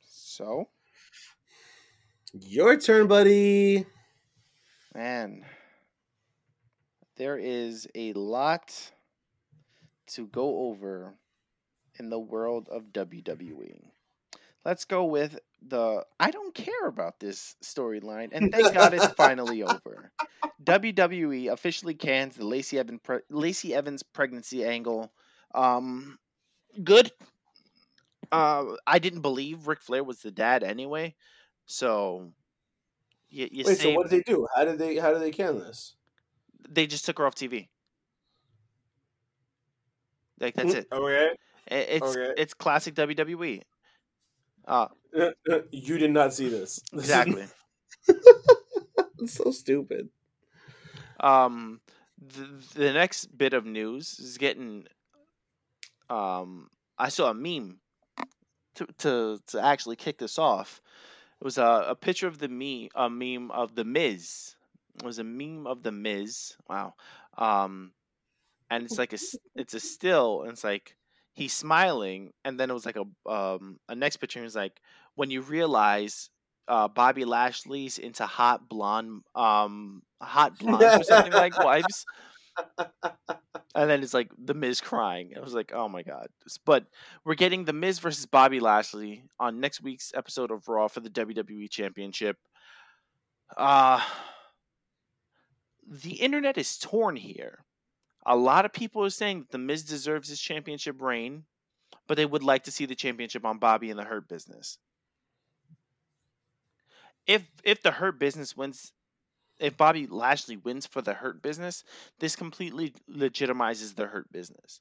So, 0.01 0.69
Your 2.33 2.77
turn, 2.79 3.07
buddy. 3.07 3.87
man, 4.95 5.45
there 7.17 7.39
is 7.39 7.87
a 7.95 8.13
lot 8.15 8.93
to 10.09 10.27
go 10.27 10.69
over 10.69 11.15
in 11.99 12.11
the 12.11 12.19
world 12.19 12.69
of 12.71 12.93
WWE. 12.93 13.81
Let's 14.65 14.85
go 14.85 15.05
with 15.05 15.39
the 15.67 16.05
I 16.19 16.31
don't 16.31 16.55
care 16.55 16.87
about 16.87 17.21
this 17.21 17.57
storyline, 17.63 18.31
and 18.33 18.51
thank 18.51 18.73
God 18.73 18.95
it's 18.95 19.07
finally 19.17 19.63
over. 19.63 20.11
WWE 20.65 21.53
officially 21.53 21.95
cans 21.95 22.37
the 22.37 22.47
Lacey 22.47 22.79
Evans 22.79 23.01
pre- 23.03 23.21
Lacey 23.29 23.75
Evans 23.75 24.03
pregnancy 24.03 24.65
angle. 24.65 25.13
Um, 25.55 26.19
good. 26.83 27.11
Uh, 28.33 28.77
I 28.87 28.99
didn't 28.99 29.21
believe 29.21 29.69
Ric 29.69 29.83
Flair 29.83 30.03
was 30.03 30.21
the 30.21 30.31
dad 30.31 30.65
anyway, 30.65 31.15
so 31.67 32.33
you, 33.29 33.49
you 33.53 33.65
Wait, 33.67 33.79
so 33.79 33.93
what 33.93 34.09
did 34.09 34.25
they 34.25 34.33
do? 34.33 34.47
How 34.57 34.65
did 34.65 34.79
they 34.79 34.97
how 34.97 35.13
did 35.13 35.21
they 35.21 35.31
can 35.31 35.59
this? 35.59 35.95
they 36.69 36.87
just 36.87 37.05
took 37.05 37.19
her 37.19 37.27
off 37.27 37.35
TV. 37.35 37.69
Like 40.41 40.55
that's 40.55 40.75
it. 40.75 40.89
Okay. 40.93 41.31
I- 41.71 41.75
It's 41.75 42.07
Okay. 42.17 42.35
it's 42.37 42.55
classic 42.55 42.95
WWE. 42.95 43.63
Uh, 44.67 44.89
you 45.71 45.99
did 45.99 46.11
not 46.11 46.33
see 46.35 46.49
this. 46.49 46.81
exactly. 46.93 47.47
it's 48.09 49.35
so 49.35 49.51
stupid. 49.51 50.09
um, 51.21 51.81
the, 52.19 52.49
the 52.75 52.93
next 52.93 53.27
bit 53.37 53.53
of 53.55 53.67
news 53.67 54.19
is 54.19 54.39
getting. 54.39 54.87
Um, 56.11 56.69
I 56.99 57.09
saw 57.09 57.31
a 57.31 57.35
meme 57.35 57.79
to 58.77 58.87
to 58.99 59.41
to 59.49 59.61
actually 59.63 59.97
kick 59.97 60.19
this 60.19 60.39
off. 60.39 60.81
It 61.41 61.45
was 61.45 61.59
a, 61.59 61.87
a 61.89 61.95
picture 61.95 62.27
of 62.27 62.39
the 62.39 62.49
me 62.49 62.89
a 62.95 63.09
meme 63.11 63.51
of 63.51 63.75
the 63.75 63.85
Miz. 63.85 64.57
It 64.97 65.03
was 65.05 65.19
a 65.19 65.25
meme 65.25 65.67
of 65.67 65.83
the 65.83 65.93
Miz. 65.93 66.57
Wow. 66.69 66.95
Um, 67.37 67.93
and 68.71 68.85
it's 68.85 68.99
like 68.99 69.13
a 69.13 69.19
it's 69.57 69.75
a 69.75 69.81
still, 69.81 70.43
and 70.43 70.53
it's 70.53 70.65
like 70.65 70.97
he's 71.35 71.53
smiling, 71.53 72.33
and 72.45 72.59
then 72.59 72.71
it 72.71 72.75
was 72.75 72.87
like 72.87 72.97
a 72.97 73.31
um 73.31 73.79
a 73.89 73.95
next 73.95 74.19
picture. 74.19 74.39
and 74.39 74.45
It 74.45 74.49
was 74.49 74.57
like 74.57 74.81
when 75.15 75.31
you 75.31 75.43
realize 75.43 76.31
uh, 76.69 76.89
Bobby 76.89 77.25
Lashley's 77.25 77.99
into 77.99 78.27
hot 78.27 78.69
blonde 78.69 79.23
um 79.35 80.03
hot 80.23 80.59
blondes 80.59 80.97
or 80.97 81.05
something 81.05 81.33
like 81.33 81.57
wives. 81.57 82.05
And 83.75 83.91
then 83.91 84.03
it's 84.03 84.15
like 84.15 84.31
the 84.39 84.55
Miz 84.55 84.81
crying. 84.81 85.33
I 85.37 85.41
was 85.41 85.55
like, 85.55 85.73
oh 85.75 85.89
my 85.89 86.03
god! 86.03 86.29
But 86.65 86.87
we're 87.25 87.35
getting 87.35 87.65
the 87.65 87.73
Miz 87.73 87.99
versus 87.99 88.27
Bobby 88.27 88.61
Lashley 88.61 89.25
on 89.39 89.61
next 89.61 89.83
week's 89.83 90.13
episode 90.15 90.51
of 90.51 90.69
Raw 90.69 90.89
for 90.89 91.01
the 91.01 91.11
WWE 91.11 91.69
Championship. 91.71 92.37
Uh 93.57 94.01
the 95.87 96.15
internet 96.15 96.57
is 96.59 96.79
torn 96.79 97.17
here. 97.17 97.65
A 98.27 98.37
lot 98.37 98.65
of 98.65 98.73
people 98.73 99.05
are 99.05 99.11
saying 99.11 99.41
that 99.41 99.51
the 99.51 99.59
Miz 99.59 99.83
deserves 99.83 100.29
his 100.29 100.41
championship 100.41 101.01
reign, 101.01 101.45
but 102.07 102.17
they 102.17 102.27
would 102.27 102.43
like 102.43 102.65
to 102.65 102.71
see 102.71 102.87
the 102.87 102.95
championship 102.95 103.45
on 103.45 103.59
Bobby 103.59 103.91
in 103.91 103.97
the 103.97 104.05
Hurt 104.05 104.29
Business. 104.29 104.79
If 107.27 107.47
if 107.63 107.83
the 107.83 107.91
Hurt 107.91 108.19
Business 108.19 108.57
wins, 108.57 108.93
if 109.59 109.77
Bobby 109.77 110.07
Lashley 110.07 110.57
wins 110.57 110.87
for 110.87 111.03
the 111.03 111.15
Hurt 111.15 111.43
Business, 111.43 111.85
this 112.19 112.37
completely 112.37 112.95
legitimizes 113.11 113.95
the 113.95 114.07
Hurt 114.07 114.31
Business. 114.33 114.81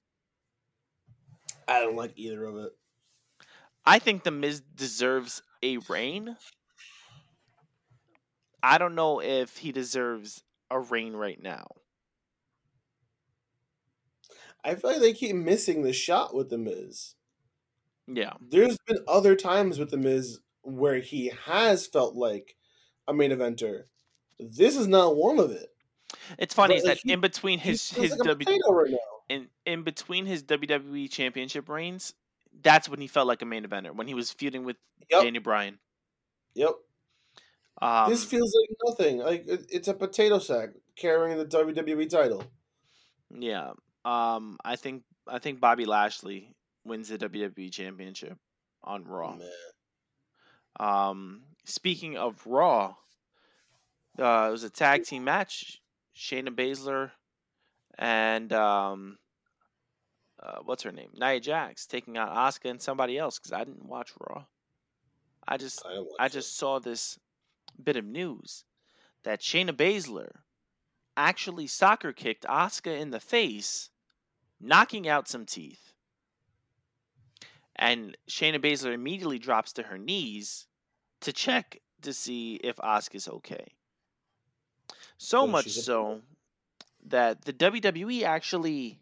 I 1.68 1.80
don't 1.80 1.96
like 1.96 2.14
either 2.16 2.44
of 2.46 2.58
it. 2.58 2.74
I 3.86 4.00
think 4.00 4.24
the 4.24 4.32
Miz 4.32 4.62
deserves 4.62 5.42
a 5.62 5.78
reign. 5.90 6.38
I 8.62 8.78
don't 8.78 8.96
know 8.96 9.22
if 9.22 9.58
he 9.58 9.74
deserves 9.74 10.44
a 10.70 10.80
reign 10.80 11.14
right 11.14 11.42
now. 11.42 11.68
I 14.64 14.76
feel 14.76 14.92
like 14.92 15.02
they 15.02 15.14
keep 15.14 15.36
missing 15.36 15.82
the 15.84 15.94
shot 15.94 16.34
with 16.34 16.50
the 16.50 16.58
Miz. 16.58 17.16
Yeah. 18.08 18.34
There's 18.42 18.78
been 18.88 19.00
other 19.08 19.36
times 19.36 19.80
with 19.80 19.90
the 19.90 19.98
Miz 19.98 20.40
where 20.62 21.00
he 21.00 21.32
has 21.46 21.86
felt 21.88 22.16
like 22.16 22.56
a 23.08 23.14
main 23.14 23.32
eventer. 23.32 23.84
This 24.40 24.76
is 24.78 24.88
not 24.88 25.16
one 25.16 25.40
of 25.40 25.52
it. 25.52 25.70
It's 26.38 26.54
funny 26.54 26.76
But, 26.76 26.78
is 26.78 26.84
that 26.86 26.98
he- 27.04 27.12
in 27.12 27.22
between 27.22 27.60
his 27.60 27.90
his 27.90 28.12
like 28.12 28.20
W 28.20 28.60
right 28.70 28.92
now. 28.92 28.98
in 29.30 29.48
in 29.66 29.84
between 29.84 30.26
his 30.26 30.44
WWE 30.44 31.10
championship 31.10 31.68
reigns, 31.70 32.14
that's 32.62 32.88
when 32.88 33.02
he 33.02 33.08
felt 33.08 33.28
like 33.28 33.42
a 33.42 33.46
main 33.46 33.66
eventer 33.66 33.94
when 33.96 34.08
he 34.08 34.14
was 34.14 34.32
feuding 34.32 34.64
with 34.64 34.78
Yep. 35.10 35.24
Danny 35.24 35.40
Bryan. 35.40 35.80
Yep. 36.56 36.72
Um, 37.82 38.10
this 38.10 38.24
feels 38.24 38.56
like 38.56 38.78
nothing. 38.88 39.18
Like 39.18 39.46
it- 39.48 39.66
it's 39.70 39.88
a 39.88 39.94
potato 39.94 40.40
sack 40.40 40.70
carrying 40.96 41.38
the 41.38 41.46
WWE 41.46 42.08
title. 42.10 42.44
yeah. 43.30 43.72
Um, 44.06 44.58
I 44.64 44.76
think 44.76 45.04
I 45.28 45.40
think 45.40 45.60
Bobby 45.60 45.86
Lashley 45.86 46.54
wins 46.86 47.10
the 47.10 47.18
WWE 47.18 47.72
championship 47.72 48.38
on 48.84 49.06
Raw. 49.06 49.38
Um, 50.80 51.44
speaking 51.66 52.18
of 52.18 52.46
Raw, 52.46 52.96
uh, 54.20 54.46
it 54.50 54.52
was 54.52 54.64
a 54.64 54.70
tag 54.70 55.04
team 55.06 55.24
match. 55.24 55.80
Shayna 56.16 56.50
Baszler 56.50 57.12
and 57.98 58.52
um, 58.54 59.18
uh, 60.42 60.58
what's 60.64 60.84
her 60.84 60.92
name? 60.92 61.10
Nia 61.14 61.40
Jax 61.40 61.86
taking 61.86 62.18
on 62.18 62.28
Asuka 62.28 62.70
and 62.70 62.82
somebody 62.82 63.18
else 63.18 63.40
because 63.40 63.54
I 63.54 63.64
didn't 63.64 63.86
watch 63.86 64.12
Raw. 64.20 64.46
I 65.48 65.58
just 65.58 65.84
I, 65.86 66.04
I 66.20 66.26
it. 66.28 66.32
just 66.32 66.58
saw 66.58 66.80
this 66.80 67.20
bit 67.82 67.96
of 67.96 68.06
news 68.06 68.66
that 69.24 69.42
Shayna 69.42 69.72
Baszler 69.72 70.30
actually 71.16 71.68
soccer 71.68 72.14
kicked 72.14 72.46
Asuka 72.46 73.00
in 73.00 73.12
the 73.12 73.20
face, 73.20 73.90
knocking 74.64 75.08
out 75.08 75.28
some 75.28 75.46
teeth. 75.46 75.94
And 77.76 78.18
Shayna 78.28 78.58
Baszler 78.60 78.94
immediately 78.94 79.38
drops 79.40 79.74
to 79.74 79.84
her 79.84 79.98
knees 79.98 80.68
to 81.22 81.32
check 81.34 81.82
to 82.02 82.14
see 82.14 82.56
if 82.56 82.78
Asuka's 82.78 83.28
okay. 83.28 83.76
So 85.18 85.46
So 85.46 85.48
much 85.48 85.72
so 85.72 86.22
that 87.06 87.46
the 87.46 87.54
WWE 87.54 88.24
actually 88.24 89.02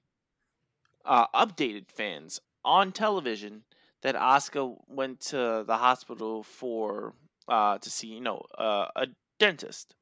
uh, 1.05 1.27
updated 1.27 1.89
fans 1.89 2.39
on 2.63 2.91
television 2.91 3.63
that 4.01 4.15
Asuka 4.15 4.77
went 4.87 5.19
to 5.21 5.63
the 5.65 5.77
hospital 5.77 6.43
for 6.43 7.15
uh, 7.47 7.77
to 7.79 7.89
see, 7.89 8.07
you 8.07 8.21
know, 8.21 8.45
uh, 8.57 8.87
a 8.95 9.07
dentist. 9.39 9.95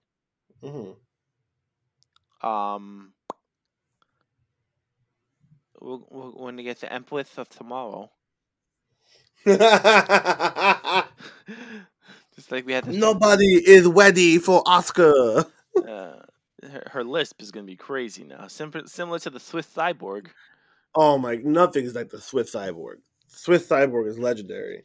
Mhm. 0.61 0.95
Um, 2.41 3.13
going 5.81 6.57
to 6.57 6.63
get 6.63 6.79
the 6.81 6.91
Empress 6.91 7.37
of 7.37 7.49
tomorrow. 7.49 8.09
Just 9.45 9.59
like 12.51 12.65
we 12.65 12.73
had 12.73 12.87
Nobody 12.87 13.45
is 13.55 13.85
ready 13.85 14.37
for 14.37 14.61
Oscar. 14.65 15.39
uh, 15.77 16.13
her, 16.63 16.83
her 16.91 17.03
lisp 17.03 17.41
is 17.41 17.51
going 17.51 17.65
to 17.65 17.71
be 17.71 17.77
crazy 17.77 18.23
now. 18.23 18.47
Sim- 18.47 18.87
similar 18.87 19.19
to 19.19 19.29
the 19.29 19.39
Swiss 19.39 19.67
cyborg. 19.67 20.27
Oh 20.95 21.17
my! 21.17 21.35
Nothing's 21.35 21.95
like 21.95 22.09
the 22.09 22.19
Swiss 22.19 22.53
Cyborg. 22.55 22.95
Swiss 23.27 23.67
Cyborg 23.67 24.07
is 24.07 24.17
legendary. 24.17 24.83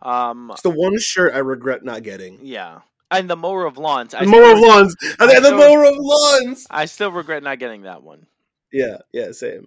Um, 0.00 0.50
It's 0.52 0.62
the 0.62 0.70
one 0.70 0.96
shirt 0.98 1.34
I 1.34 1.38
regret 1.38 1.84
not 1.84 2.04
getting. 2.04 2.38
yeah, 2.40 2.80
and 3.10 3.28
the 3.28 3.34
mower 3.36 3.66
of 3.66 3.78
lawns. 3.78 4.12
The 4.12 4.24
mower 4.26 4.52
of 4.52 4.60
lawns. 4.60 4.94
I 5.18 5.24
I 5.24 5.40
the 5.40 5.46
still- 5.46 5.58
mower 5.58 5.84
of 5.84 5.96
lawns. 5.98 6.66
I 6.70 6.84
still 6.84 7.10
regret 7.10 7.42
not 7.42 7.58
getting 7.58 7.82
that 7.82 8.02
one. 8.04 8.26
Yeah, 8.72 8.98
yeah, 9.12 9.32
same. 9.32 9.66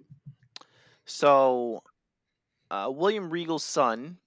So, 1.04 1.82
uh, 2.70 2.90
William 2.92 3.30
Regal's 3.30 3.64
son 3.64 4.18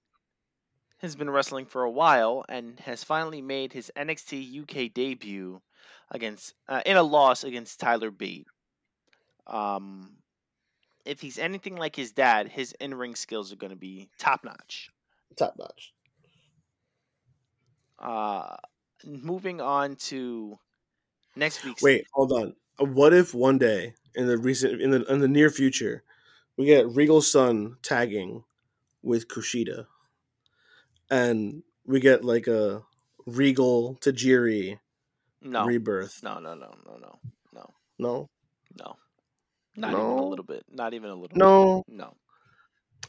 has 0.98 1.16
been 1.16 1.30
wrestling 1.30 1.66
for 1.66 1.82
a 1.82 1.90
while 1.90 2.44
and 2.48 2.78
has 2.80 3.04
finally 3.04 3.42
made 3.42 3.72
his 3.72 3.90
NXT 3.96 4.62
UK 4.62 4.92
debut 4.92 5.60
against 6.10 6.54
uh, 6.68 6.82
in 6.86 6.96
a 6.96 7.02
loss 7.02 7.44
against 7.44 7.80
Tyler 7.80 8.10
Bate. 8.10 8.46
Um, 9.46 10.16
if 11.04 11.20
he's 11.20 11.38
anything 11.38 11.76
like 11.76 11.94
his 11.94 12.12
dad, 12.12 12.48
his 12.48 12.72
in-ring 12.80 13.14
skills 13.14 13.52
are 13.52 13.56
going 13.56 13.70
to 13.70 13.76
be 13.76 14.08
top 14.18 14.44
notch. 14.44 14.90
Top 15.36 15.54
notch. 15.58 15.92
Uh, 17.98 18.56
moving 19.04 19.60
on 19.60 19.96
to 19.96 20.58
next 21.36 21.64
week's. 21.64 21.82
Wait, 21.82 22.06
hold 22.12 22.32
on. 22.32 22.54
What 22.78 23.14
if 23.14 23.32
one 23.32 23.58
day 23.58 23.94
in 24.14 24.26
the 24.26 24.36
recent 24.36 24.82
in 24.82 24.90
the 24.90 25.04
in 25.04 25.20
the 25.20 25.28
near 25.28 25.48
future 25.48 26.02
we 26.56 26.64
get 26.64 26.88
Regal 26.88 27.20
son 27.22 27.76
tagging 27.82 28.44
with 29.02 29.28
Kushida, 29.28 29.86
and 31.10 31.62
we 31.86 32.00
get 32.00 32.24
like 32.24 32.46
a 32.46 32.82
Regal 33.26 33.96
Tajiri 34.00 34.78
no, 35.42 35.64
rebirth? 35.66 36.20
no, 36.22 36.38
no, 36.38 36.54
no, 36.54 36.74
no, 36.86 36.98
no, 36.98 37.18
no, 37.52 37.70
No, 37.98 38.28
no, 38.78 38.96
not 39.76 39.92
even 39.92 40.00
a 40.00 40.24
little 40.24 40.44
bit. 40.44 40.64
Not 40.70 40.94
even 40.94 41.10
a 41.10 41.14
little. 41.14 41.36
no. 41.36 41.84
bit. 41.86 41.96
no. 41.96 42.14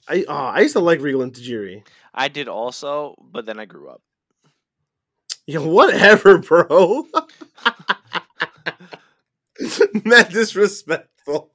I 0.09 0.23
oh, 0.27 0.33
I 0.33 0.61
used 0.61 0.73
to 0.73 0.79
like 0.79 1.01
Regal 1.01 1.21
and 1.21 1.33
Tajiri. 1.33 1.83
I 2.13 2.29
did 2.29 2.47
also, 2.47 3.15
but 3.19 3.45
then 3.45 3.59
I 3.59 3.65
grew 3.65 3.89
up. 3.89 4.01
Yeah, 5.45 5.59
whatever, 5.59 6.37
bro. 6.39 7.07
Matt 10.05 10.29
disrespectful. 10.31 11.51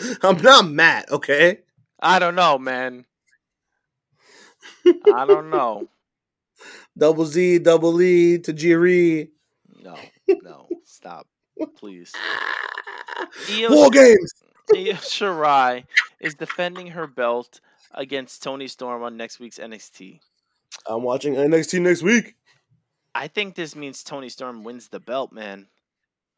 I'm 0.22 0.40
not 0.42 0.68
Matt, 0.68 1.10
okay? 1.10 1.60
I 2.00 2.18
don't 2.18 2.34
know, 2.34 2.58
man. 2.58 3.04
I 5.14 5.26
don't 5.26 5.50
know. 5.50 5.88
Double 6.98 7.24
Z, 7.24 7.60
double 7.60 8.00
E, 8.02 8.38
Tajiri. 8.38 9.30
No, 9.82 9.96
no, 10.42 10.68
stop, 10.84 11.26
please. 11.76 12.12
Io, 13.50 13.70
War 13.70 13.90
games. 13.90 14.32
Io 14.74 14.94
Shirai 14.94 15.84
is 16.20 16.34
defending 16.34 16.88
her 16.88 17.06
belt 17.06 17.60
against 17.92 18.42
Toni 18.42 18.68
Storm 18.68 19.02
on 19.02 19.16
next 19.16 19.40
week's 19.40 19.58
NXT. 19.58 20.20
I'm 20.86 21.02
watching 21.02 21.34
NXT 21.34 21.80
next 21.80 22.02
week. 22.02 22.34
I 23.14 23.28
think 23.28 23.54
this 23.54 23.74
means 23.74 24.02
Toni 24.02 24.28
Storm 24.28 24.62
wins 24.62 24.88
the 24.88 25.00
belt, 25.00 25.32
man. 25.32 25.66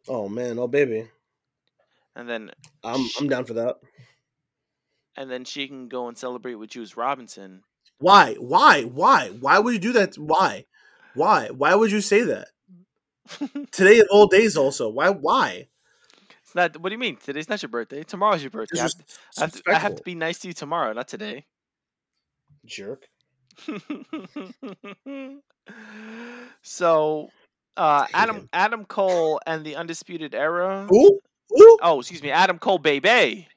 Oh 0.09 0.29
man, 0.29 0.59
oh 0.59 0.69
baby. 0.69 1.09
And 2.15 2.29
then 2.29 2.51
I'm 2.85 3.07
I'm 3.19 3.29
down 3.29 3.45
for 3.45 3.55
that. 3.55 3.77
and 5.17 5.31
then 5.31 5.45
she 5.45 5.67
can 5.69 5.89
go 5.89 6.09
and 6.09 6.17
celebrate 6.17 6.55
with 6.57 6.71
Juice 6.71 6.97
Robinson. 6.97 7.63
Why? 7.99 8.35
Why? 8.35 8.83
Why? 8.83 9.29
Why 9.29 9.59
would 9.59 9.75
you 9.75 9.81
do 9.81 9.93
that? 9.95 10.17
Why? 10.17 10.67
Why? 11.15 11.49
Why 11.51 11.75
would 11.75 11.91
you 11.93 12.01
say 12.01 12.23
that? 12.25 12.49
Today 13.73 14.01
of 14.01 14.09
all 14.11 14.27
days 14.27 14.57
also. 14.57 14.89
Why 14.89 15.11
why? 15.11 15.69
It's 16.43 16.55
not 16.55 16.77
what 16.81 16.89
do 16.91 16.95
you 16.95 16.99
mean? 16.99 17.17
Today's 17.17 17.49
not 17.49 17.63
your 17.63 17.71
birthday. 17.71 18.03
Tomorrow's 18.03 18.43
your 18.43 18.51
birthday. 18.51 18.81
I 18.81 18.83
have, 18.83 18.93
to, 18.93 19.05
I, 19.39 19.41
have 19.41 19.53
to, 19.53 19.63
I 19.69 19.75
have 19.79 19.95
to 19.97 20.03
be 20.03 20.15
nice 20.15 20.39
to 20.41 20.49
you 20.49 20.55
tomorrow, 20.55 20.93
not 20.93 21.09
today. 21.09 21.47
jerk. 22.67 23.07
so 26.63 27.29
uh 27.77 28.07
Adam. 28.13 28.49
Adam 28.53 28.85
Cole 28.85 29.41
and 29.47 29.65
the 29.65 29.77
Undisputed 29.77 30.35
Era. 30.35 30.89
Ooh, 30.93 31.21
ooh. 31.61 31.79
Oh, 31.83 32.01
excuse 32.01 32.23
me, 32.23 32.31
Adam 32.31 32.59
Cole 32.59 32.79
baby. 32.79 33.49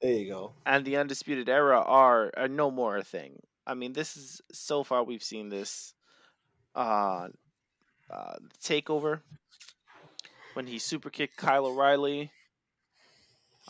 There 0.00 0.12
you 0.12 0.28
go. 0.30 0.52
And 0.66 0.84
the 0.84 0.96
Undisputed 0.96 1.48
Era 1.48 1.80
are, 1.80 2.30
are 2.36 2.48
no 2.48 2.70
more 2.70 2.96
a 2.96 3.02
thing. 3.02 3.40
I 3.66 3.74
mean, 3.74 3.92
this 3.92 4.16
is 4.16 4.40
so 4.52 4.84
far 4.84 5.02
we've 5.02 5.22
seen 5.22 5.48
this 5.48 5.94
uh 6.74 7.28
uh 8.10 8.34
takeover 8.62 9.20
when 10.54 10.66
he 10.66 10.78
super 10.78 11.08
kicked 11.08 11.36
Kyle 11.36 11.66
O'Reilly. 11.66 12.32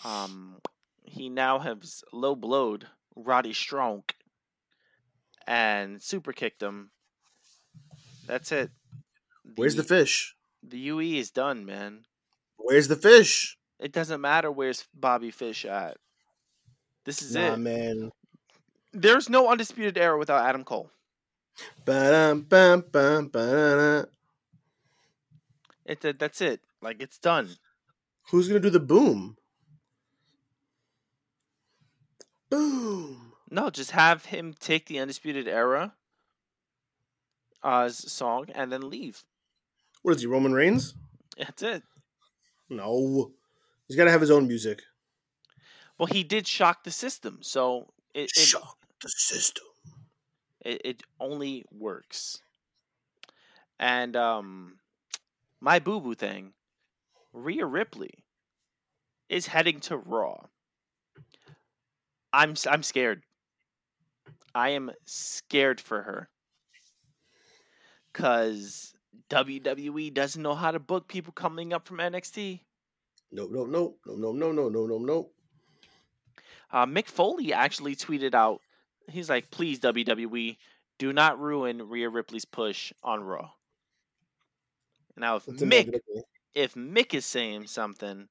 Um 0.05 0.57
he 1.05 1.29
now 1.29 1.61
has 1.61 2.03
low 2.13 2.35
blowed 2.35 2.89
Roddy 3.15 3.53
Strong 3.53 4.05
and 5.47 6.03
super 6.03 6.33
kicked 6.33 6.63
him. 6.63 6.91
That's 8.27 8.51
it. 8.51 8.71
Where's 9.55 9.77
the 9.77 9.85
fish? 9.85 10.35
The 10.63 10.79
UE 10.79 11.19
is 11.19 11.31
done, 11.31 11.65
man. 11.65 12.07
Where's 12.57 12.89
the 12.89 12.97
fish? 12.97 13.59
It 13.81 13.93
doesn't 13.93 14.21
matter 14.21 14.51
where's 14.51 14.87
Bobby 14.95 15.31
Fish 15.31 15.65
at. 15.65 15.97
This 17.05 17.23
is 17.23 17.35
Nah, 17.35 17.55
it. 17.55 17.59
man. 17.59 18.11
There's 18.93 19.29
no 19.29 19.49
undisputed 19.51 19.99
era 19.99 20.17
without 20.19 20.45
Adam 20.47 20.65
Cole. 20.65 20.91
Ba-dum, 21.85 22.43
bum, 22.43 22.81
ba-da-da. 22.91 24.05
It 25.85 26.01
that- 26.01 26.19
that's 26.19 26.41
it. 26.41 26.61
Like 26.81 27.01
it's 27.03 27.19
done. 27.19 27.57
Who's 28.31 28.49
gonna 28.49 28.61
do 28.61 28.71
the 28.71 28.81
boom? 28.81 29.37
Boom. 32.51 33.33
No, 33.51 33.71
just 33.71 33.91
have 33.93 34.25
him 34.27 34.55
take 34.59 34.87
the 34.87 34.99
undisputed 34.99 35.47
era 35.49 35.95
uh 37.63 37.89
song 37.89 38.47
and 38.55 38.71
then 38.73 38.89
leave. 38.91 39.25
What 40.03 40.17
is 40.17 40.21
he, 40.23 40.27
Roman 40.27 40.53
Reigns? 40.53 40.95
That's 41.37 41.63
it. 41.63 41.83
No. 42.69 43.33
He's 43.89 43.97
got 43.97 44.05
to 44.05 44.11
have 44.11 44.21
his 44.21 44.31
own 44.31 44.47
music. 44.47 44.83
Well, 45.99 46.07
he 46.07 46.23
did 46.23 46.47
shock 46.47 46.85
the 46.85 46.91
system, 46.93 47.43
so 47.43 47.93
it 48.15 48.31
it, 48.37 48.47
Shock 48.47 48.79
the 49.01 49.09
system. 49.09 49.65
it, 50.65 50.81
it 50.85 51.03
only 51.21 51.65
works. 51.71 52.43
And 53.79 54.17
um, 54.17 54.81
my 55.61 55.79
boo 55.81 56.01
boo 56.01 56.15
thing, 56.15 56.55
Rhea 57.33 57.67
Ripley 57.67 58.25
is 59.29 59.49
heading 59.49 59.81
to 59.81 59.99
Raw. 59.99 60.47
I'm 62.35 62.55
I'm 62.67 62.83
scared. 62.83 63.25
I 64.53 64.71
am 64.71 64.91
scared 65.07 65.81
for 65.81 66.03
her. 66.03 66.29
Cause 68.15 68.95
WWE 69.29 70.11
doesn't 70.11 70.41
know 70.43 70.55
how 70.55 70.71
to 70.71 70.79
book 70.79 71.07
people 71.09 71.33
coming 71.35 71.73
up 71.75 71.87
from 71.87 72.01
NXT. 72.01 72.65
Nope, 73.31 73.51
nope, 73.51 73.69
nope, 73.69 74.01
nope, 74.07 74.19
nope, 74.19 74.35
no, 74.37 74.53
no, 74.53 74.69
no, 74.71 74.87
no, 74.87 74.99
no. 74.99 75.31
Uh, 76.71 76.85
Mick 76.87 77.07
Foley 77.09 77.53
actually 77.55 77.97
tweeted 77.97 78.35
out, 78.35 78.61
he's 79.09 79.29
like, 79.31 79.51
please, 79.51 79.79
WWE, 79.81 80.59
do 80.99 81.13
not 81.13 81.39
ruin 81.41 81.89
Rhea 81.89 82.09
Ripley's 82.11 82.45
push 82.45 82.93
on 83.03 83.23
Raw. 83.25 83.53
Now, 85.17 85.35
if 85.37 85.49
It's 85.49 85.63
Mick, 85.63 85.89
inevitable. 85.89 86.29
if 86.55 86.75
Mick 86.75 87.15
is 87.15 87.27
saying 87.27 87.69
something, 87.69 88.29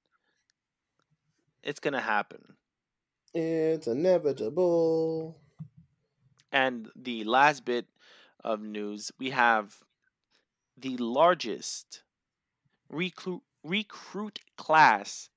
it's 1.63 1.79
gonna 1.79 1.99
happen. 2.01 2.57
It's 3.35 3.85
inevitable. 3.85 5.39
And 6.53 6.89
the 6.95 7.23
last 7.25 7.65
bit 7.65 7.87
of 8.43 8.61
news, 8.61 9.11
we 9.19 9.31
have 9.31 9.83
the 10.77 10.97
largest 10.97 12.03
recruit 12.89 13.43
recruit 13.63 14.39
class 14.57 15.29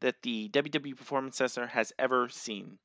that 0.00 0.22
the 0.22 0.48
WWE 0.50 0.96
Performance 0.96 1.36
Center 1.36 1.66
has 1.66 1.92
ever 1.98 2.28
seen. 2.28 2.78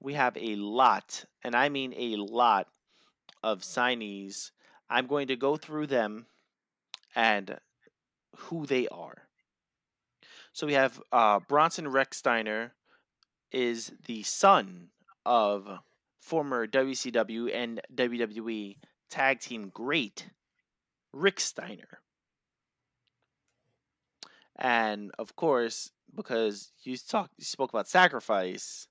We 0.00 0.14
have 0.14 0.36
a 0.36 0.56
lot, 0.56 1.24
and 1.44 1.54
I 1.54 1.68
mean 1.68 1.94
a 1.96 2.16
lot, 2.16 2.66
of 3.42 3.60
signees. 3.60 4.50
I'm 4.88 5.06
going 5.06 5.28
to 5.28 5.36
go 5.36 5.56
through 5.56 5.86
them 5.86 6.26
and 7.14 7.58
who 8.36 8.66
they 8.66 8.88
are. 8.88 9.28
So 10.52 10.66
we 10.66 10.74
have 10.74 11.00
uh, 11.12 11.40
Bronson 11.40 11.86
Rechsteiner 11.86 12.72
is 13.52 13.92
the 14.06 14.22
son 14.22 14.88
of 15.24 15.68
former 16.18 16.66
WCW 16.66 17.54
and 17.54 17.80
WWE 17.94 18.76
tag 19.10 19.40
team 19.40 19.70
great 19.72 20.26
Rick 21.12 21.40
Steiner. 21.40 22.00
And 24.60 25.10
of 25.18 25.34
course, 25.36 25.90
because 26.14 26.70
you 26.82 26.96
talked 26.98 27.32
you 27.38 27.44
spoke 27.44 27.70
about 27.70 27.88
sacrifice, 27.88 28.86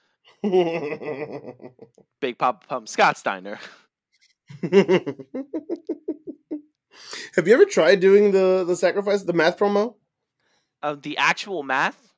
Big 0.42 2.38
Papa 2.38 2.66
Pump 2.68 2.88
Scott 2.88 3.16
Steiner. 3.18 3.58
Have 7.36 7.46
you 7.46 7.54
ever 7.54 7.64
tried 7.64 8.00
doing 8.00 8.32
the 8.32 8.64
the 8.66 8.76
sacrifice, 8.76 9.22
the 9.22 9.32
math 9.32 9.58
promo? 9.58 9.94
Of 10.82 11.02
the 11.02 11.16
actual 11.18 11.62
math? 11.62 12.12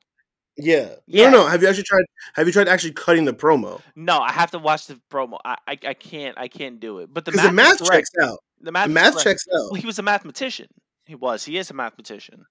Yeah. 0.57 0.95
Yeah. 1.07 1.31
No, 1.31 1.43
no. 1.45 1.47
Have 1.49 1.63
you 1.63 1.69
actually 1.69 1.85
tried? 1.85 2.05
Have 2.35 2.47
you 2.47 2.53
tried 2.53 2.69
actually 2.69 2.93
cutting 2.93 3.25
the 3.25 3.33
promo? 3.33 3.81
No, 3.97 4.19
I 4.19 4.33
have 4.33 4.51
to 4.53 4.59
watch 4.59 4.87
the 4.87 5.01
promo. 5.11 5.39
I 5.45 5.57
I, 5.67 5.79
I 5.89 5.95
can't 5.95 6.37
I 6.39 6.49
can't 6.49 6.81
do 6.81 6.99
it. 6.99 7.13
But 7.13 7.25
the 7.25 7.33
math, 7.33 7.47
the 7.47 7.53
math 7.53 7.85
checks 7.91 8.11
out. 8.23 8.39
The 8.61 8.73
math, 8.73 8.89
The 8.89 8.93
math 8.93 9.23
checks 9.23 9.45
Well, 9.51 9.71
out. 9.73 9.79
he 9.79 9.87
was 9.87 9.99
a 9.99 10.03
mathematician. 10.03 10.67
He 11.07 11.15
was. 11.15 11.45
He 11.45 11.57
is 11.57 11.71
a 11.71 11.75
mathematician. 11.75 12.45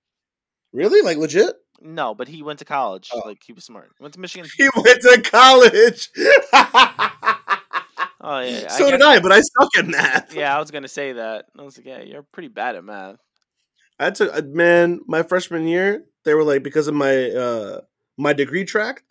Really? 0.73 1.01
Like 1.01 1.17
legit? 1.17 1.55
No, 1.81 2.13
but 2.13 2.27
he 2.27 2.43
went 2.43 2.59
to 2.59 2.65
college. 2.65 3.09
Oh. 3.13 3.21
Like 3.25 3.41
he 3.43 3.53
was 3.53 3.63
smart. 3.63 3.91
Went 3.99 4.13
to 4.15 4.19
Michigan. 4.19 4.49
He 4.57 4.69
went 4.75 5.01
to 5.01 5.21
college. 5.21 6.09
Oh 8.21 8.39
yeah. 8.41 8.67
so 8.67 8.87
I 8.87 8.91
did 8.91 9.01
I, 9.01 9.19
but 9.21 9.31
I 9.31 9.39
suck 9.39 9.69
at 9.77 9.87
math. 9.87 10.35
Yeah, 10.35 10.55
I 10.55 10.59
was 10.59 10.71
gonna 10.71 10.89
say 10.89 11.13
that. 11.13 11.45
I 11.57 11.61
was 11.63 11.77
like, 11.77 11.87
yeah, 11.87 12.01
you're 12.01 12.23
pretty 12.23 12.49
bad 12.49 12.75
at 12.75 12.83
math. 12.83 13.15
I 13.97 14.11
took 14.11 14.35
uh, 14.35 14.41
man, 14.45 14.99
my 15.07 15.23
freshman 15.23 15.65
year, 15.65 16.03
they 16.25 16.33
were 16.33 16.43
like 16.43 16.61
because 16.61 16.87
of 16.87 16.95
my 16.95 17.29
uh 17.29 17.81
my 18.17 18.33
degree 18.33 18.65
track, 18.65 19.03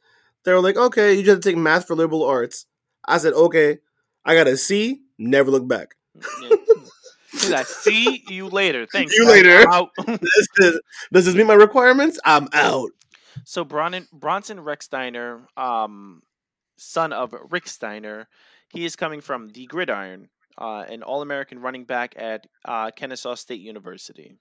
they 0.45 0.53
were 0.53 0.61
like, 0.61 0.77
okay, 0.77 1.15
you 1.15 1.23
just 1.23 1.29
have 1.31 1.41
to 1.41 1.49
take 1.51 1.57
math 1.57 1.87
for 1.87 1.95
liberal 1.95 2.23
arts. 2.23 2.67
I 3.07 3.19
said, 3.19 3.33
okay. 3.33 3.79
I 4.25 4.35
got 4.35 4.47
a 4.47 4.59
C, 4.59 5.01
never 5.19 5.51
look 5.51 5.67
back. 5.67 5.95
Yeah. 6.43 6.57
He's 7.41 7.51
like, 7.51 7.66
see 7.66 8.24
you 8.28 8.49
later. 8.49 8.86
Thanks. 8.91 9.12
you 9.16 9.24
guys. 9.24 9.32
later. 9.32 9.64
This 10.07 10.49
is, 10.59 10.80
does 11.12 11.24
this 11.26 11.34
meet 11.34 11.47
my 11.47 11.55
requirements? 11.55 12.18
I'm 12.24 12.49
out. 12.53 12.91
so 13.45 13.64
Bron- 13.64 14.07
Bronson 14.12 14.59
Rechsteiner, 14.59 15.43
um, 15.57 16.22
son 16.76 17.12
of 17.12 17.34
Rick 17.51 17.68
Steiner, 17.68 18.28
he 18.70 18.84
is 18.84 18.97
coming 18.97 19.20
from 19.20 19.49
the 19.49 19.66
Gridiron, 19.66 20.28
uh, 20.59 20.84
an 20.89 21.03
All-American 21.03 21.61
running 21.61 21.84
back 21.84 22.14
at 22.16 22.47
uh, 22.64 22.91
Kennesaw 22.91 23.34
State 23.34 23.61
University. 23.61 24.34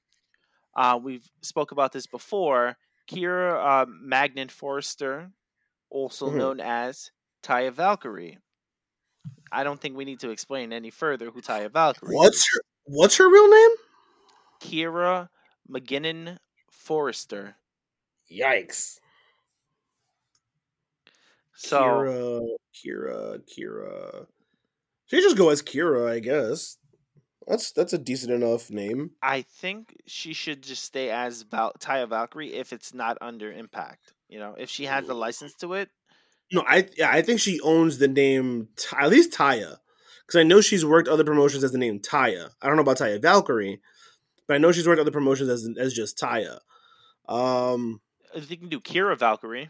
Uh, 0.76 1.00
we've 1.02 1.28
spoke 1.42 1.72
about 1.72 1.92
this 1.92 2.08
before. 2.08 2.76
Kira 3.10 3.84
uh, 3.84 3.86
Magnan 3.88 4.50
Forrester, 4.50 5.32
also 5.90 6.30
Mhm. 6.30 6.36
known 6.36 6.60
as 6.60 7.10
Taya 7.44 7.72
Valkyrie. 7.72 8.38
I 9.52 9.64
don't 9.64 9.80
think 9.80 9.96
we 9.96 10.04
need 10.06 10.20
to 10.22 10.30
explain 10.32 10.74
any 10.74 10.90
further 10.90 11.30
who 11.32 11.42
Taya 11.42 11.72
Valkyrie. 11.72 12.14
What's 12.16 12.44
her 12.54 12.62
what's 12.88 13.18
her 13.18 13.30
real 13.30 13.50
name? 13.50 13.72
Kira 14.62 15.30
McGinnon 15.70 16.38
Forrester. 16.70 17.56
Yikes. 18.32 19.00
So 21.56 21.82
Kira, 21.82 22.48
Kira, 22.76 23.42
Kira. 23.48 24.28
You 25.10 25.22
just 25.22 25.38
go 25.38 25.50
as 25.50 25.62
Kira, 25.62 26.10
I 26.12 26.20
guess. 26.20 26.78
That's 27.48 27.72
that's 27.72 27.94
a 27.94 27.98
decent 27.98 28.34
enough 28.34 28.70
name. 28.70 29.12
I 29.22 29.42
think 29.42 29.96
she 30.06 30.34
should 30.34 30.62
just 30.62 30.84
stay 30.84 31.10
as 31.10 31.44
Val- 31.44 31.74
Taya 31.80 32.08
Valkyrie 32.08 32.54
if 32.54 32.74
it's 32.74 32.94
not 32.94 33.18
under 33.22 33.52
Impact. 33.52 34.14
You 34.28 34.40
know, 34.40 34.56
if 34.58 34.70
she 34.70 34.86
has 34.86 35.08
the 35.08 35.14
license 35.14 35.54
to 35.56 35.74
it. 35.74 35.90
No, 36.52 36.64
I 36.68 36.88
yeah, 36.98 37.10
I 37.10 37.22
think 37.22 37.40
she 37.40 37.62
owns 37.62 37.98
the 37.98 38.10
name 38.10 38.68
at 38.98 39.10
least 39.10 39.32
Taya, 39.32 39.78
because 40.28 40.40
I 40.40 40.44
know 40.44 40.62
she's 40.62 40.86
worked 40.86 41.08
other 41.08 41.24
promotions 41.24 41.64
as 41.64 41.72
the 41.72 41.78
name 41.80 42.00
Taya. 42.00 42.50
I 42.62 42.68
don't 42.68 42.76
know 42.76 42.82
about 42.84 42.98
Taya 42.98 43.20
Valkyrie, 43.22 43.80
but 44.48 44.56
I 44.56 44.58
know 44.60 44.72
she's 44.72 44.88
worked 44.88 45.02
other 45.02 45.10
promotions 45.12 45.50
as 45.50 45.68
as 45.80 45.94
just 45.94 46.18
Taya. 46.20 46.60
Um, 47.28 48.02
you 48.36 48.58
can 48.58 48.70
do 48.70 48.80
Kira 48.80 49.18
Valkyrie, 49.18 49.70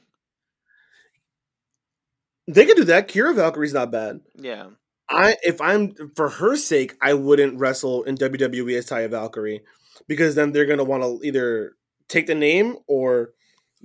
they 2.47 2.65
could 2.65 2.77
do 2.77 2.83
that. 2.85 3.07
Kira 3.07 3.35
Valkyrie's 3.35 3.73
not 3.73 3.91
bad. 3.91 4.21
yeah, 4.35 4.67
I 5.09 5.35
if 5.43 5.59
I'm 5.61 5.93
for 6.15 6.29
her 6.29 6.55
sake, 6.55 6.95
I 7.01 7.13
wouldn't 7.13 7.59
wrestle 7.59 8.03
in 8.03 8.15
WWE 8.17 8.77
as 8.77 8.87
Taya 8.87 9.09
Valkyrie 9.09 9.61
because 10.07 10.35
then 10.35 10.51
they're 10.51 10.65
gonna 10.65 10.83
want 10.83 11.03
to 11.03 11.19
either 11.27 11.73
take 12.07 12.27
the 12.27 12.35
name 12.35 12.77
or 12.87 13.31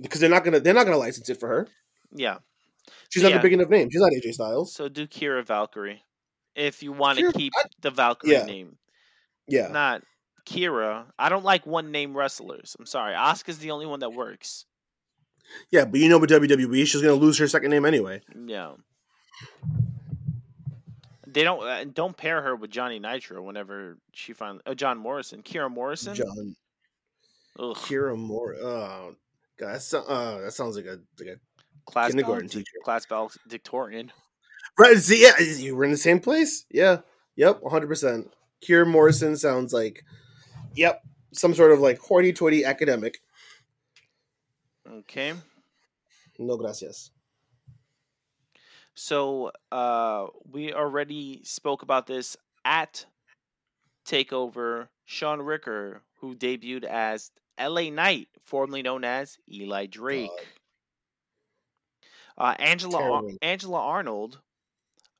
because 0.00 0.20
they're 0.20 0.30
not 0.30 0.44
gonna 0.44 0.60
they're 0.60 0.74
not 0.74 0.84
gonna 0.84 0.96
license 0.98 1.28
it 1.28 1.40
for 1.40 1.48
her. 1.48 1.68
yeah. 2.14 2.38
She's 3.10 3.22
not 3.22 3.32
Yeah. 3.32 3.38
a 3.38 3.42
big 3.42 3.52
enough 3.52 3.68
name. 3.68 3.88
She's 3.90 4.00
not 4.00 4.10
AJ 4.12 4.32
Styles. 4.32 4.74
So 4.74 4.88
do 4.88 5.06
Kira 5.06 5.46
Valkyrie 5.46 6.02
if 6.54 6.82
you 6.82 6.92
want 6.92 7.18
to 7.18 7.32
keep 7.32 7.52
the 7.80 7.90
Valkyrie 7.90 8.32
yeah. 8.32 8.44
name, 8.44 8.76
Yeah, 9.48 9.68
not 9.68 10.02
Kira. 10.46 11.04
I 11.18 11.28
don't 11.28 11.44
like 11.44 11.66
one 11.66 11.90
name 11.90 12.16
wrestlers. 12.16 12.76
I'm 12.78 12.86
sorry, 12.86 13.14
Asuka's 13.14 13.58
the 13.58 13.70
only 13.70 13.86
one 13.86 14.00
that 14.00 14.12
works. 14.12 14.66
yeah, 15.70 15.84
but 15.84 16.00
you 16.00 16.08
know 16.08 16.18
with 16.18 16.30
WWE, 16.30 16.86
she's 16.86 17.00
gonna 17.00 17.14
lose 17.14 17.38
her 17.38 17.48
second 17.48 17.70
name 17.70 17.84
anyway. 17.84 18.22
Yeah. 18.46 18.72
They 21.26 21.44
don't 21.44 21.62
uh, 21.62 21.84
don't 21.84 22.16
pair 22.16 22.42
her 22.42 22.54
with 22.54 22.70
Johnny 22.70 22.98
Nitro 22.98 23.42
whenever 23.42 23.96
she 24.12 24.34
finally 24.34 24.60
uh, 24.66 24.74
John 24.74 24.98
Morrison, 24.98 25.42
Kira 25.42 25.70
Morrison. 25.70 26.14
John 26.14 26.56
Ugh, 27.58 27.76
Kira 27.76 28.16
Moore. 28.16 28.56
Oh, 28.60 29.14
God, 29.58 29.74
that, 29.74 29.82
so, 29.82 30.02
uh, 30.02 30.40
that 30.40 30.52
sounds 30.52 30.76
like 30.76 30.86
a 30.86 30.98
like 31.18 31.36
a 31.36 31.90
class 31.90 32.10
kindergarten 32.10 32.48
teacher. 32.48 32.72
Class 32.84 33.06
valedictorian. 33.06 34.12
Right. 34.78 34.96
See, 34.96 35.22
yeah, 35.22 35.38
you 35.38 35.76
were 35.76 35.84
in 35.84 35.90
the 35.90 35.96
same 35.96 36.20
place. 36.20 36.64
Yeah, 36.70 36.98
yep, 37.36 37.62
one 37.62 37.70
hundred 37.72 37.88
percent. 37.88 38.32
Kier 38.66 38.86
Morrison 38.86 39.36
sounds 39.36 39.72
like, 39.72 40.04
yep, 40.74 41.02
some 41.32 41.54
sort 41.54 41.72
of 41.72 41.80
like 41.80 41.98
hoity-toity 41.98 42.64
academic. 42.64 43.20
Okay. 44.88 45.34
No 46.38 46.56
gracias. 46.56 47.10
So 48.94 49.52
uh, 49.70 50.26
we 50.50 50.72
already 50.72 51.42
spoke 51.44 51.82
about 51.82 52.06
this 52.06 52.36
at 52.64 53.04
Takeover. 54.06 54.88
Shaun 55.04 55.42
Ricker, 55.42 56.02
who 56.20 56.34
debuted 56.34 56.84
as 56.84 57.30
LA 57.60 57.90
Knight, 57.90 58.28
formerly 58.44 58.82
known 58.82 59.04
as 59.04 59.36
Eli 59.50 59.86
Drake. 59.86 60.30
Uh, 62.38 62.54
Angela 62.58 63.10
Ar- 63.10 63.22
Angela 63.42 63.78
Arnold 63.78 64.40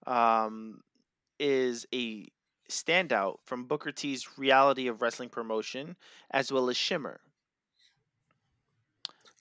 um, 0.06 0.80
is 1.38 1.86
a 1.94 2.28
standout 2.68 3.36
from 3.44 3.64
Booker 3.64 3.92
T's 3.92 4.38
Reality 4.38 4.88
of 4.88 5.02
Wrestling 5.02 5.28
promotion, 5.28 5.96
as 6.30 6.50
well 6.50 6.70
as 6.70 6.76
Shimmer. 6.76 7.20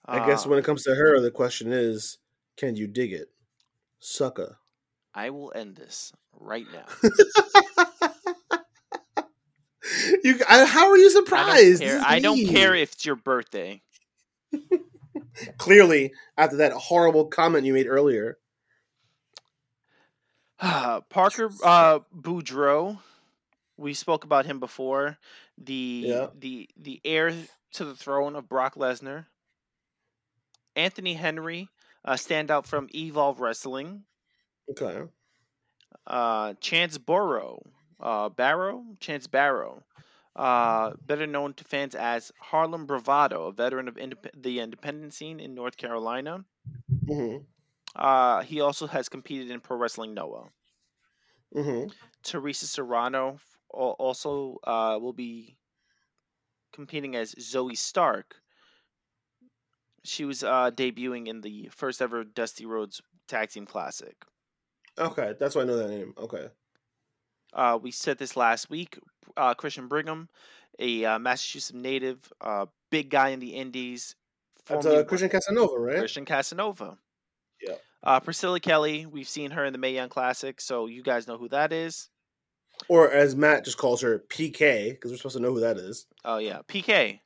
I 0.05 0.26
guess 0.26 0.45
when 0.45 0.59
it 0.59 0.66
comes 0.66 0.84
to 0.84 0.95
her, 0.95 1.20
the 1.20 1.32
question 1.32 1.72
is, 1.72 2.18
can 2.57 2.76
you 2.76 2.88
dig 2.88 3.14
it, 3.14 3.30
sucker? 3.99 4.57
I 5.14 5.30
will 5.30 5.51
end 5.55 5.76
this 5.76 6.12
right 6.39 6.66
now. 6.74 6.86
you, 10.24 10.39
I, 10.49 10.66
how 10.66 10.89
are 10.89 10.97
you 10.97 11.07
I 11.07 11.12
surprised? 11.12 11.82
don't 11.82 11.89
care. 11.89 12.01
I 12.05 12.20
don't 12.20 12.45
care 12.47 12.76
if 12.76 12.93
it's 12.93 13.05
your 13.05 13.16
birthday. 13.16 13.82
Clearly, 15.57 16.14
after 16.38 16.57
that 16.57 16.74
horrible 16.74 17.26
comment 17.26 17.66
you 17.66 17.74
made 17.74 17.88
earlier. 17.88 18.38
Parker 21.09 21.49
uh, 21.64 21.99
Boudreaux, 22.16 22.99
we 23.78 23.93
spoke 23.93 24.24
about 24.24 24.45
him 24.45 24.59
before. 24.59 25.18
The 25.57 26.03
Yeah. 26.07 26.28
the 26.38 26.70
the 26.78 27.01
heir 27.05 27.34
to 27.74 27.86
the 27.86 27.95
throne 27.95 28.36
of 28.36 28.47
Brock 28.49 28.76
Lesnar. 28.76 29.28
Anthony 30.76 31.14
Henry, 31.14 31.70
uh, 32.03 32.14
standout 32.16 32.66
from 32.66 32.89
Evolve 32.93 33.39
Wrestling. 33.39 34.05
Okay. 34.70 35.07
Uh, 36.07 36.53
Chance 36.55 36.97
Burrow, 36.97 37.62
uh, 37.99 38.30
Barrow, 38.30 38.86
Chance 38.99 39.28
Barrow, 39.28 39.84
uh, 40.36 40.93
better 41.05 41.28
known 41.28 41.53
to 41.55 41.64
fans 41.64 41.95
as 41.95 42.32
Harlem 42.39 42.86
Bravado, 42.86 43.47
a 43.47 43.51
veteran 43.51 43.88
of 43.88 43.95
indep- 43.95 44.30
the 44.36 44.59
independent 44.59 45.14
scene 45.14 45.39
in 45.39 45.53
North 45.55 45.78
Carolina. 45.78 46.45
hmm 47.07 47.51
Uh, 47.96 48.42
he 48.44 48.60
also 48.62 48.88
has 48.88 49.08
competed 49.10 49.50
in 49.50 49.62
Pro 49.62 49.78
Wrestling 49.78 50.14
Noah. 50.14 50.52
hmm 51.54 51.92
Teresa 52.24 52.66
Serrano 52.68 53.39
also 53.70 54.58
uh, 54.64 54.98
will 55.00 55.14
be 55.14 55.58
competing 56.74 57.16
as 57.16 57.34
Zoey 57.36 57.78
Stark. 57.78 58.42
She 60.04 60.26
was 60.26 60.44
uh, 60.44 60.70
debuting 60.70 61.28
in 61.28 61.42
the 61.42 61.70
first 61.70 62.04
ever 62.04 62.24
Dusty 62.24 62.68
Rhodes 62.68 63.02
Tag 63.28 63.50
Team 63.50 63.66
Classic. 63.66 64.16
Okay, 64.98 65.34
that's 65.39 65.56
why 65.56 65.62
I 65.62 65.66
know 65.66 65.76
that 65.78 65.89
name. 65.89 66.14
Okay. 66.18 66.50
Uh, 67.54 67.78
we 67.82 67.92
said 67.92 68.18
this 68.18 68.36
last 68.36 68.70
week. 68.70 68.98
Uh, 69.38 69.54
Christian 69.54 69.88
Brigham, 69.88 70.30
a 70.80 71.06
uh, 71.06 71.20
Massachusetts 71.20 71.74
native, 71.74 72.32
uh, 72.42 72.66
big 72.89 73.10
guy 73.10 73.30
in 73.30 73.39
the 73.39 73.56
Indies. 73.56 74.16
That's 74.66 74.86
uh, 74.86 75.04
Christian 75.04 75.30
Casanova, 75.30 75.80
right? 75.80 75.98
Christian 75.98 76.26
Casanova. 76.26 77.00
Yeah. 77.66 77.76
Uh, 78.03 78.20
Priscilla 78.20 78.59
Kelly, 78.59 79.05
we've 79.05 79.30
seen 79.30 79.51
her 79.51 79.64
in 79.66 79.74
the 79.74 79.80
Mae 79.80 79.93
Young 79.93 80.09
Classic, 80.09 80.59
so 80.59 80.88
you 80.88 81.03
guys 81.03 81.28
know 81.28 81.38
who 81.38 81.47
that 81.49 81.72
is. 81.72 82.09
Or 82.88 83.12
as 83.12 83.36
Matt 83.36 83.64
just 83.66 83.78
calls 83.78 84.01
her, 84.01 84.24
PK, 84.30 84.89
because 84.91 85.12
we're 85.12 85.18
supposed 85.18 85.36
to 85.38 85.41
know 85.41 85.53
who 85.53 85.59
that 85.59 85.78
is. 85.78 86.07
Oh 86.26 86.38
yeah, 86.38 86.59
PK. 86.68 87.20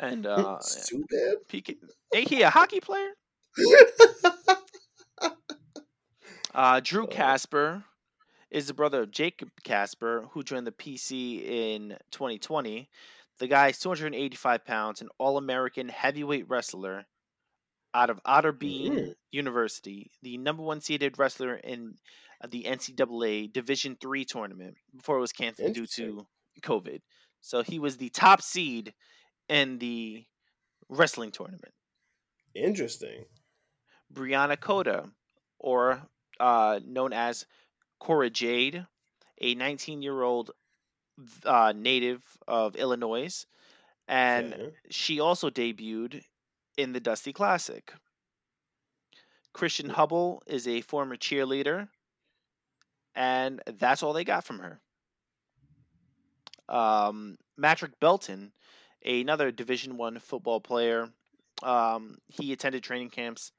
And 0.00 0.26
uh, 0.26 0.58
Stupid. 0.60 1.36
PK, 1.48 1.76
ain't 2.14 2.28
he 2.28 2.42
a 2.42 2.50
hockey 2.50 2.80
player? 2.80 3.10
Uh, 6.54 6.80
Drew 6.82 7.04
Oh. 7.04 7.06
Casper 7.06 7.84
is 8.50 8.66
the 8.66 8.74
brother 8.74 9.02
of 9.02 9.10
Jacob 9.12 9.50
Casper, 9.62 10.26
who 10.32 10.42
joined 10.42 10.66
the 10.66 10.72
PC 10.72 11.44
in 11.44 11.96
2020. 12.10 12.88
The 13.38 13.46
guy 13.46 13.68
is 13.68 13.78
285 13.78 14.64
pounds, 14.64 15.00
an 15.00 15.08
All 15.18 15.36
American 15.36 15.88
heavyweight 15.88 16.48
wrestler 16.48 17.06
out 17.94 18.10
of 18.10 18.20
Otterbein 18.24 18.98
Mm. 18.98 19.14
University, 19.32 20.10
the 20.22 20.38
number 20.38 20.62
one 20.62 20.80
seeded 20.80 21.18
wrestler 21.18 21.56
in 21.56 21.96
uh, 22.42 22.46
the 22.48 22.66
NCAA 22.66 23.48
Division 23.48 23.96
Three 24.00 24.24
tournament 24.24 24.76
before 24.96 25.18
it 25.18 25.20
was 25.20 25.32
canceled 25.32 25.72
due 25.72 25.86
to 25.86 26.26
COVID. 26.62 27.00
So 27.40 27.62
he 27.62 27.78
was 27.78 27.96
the 27.96 28.10
top 28.10 28.42
seed 28.42 28.94
in 29.48 29.78
the 29.78 30.26
wrestling 30.88 31.32
tournament. 31.32 31.74
Interesting. 32.54 33.24
Brianna 34.12 34.60
Coda, 34.60 35.10
or 35.58 36.08
uh, 36.40 36.80
known 36.84 37.12
as 37.14 37.46
Cora 38.00 38.30
Jade, 38.30 38.86
a 39.40 39.54
19 39.54 40.02
year 40.02 40.22
old 40.22 40.52
uh, 41.44 41.72
native 41.76 42.38
of 42.46 42.76
Illinois, 42.76 43.46
and 44.08 44.56
Okay. 44.56 44.76
she 44.90 45.20
also 45.20 45.50
debuted 45.50 46.24
in 46.78 46.92
the 46.92 47.00
Dusty 47.00 47.32
Classic. 47.32 47.92
Christian 49.52 49.90
Hubble 49.90 50.42
is 50.46 50.68
a 50.68 50.80
former 50.80 51.16
cheerleader, 51.16 51.88
and 53.16 53.60
that's 53.78 54.02
all 54.02 54.12
they 54.12 54.24
got 54.24 54.44
from 54.44 54.60
her. 54.60 54.80
Um, 56.68 57.36
Matrick 57.56 57.98
Belton, 57.98 58.52
another 59.04 59.50
Division 59.50 59.96
One 59.96 60.20
football 60.20 60.60
player, 60.60 61.08
um, 61.64 62.18
he 62.28 62.52
attended 62.52 62.84
training 62.84 63.10
camps 63.10 63.50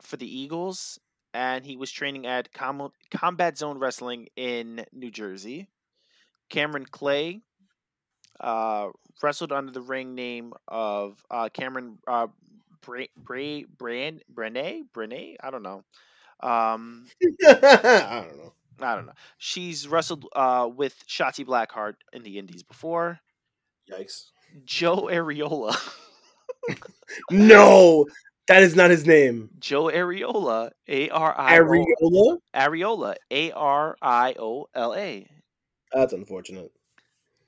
for 0.00 0.16
the 0.16 0.38
Eagles, 0.38 0.98
and 1.34 1.66
he 1.66 1.76
was 1.76 1.92
training 1.92 2.26
at 2.26 2.50
Com- 2.54 2.92
Combat 3.10 3.58
Zone 3.58 3.78
Wrestling 3.78 4.28
in 4.36 4.86
New 4.92 5.10
Jersey. 5.10 5.68
Cameron 6.48 6.86
Clay 6.86 7.42
uh, 8.40 8.88
wrestled 9.22 9.52
under 9.52 9.72
the 9.72 9.80
ring 9.80 10.14
name 10.14 10.52
of 10.66 11.24
uh, 11.30 11.48
Cameron 11.52 11.98
uh, 12.06 12.28
Bra- 12.82 13.06
Bra- 13.16 13.62
Brand 13.76 14.22
Brene 14.32 14.82
Brene. 14.94 15.36
I 15.40 15.50
don't 15.50 15.62
know. 15.62 15.84
Um, 16.40 17.06
I 17.46 18.24
don't 18.28 18.38
know. 18.38 18.52
I 18.80 18.94
don't 18.94 19.06
know. 19.06 19.12
She's 19.38 19.88
wrestled 19.88 20.26
uh, 20.36 20.68
with 20.72 20.94
Shotzi 21.08 21.44
Blackheart 21.44 21.94
in 22.12 22.22
the 22.22 22.38
Indies 22.38 22.62
before. 22.62 23.18
Yikes. 23.90 24.26
Joe 24.64 25.08
Areola. 25.10 25.76
No, 27.30 28.06
that 28.48 28.62
is 28.62 28.76
not 28.76 28.90
his 28.90 29.06
name. 29.06 29.48
Joe 29.58 29.84
Areola. 29.84 30.70
A 30.86 31.08
R 31.08 31.34
I 31.38 31.58
Ariola? 31.58 32.38
Areola. 32.54 33.14
A 33.30 33.50
R 33.52 33.96
I 34.02 34.34
O 34.38 34.68
L 34.74 34.94
A. 34.94 35.26
That's 35.92 36.12
unfortunate. 36.12 36.70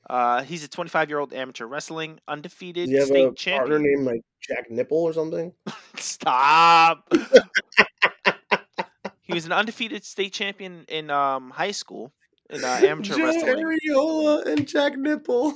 Uh, 0.09 0.43
he's 0.43 0.65
a 0.65 0.69
25 0.69 1.09
year 1.09 1.19
old 1.19 1.33
amateur 1.33 1.67
wrestling 1.67 2.15
Does 2.15 2.23
undefeated 2.29 2.89
he 2.89 2.95
have 2.97 3.07
state 3.07 3.27
a 3.27 3.33
partner 3.33 3.79
named 3.79 4.07
like 4.07 4.23
Jack 4.41 4.71
Nipple 4.71 4.99
or 4.99 5.13
something? 5.13 5.53
Stop. 5.97 7.13
he 9.23 9.35
was 9.35 9.47
an 9.47 9.53
undefeated 9.53 10.05
state 10.05 10.33
champion 10.33 10.85
in 10.89 11.11
um, 11.11 11.51
high 11.51 11.71
school 11.71 12.13
in 12.49 12.65
uh, 12.65 12.67
amateur 12.83 13.17
Joe 13.17 13.25
wrestling. 13.25 13.65
Ariola 13.65 14.47
and 14.47 14.67
Jack 14.67 14.97
Nipple. 14.97 15.55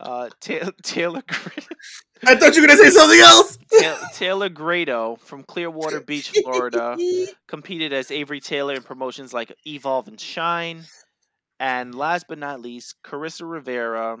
Uh, 0.00 0.30
Ta- 0.40 0.70
Taylor 0.82 1.22
I 2.24 2.36
thought 2.36 2.54
you 2.54 2.62
were 2.62 2.68
gonna 2.68 2.78
say 2.78 2.90
something 2.90 3.18
else. 3.18 3.58
Ta- 3.80 4.10
Taylor 4.14 4.48
Grado 4.48 5.16
from 5.16 5.42
Clearwater 5.42 6.00
Beach, 6.00 6.30
Florida, 6.30 6.96
competed 7.48 7.92
as 7.92 8.10
Avery 8.10 8.40
Taylor 8.40 8.74
in 8.74 8.82
promotions 8.82 9.34
like 9.34 9.52
Evolve 9.66 10.08
and 10.08 10.20
Shine. 10.20 10.84
And 11.60 11.94
last 11.94 12.26
but 12.28 12.38
not 12.38 12.60
least, 12.60 12.96
Carissa 13.04 13.48
Rivera 13.50 14.18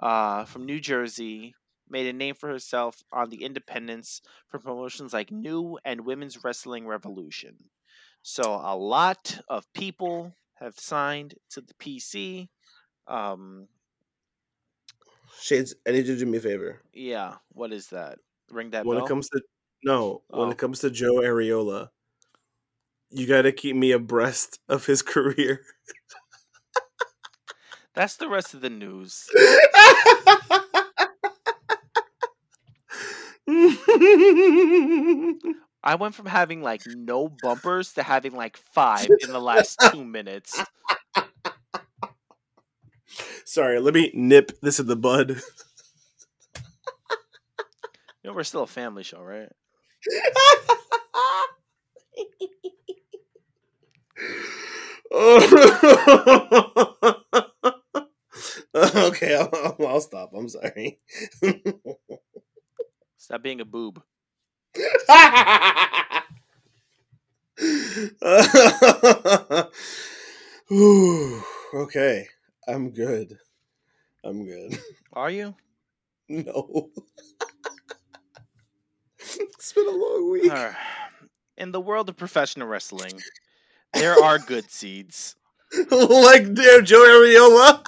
uh, 0.00 0.44
from 0.44 0.66
New 0.66 0.80
Jersey 0.80 1.54
made 1.88 2.06
a 2.06 2.12
name 2.12 2.34
for 2.34 2.48
herself 2.48 3.02
on 3.12 3.30
the 3.30 3.44
independents 3.44 4.22
for 4.48 4.58
promotions 4.58 5.12
like 5.12 5.30
New 5.30 5.78
and 5.84 6.04
Women's 6.04 6.42
Wrestling 6.42 6.86
Revolution. 6.86 7.56
So 8.22 8.42
a 8.54 8.74
lot 8.76 9.38
of 9.48 9.70
people 9.74 10.34
have 10.54 10.74
signed 10.78 11.34
to 11.50 11.60
the 11.60 11.74
PC. 11.74 12.48
Um, 13.06 13.68
Shades, 15.40 15.74
I 15.86 15.90
need 15.92 16.06
you 16.06 16.14
to 16.14 16.24
do 16.24 16.26
me 16.26 16.38
a 16.38 16.40
favor. 16.40 16.80
yeah, 16.92 17.36
what 17.50 17.72
is 17.72 17.88
that? 17.88 18.18
Ring 18.50 18.70
that 18.70 18.86
when 18.86 18.96
bell. 18.96 19.04
it 19.04 19.08
comes 19.08 19.28
to 19.30 19.42
no, 19.82 20.22
when 20.28 20.48
Oh. 20.48 20.50
it 20.50 20.58
comes 20.58 20.78
to 20.80 20.90
Joe 20.90 21.16
Ariola, 21.16 21.90
you 23.10 23.26
got 23.26 23.42
to 23.42 23.52
keep 23.52 23.76
me 23.76 23.92
abreast 23.92 24.58
of 24.68 24.86
his 24.86 25.02
career. 25.14 25.60
That's 27.94 28.16
the 28.16 28.28
rest 28.28 28.54
of 28.54 28.60
the 28.60 28.70
news. 28.70 29.28
I 35.86 35.96
went 35.96 36.14
from 36.14 36.26
having 36.26 36.62
like 36.62 36.86
no 36.86 37.28
bumpers 37.28 37.92
to 37.92 38.02
having 38.02 38.34
like 38.34 38.56
five 38.56 39.08
in 39.20 39.32
the 39.32 39.40
last 39.40 39.78
two 39.92 40.04
minutes. 40.04 40.58
Sorry, 43.44 43.78
let 43.78 43.94
me 43.94 44.10
nip 44.14 44.58
this 44.60 44.80
in 44.80 44.86
the 44.86 44.96
bud. 44.96 45.40
You 48.22 48.30
know, 48.30 48.32
we're 48.32 48.42
still 48.42 48.62
a 48.62 48.66
family 48.66 49.02
show, 49.02 49.22
right? 49.22 49.50
okay, 58.94 59.36
I'll, 59.36 59.76
I'll- 59.86 60.00
stop. 60.00 60.32
I'm 60.34 60.48
sorry. 60.48 60.98
Stop 63.16 63.42
being 63.42 63.60
a 63.60 63.64
boob. 63.64 64.02
Okay, 71.74 72.28
I'm 72.68 72.90
good. 72.90 73.36
I'm 74.22 74.44
good. 74.44 74.78
Are 75.12 75.30
you? 75.30 75.54
No. 76.28 76.90
it's 79.18 79.72
been 79.72 79.88
a 79.88 79.90
long 79.90 80.30
week. 80.30 80.50
Alright. 80.50 80.76
In 81.58 81.72
the 81.72 81.80
world 81.80 82.08
of 82.08 82.16
professional 82.16 82.68
wrestling, 82.68 83.20
there 83.92 84.14
are 84.22 84.38
good 84.38 84.70
seeds. 84.70 85.34
like 85.90 86.54
dear 86.54 86.80
Joe 86.80 87.02
Ariola. 87.02 87.84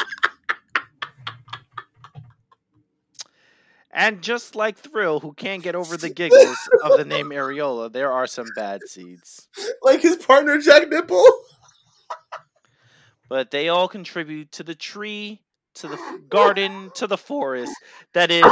And 3.97 4.21
just 4.23 4.55
like 4.55 4.77
Thrill, 4.77 5.21
who 5.21 5.33
can't 5.33 5.63
get 5.63 5.75
over 5.75 5.97
the 5.97 6.11
giggles 6.15 6.57
of 6.85 6.99
the 6.99 7.05
name 7.05 7.31
Areola, 7.31 7.91
there 7.91 8.13
are 8.13 8.27
some 8.27 8.47
bad 8.55 8.83
seeds. 8.87 9.49
like 9.83 10.03
his 10.03 10.17
partner 10.17 10.59
Jack 10.59 10.89
Nipple. 10.91 11.25
But 13.29 13.51
they 13.51 13.69
all 13.71 13.89
contribute 13.89 14.53
to 14.53 14.63
the 14.63 14.75
tree, 14.75 15.41
to 15.77 15.89
the 15.89 15.99
garden, 16.29 16.91
to 16.95 17.07
the 17.07 17.17
forest 17.19 17.75
that 18.13 18.31
is 18.31 18.45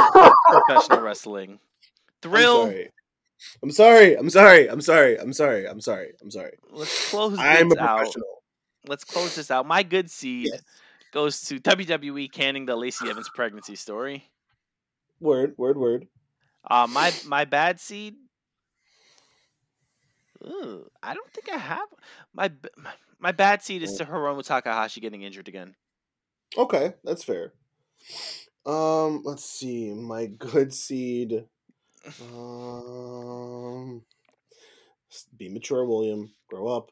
professional 0.49 0.99
wrestling. 1.01 1.51
I'm 1.51 1.59
Thrill, 2.21 2.63
sorry. 2.65 2.89
I'm 3.63 3.71
sorry. 3.71 4.15
I'm 4.17 4.29
sorry. 4.29 4.67
I'm 4.69 4.81
sorry. 4.81 5.17
I'm 5.19 5.31
sorry. 5.33 5.67
I'm 5.69 5.79
sorry. 5.81 6.11
I'm 6.21 6.31
sorry. 6.31 6.53
let's 6.71 7.09
close 7.11 7.37
I'm 7.39 7.67
a 7.67 7.69
this 7.69 7.77
out. 7.77 7.97
professional. 7.99 8.43
Let's 8.87 9.03
close 9.03 9.35
this 9.35 9.51
out. 9.51 9.65
My 9.67 9.83
good 9.83 10.09
seed 10.09 10.47
Yes. 10.51 10.61
goes 11.13 11.41
to 11.43 11.59
WWE 11.59 12.31
canning 12.31 12.65
the 12.65 12.75
Lacey 12.75 13.09
Evans 13.09 13.29
pregnancy 13.33 13.75
story. 13.75 14.29
Word, 15.19 15.55
word, 15.57 15.77
word. 15.77 16.07
Uh, 16.69 16.87
my 16.89 17.13
my 17.25 17.45
bad 17.45 17.79
seed. 17.79 18.15
Ooh, 20.43 20.89
I 21.01 21.13
don't 21.13 21.31
think 21.31 21.49
I 21.51 21.57
have 21.57 21.87
my 22.33 22.51
my 23.19 23.31
bad 23.31 23.63
seed 23.63 23.83
is 23.83 23.93
to 23.97 24.05
Hiromu 24.05 24.45
Takahashi 24.45 25.01
getting 25.01 25.21
injured 25.21 25.47
again. 25.47 25.75
Okay, 26.57 26.93
that's 27.03 27.23
fair. 27.23 27.53
Um, 28.65 29.21
let's 29.23 29.45
see. 29.45 29.93
My 29.93 30.25
good 30.25 30.73
seed. 30.73 31.45
Um, 32.21 34.03
be 35.37 35.49
mature, 35.49 35.85
William. 35.85 36.33
Grow 36.49 36.67
up. 36.67 36.91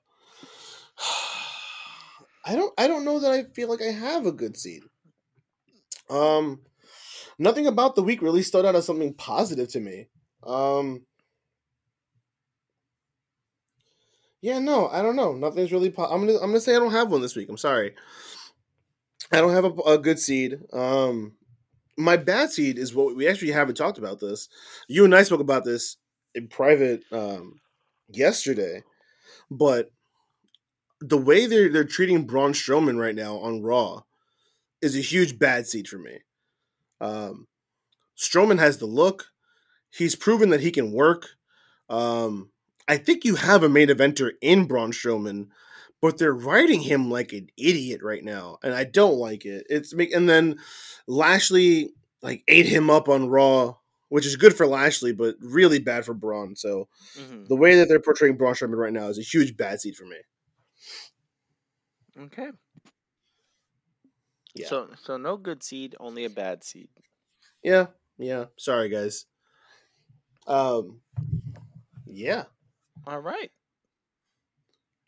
I 2.46 2.56
don't. 2.56 2.74
I 2.78 2.88
don't 2.88 3.06
know 3.06 3.20
that 3.20 3.32
I 3.32 3.44
feel 3.56 3.70
like 3.70 3.82
I 3.82 3.92
have 3.92 4.26
a 4.26 4.32
good 4.32 4.58
seed. 4.58 4.84
Um, 6.10 6.62
nothing 7.40 7.68
about 7.68 7.96
the 7.96 8.04
week 8.04 8.22
really 8.22 8.42
stood 8.42 8.66
out 8.66 8.76
as 8.76 8.86
something 8.86 9.14
positive 9.14 9.68
to 9.70 9.80
me. 9.80 10.08
Um. 10.46 11.06
Yeah, 14.42 14.60
no, 14.60 14.90
I 14.90 15.02
don't 15.02 15.16
know. 15.16 15.34
Nothing's 15.34 15.72
really. 15.72 15.90
Po- 15.90 16.04
I'm 16.04 16.26
gonna. 16.26 16.34
I'm 16.40 16.48
gonna 16.48 16.60
say 16.60 16.76
I 16.76 16.80
don't 16.80 16.92
have 16.92 17.10
one 17.10 17.22
this 17.22 17.36
week. 17.36 17.50
I'm 17.50 17.58
sorry. 17.58 17.94
I 19.32 19.38
don't 19.38 19.54
have 19.54 19.66
a, 19.66 19.92
a 19.94 19.98
good 19.98 20.20
seed. 20.20 20.60
Um, 20.74 21.34
my 21.98 22.18
bad 22.18 22.52
seed 22.52 22.78
is 22.78 22.94
what 22.94 23.16
we 23.16 23.28
actually 23.28 23.52
haven't 23.52 23.76
talked 23.76 23.98
about 23.98 24.20
this. 24.20 24.50
You 24.88 25.06
and 25.06 25.16
I 25.16 25.24
spoke 25.24 25.40
about 25.40 25.64
this 25.64 25.98
in 26.36 26.48
private 26.48 27.04
um, 27.12 27.62
yesterday, 28.10 28.84
but 29.50 29.92
the 31.00 31.18
way 31.18 31.46
they're 31.46 31.70
they're 31.70 31.84
treating 31.84 32.26
Braun 32.26 32.54
Strowman 32.54 33.00
right 33.00 33.16
now 33.16 33.38
on 33.38 33.62
Raw 33.62 34.02
is 34.82 34.96
a 34.96 35.02
huge 35.02 35.40
bad 35.40 35.68
seed 35.68 35.88
for 35.88 35.98
me. 35.98 36.20
Um, 37.02 37.48
Strowman 38.18 38.60
has 38.60 38.78
the 38.78 38.86
look. 38.86 39.28
He's 39.90 40.16
proven 40.16 40.50
that 40.50 40.62
he 40.62 40.72
can 40.72 40.92
work. 40.92 41.28
Um, 41.90 42.52
I 42.88 42.98
think 42.98 43.26
you 43.26 43.36
have 43.36 43.64
a 43.64 43.70
main 43.70 43.88
eventer 43.90 44.32
in 44.42 44.66
Braun 44.66 44.92
Strowman, 44.92 45.50
but 46.02 46.18
they're 46.18 46.34
writing 46.34 46.82
him 46.82 47.10
like 47.10 47.32
an 47.34 47.48
idiot 47.58 48.02
right 48.04 48.24
now, 48.24 48.58
and 48.64 48.74
I 48.74 48.84
don't 48.84 49.18
like 49.18 49.46
it. 49.46 49.66
It's 49.70 49.94
make 49.94 50.14
and 50.14 50.28
then 50.28 50.58
Lashley 51.08 51.94
like 52.22 52.44
ate 52.48 52.66
him 52.66 52.90
up 52.90 53.08
on 53.10 53.30
Raw, 53.30 53.76
which 54.10 54.26
is 54.26 54.36
good 54.36 54.56
for 54.56 54.66
Lashley, 54.68 55.14
but 55.14 55.36
really 55.42 55.80
bad 55.80 56.06
for 56.06 56.14
Braun. 56.14 56.56
So 56.56 56.88
Mhm. 57.18 57.48
the 57.48 57.56
way 57.56 57.76
that 57.76 57.88
they're 57.88 58.00
portraying 58.00 58.38
Braun 58.38 58.54
Strowman 58.54 58.78
right 58.78 58.94
now 58.94 59.08
is 59.08 59.18
a 59.20 59.24
huge 59.24 59.56
bad 59.58 59.82
seed 59.82 59.96
for 59.96 60.06
me. 60.06 60.18
Okay. 62.18 62.52
Yeah. 64.64 64.70
So 64.70 64.90
so 65.02 65.18
no 65.18 65.38
good 65.38 65.64
seed, 65.64 65.96
only 66.00 66.26
a 66.26 66.30
bad 66.30 66.64
seed. 66.64 66.90
Yeah, 67.64 67.88
yeah. 68.18 68.46
Sorry, 68.58 68.90
guys. 68.90 69.26
Um, 70.48 71.00
yeah. 72.06 72.46
All 73.06 73.20
right. 73.20 73.52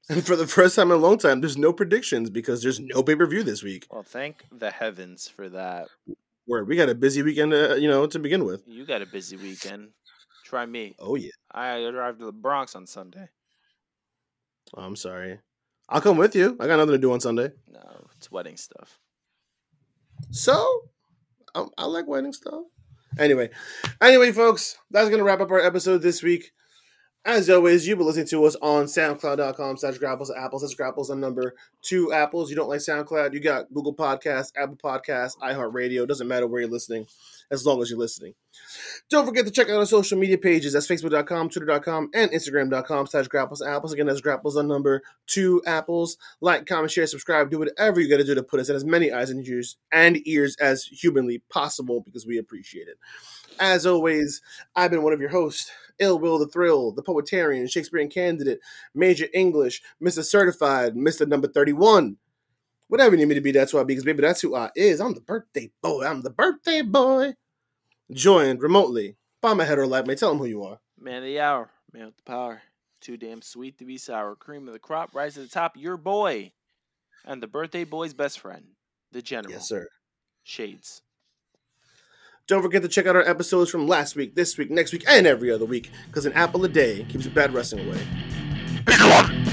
And 0.09 0.25
for 0.25 0.35
the 0.35 0.47
first 0.47 0.75
time 0.75 0.91
in 0.91 0.97
a 0.97 1.01
long 1.01 1.17
time, 1.17 1.41
there's 1.41 1.57
no 1.57 1.73
predictions 1.73 2.29
because 2.29 2.61
there's 2.61 2.79
no 2.79 3.03
pay 3.03 3.15
per 3.15 3.25
view 3.25 3.43
this 3.43 3.63
week. 3.63 3.87
Well, 3.91 4.03
thank 4.03 4.43
the 4.51 4.71
heavens 4.71 5.27
for 5.27 5.49
that. 5.49 5.87
Where 6.45 6.63
we 6.63 6.75
got 6.75 6.89
a 6.89 6.95
busy 6.95 7.23
weekend, 7.23 7.53
uh, 7.53 7.75
you 7.75 7.87
know, 7.87 8.05
to 8.05 8.19
begin 8.19 8.45
with. 8.45 8.63
You 8.67 8.85
got 8.85 9.01
a 9.01 9.07
busy 9.07 9.35
weekend. 9.35 9.89
Try 10.45 10.65
me. 10.65 10.95
Oh 10.99 11.15
yeah. 11.15 11.31
I 11.51 11.81
arrived 11.83 12.19
to 12.19 12.25
the 12.25 12.31
Bronx 12.31 12.75
on 12.75 12.85
Sunday. 12.85 13.29
I'm 14.77 14.95
sorry. 14.95 15.39
I'll 15.89 16.01
come 16.01 16.17
with 16.17 16.35
you. 16.35 16.55
I 16.59 16.67
got 16.67 16.77
nothing 16.77 16.93
to 16.93 16.97
do 16.97 17.11
on 17.11 17.19
Sunday. 17.19 17.51
No, 17.71 18.07
it's 18.15 18.31
wedding 18.31 18.57
stuff. 18.57 18.99
So, 20.31 20.81
um, 21.53 21.69
I 21.77 21.85
like 21.85 22.07
wedding 22.07 22.33
stuff. 22.33 22.63
Anyway, 23.17 23.49
anyway, 24.01 24.31
folks, 24.31 24.77
that's 24.91 25.09
gonna 25.09 25.23
wrap 25.23 25.39
up 25.39 25.51
our 25.51 25.61
episode 25.61 26.01
this 26.01 26.21
week. 26.21 26.51
As 27.25 27.49
always, 27.49 27.87
you've 27.87 27.97
been 27.97 28.05
listening 28.05 28.27
to 28.27 28.45
us 28.45 28.55
on 28.61 28.85
SoundCloud.com 28.85 29.77
slash 29.77 29.97
grapples 29.97 30.31
apples. 30.31 30.61
That's 30.61 30.75
grapples 30.75 31.09
on 31.09 31.19
number 31.19 31.55
two 31.81 32.13
apples. 32.13 32.51
You 32.51 32.55
don't 32.55 32.69
like 32.69 32.81
SoundCloud, 32.81 33.33
you 33.33 33.39
got 33.39 33.73
Google 33.73 33.95
Podcasts, 33.95 34.51
Apple 34.55 34.75
Podcasts, 34.75 35.35
iHeartRadio. 35.39 36.07
Doesn't 36.07 36.27
matter 36.27 36.45
where 36.45 36.61
you're 36.61 36.69
listening, 36.69 37.07
as 37.49 37.65
long 37.65 37.81
as 37.81 37.89
you're 37.89 37.97
listening. 37.97 38.35
Don't 39.09 39.25
forget 39.25 39.45
to 39.45 39.51
check 39.51 39.69
out 39.69 39.79
our 39.79 39.87
social 39.87 40.19
media 40.19 40.37
pages. 40.37 40.73
That's 40.73 40.87
Facebook.com, 40.87 41.49
Twitter.com, 41.49 42.11
and 42.13 42.29
Instagram.com 42.29 43.07
slash 43.07 43.27
grapples 43.27 43.61
apples. 43.63 43.91
Again, 43.91 44.05
that's 44.05 44.21
grapples 44.21 44.55
on 44.55 44.67
number 44.67 45.01
two 45.25 45.63
apples. 45.65 46.17
Like, 46.41 46.67
comment, 46.67 46.91
share, 46.91 47.07
subscribe. 47.07 47.49
Do 47.49 47.57
whatever 47.57 47.99
you 47.99 48.07
got 48.07 48.17
to 48.17 48.23
do 48.23 48.35
to 48.35 48.43
put 48.43 48.59
us 48.59 48.69
in 48.69 48.75
as 48.75 48.85
many 48.85 49.11
eyes 49.11 49.31
and 49.31 49.45
ears 49.47 49.77
and 49.91 50.19
ears 50.27 50.55
as 50.57 50.85
humanly 50.85 51.41
possible 51.49 52.01
because 52.01 52.27
we 52.27 52.37
appreciate 52.37 52.87
it. 52.87 52.97
As 53.59 53.85
always, 53.85 54.41
I've 54.75 54.91
been 54.91 55.01
one 55.01 55.13
of 55.13 55.21
your 55.21 55.29
hosts, 55.29 55.71
Ill 55.99 56.19
Will 56.19 56.37
the 56.37 56.47
Thrill, 56.47 56.91
the 56.91 57.03
Poetarian, 57.03 57.69
Shakespearean 57.69 58.09
Candidate, 58.09 58.59
Major 58.93 59.27
English, 59.33 59.81
Mr. 60.01 60.23
Certified, 60.23 60.95
Mr. 60.95 61.27
Number 61.27 61.47
31. 61.47 62.17
Whatever 62.87 63.15
you 63.15 63.17
need 63.17 63.29
me 63.29 63.35
to 63.35 63.41
be, 63.41 63.51
that's 63.51 63.71
who 63.71 63.79
I 63.79 63.83
be, 63.83 63.93
because 63.93 64.03
baby, 64.05 64.21
that's 64.21 64.41
who 64.41 64.55
I 64.55 64.69
is. 64.75 65.01
I'm 65.01 65.13
the 65.13 65.21
birthday 65.21 65.71
boy. 65.81 66.05
I'm 66.05 66.21
the 66.21 66.29
birthday 66.29 66.81
boy. 66.81 67.33
Joined 68.11 68.61
remotely 68.61 69.15
by 69.41 69.53
my 69.53 69.63
head 69.63 69.79
or 69.79 69.87
light 69.87 70.05
mate. 70.05 70.19
Tell 70.19 70.31
him 70.31 70.37
who 70.37 70.45
you 70.45 70.63
are. 70.63 70.79
Man 70.99 71.17
of 71.17 71.23
the 71.23 71.39
hour, 71.39 71.71
man 71.91 72.05
with 72.05 72.17
the 72.17 72.23
power. 72.23 72.61
Too 73.01 73.17
damn 73.17 73.41
sweet 73.41 73.77
to 73.79 73.85
be 73.85 73.97
sour. 73.97 74.35
Cream 74.35 74.67
of 74.67 74.73
the 74.73 74.79
crop, 74.79 75.15
rise 75.15 75.33
to 75.33 75.41
the 75.41 75.47
top. 75.47 75.75
Your 75.75 75.97
boy, 75.97 76.51
and 77.25 77.41
the 77.41 77.47
birthday 77.47 77.83
boy's 77.83 78.13
best 78.13 78.39
friend, 78.39 78.65
the 79.11 79.21
general. 79.21 79.53
Yes, 79.53 79.67
sir. 79.67 79.87
Shades. 80.43 81.01
Don't 82.47 82.61
forget 82.61 82.83
to 82.83 82.87
check 82.87 83.07
out 83.07 83.15
our 83.15 83.27
episodes 83.27 83.71
from 83.71 83.87
last 83.87 84.15
week, 84.15 84.35
this 84.35 84.55
week, 84.55 84.69
next 84.69 84.93
week, 84.93 85.03
and 85.07 85.25
every 85.25 85.51
other 85.51 85.65
week, 85.65 85.89
because 86.05 86.27
an 86.27 86.33
apple 86.33 86.63
a 86.63 86.69
day 86.69 87.03
keeps 87.09 87.25
bad 87.25 87.51
wrestling 87.55 87.87
away. 87.87 89.44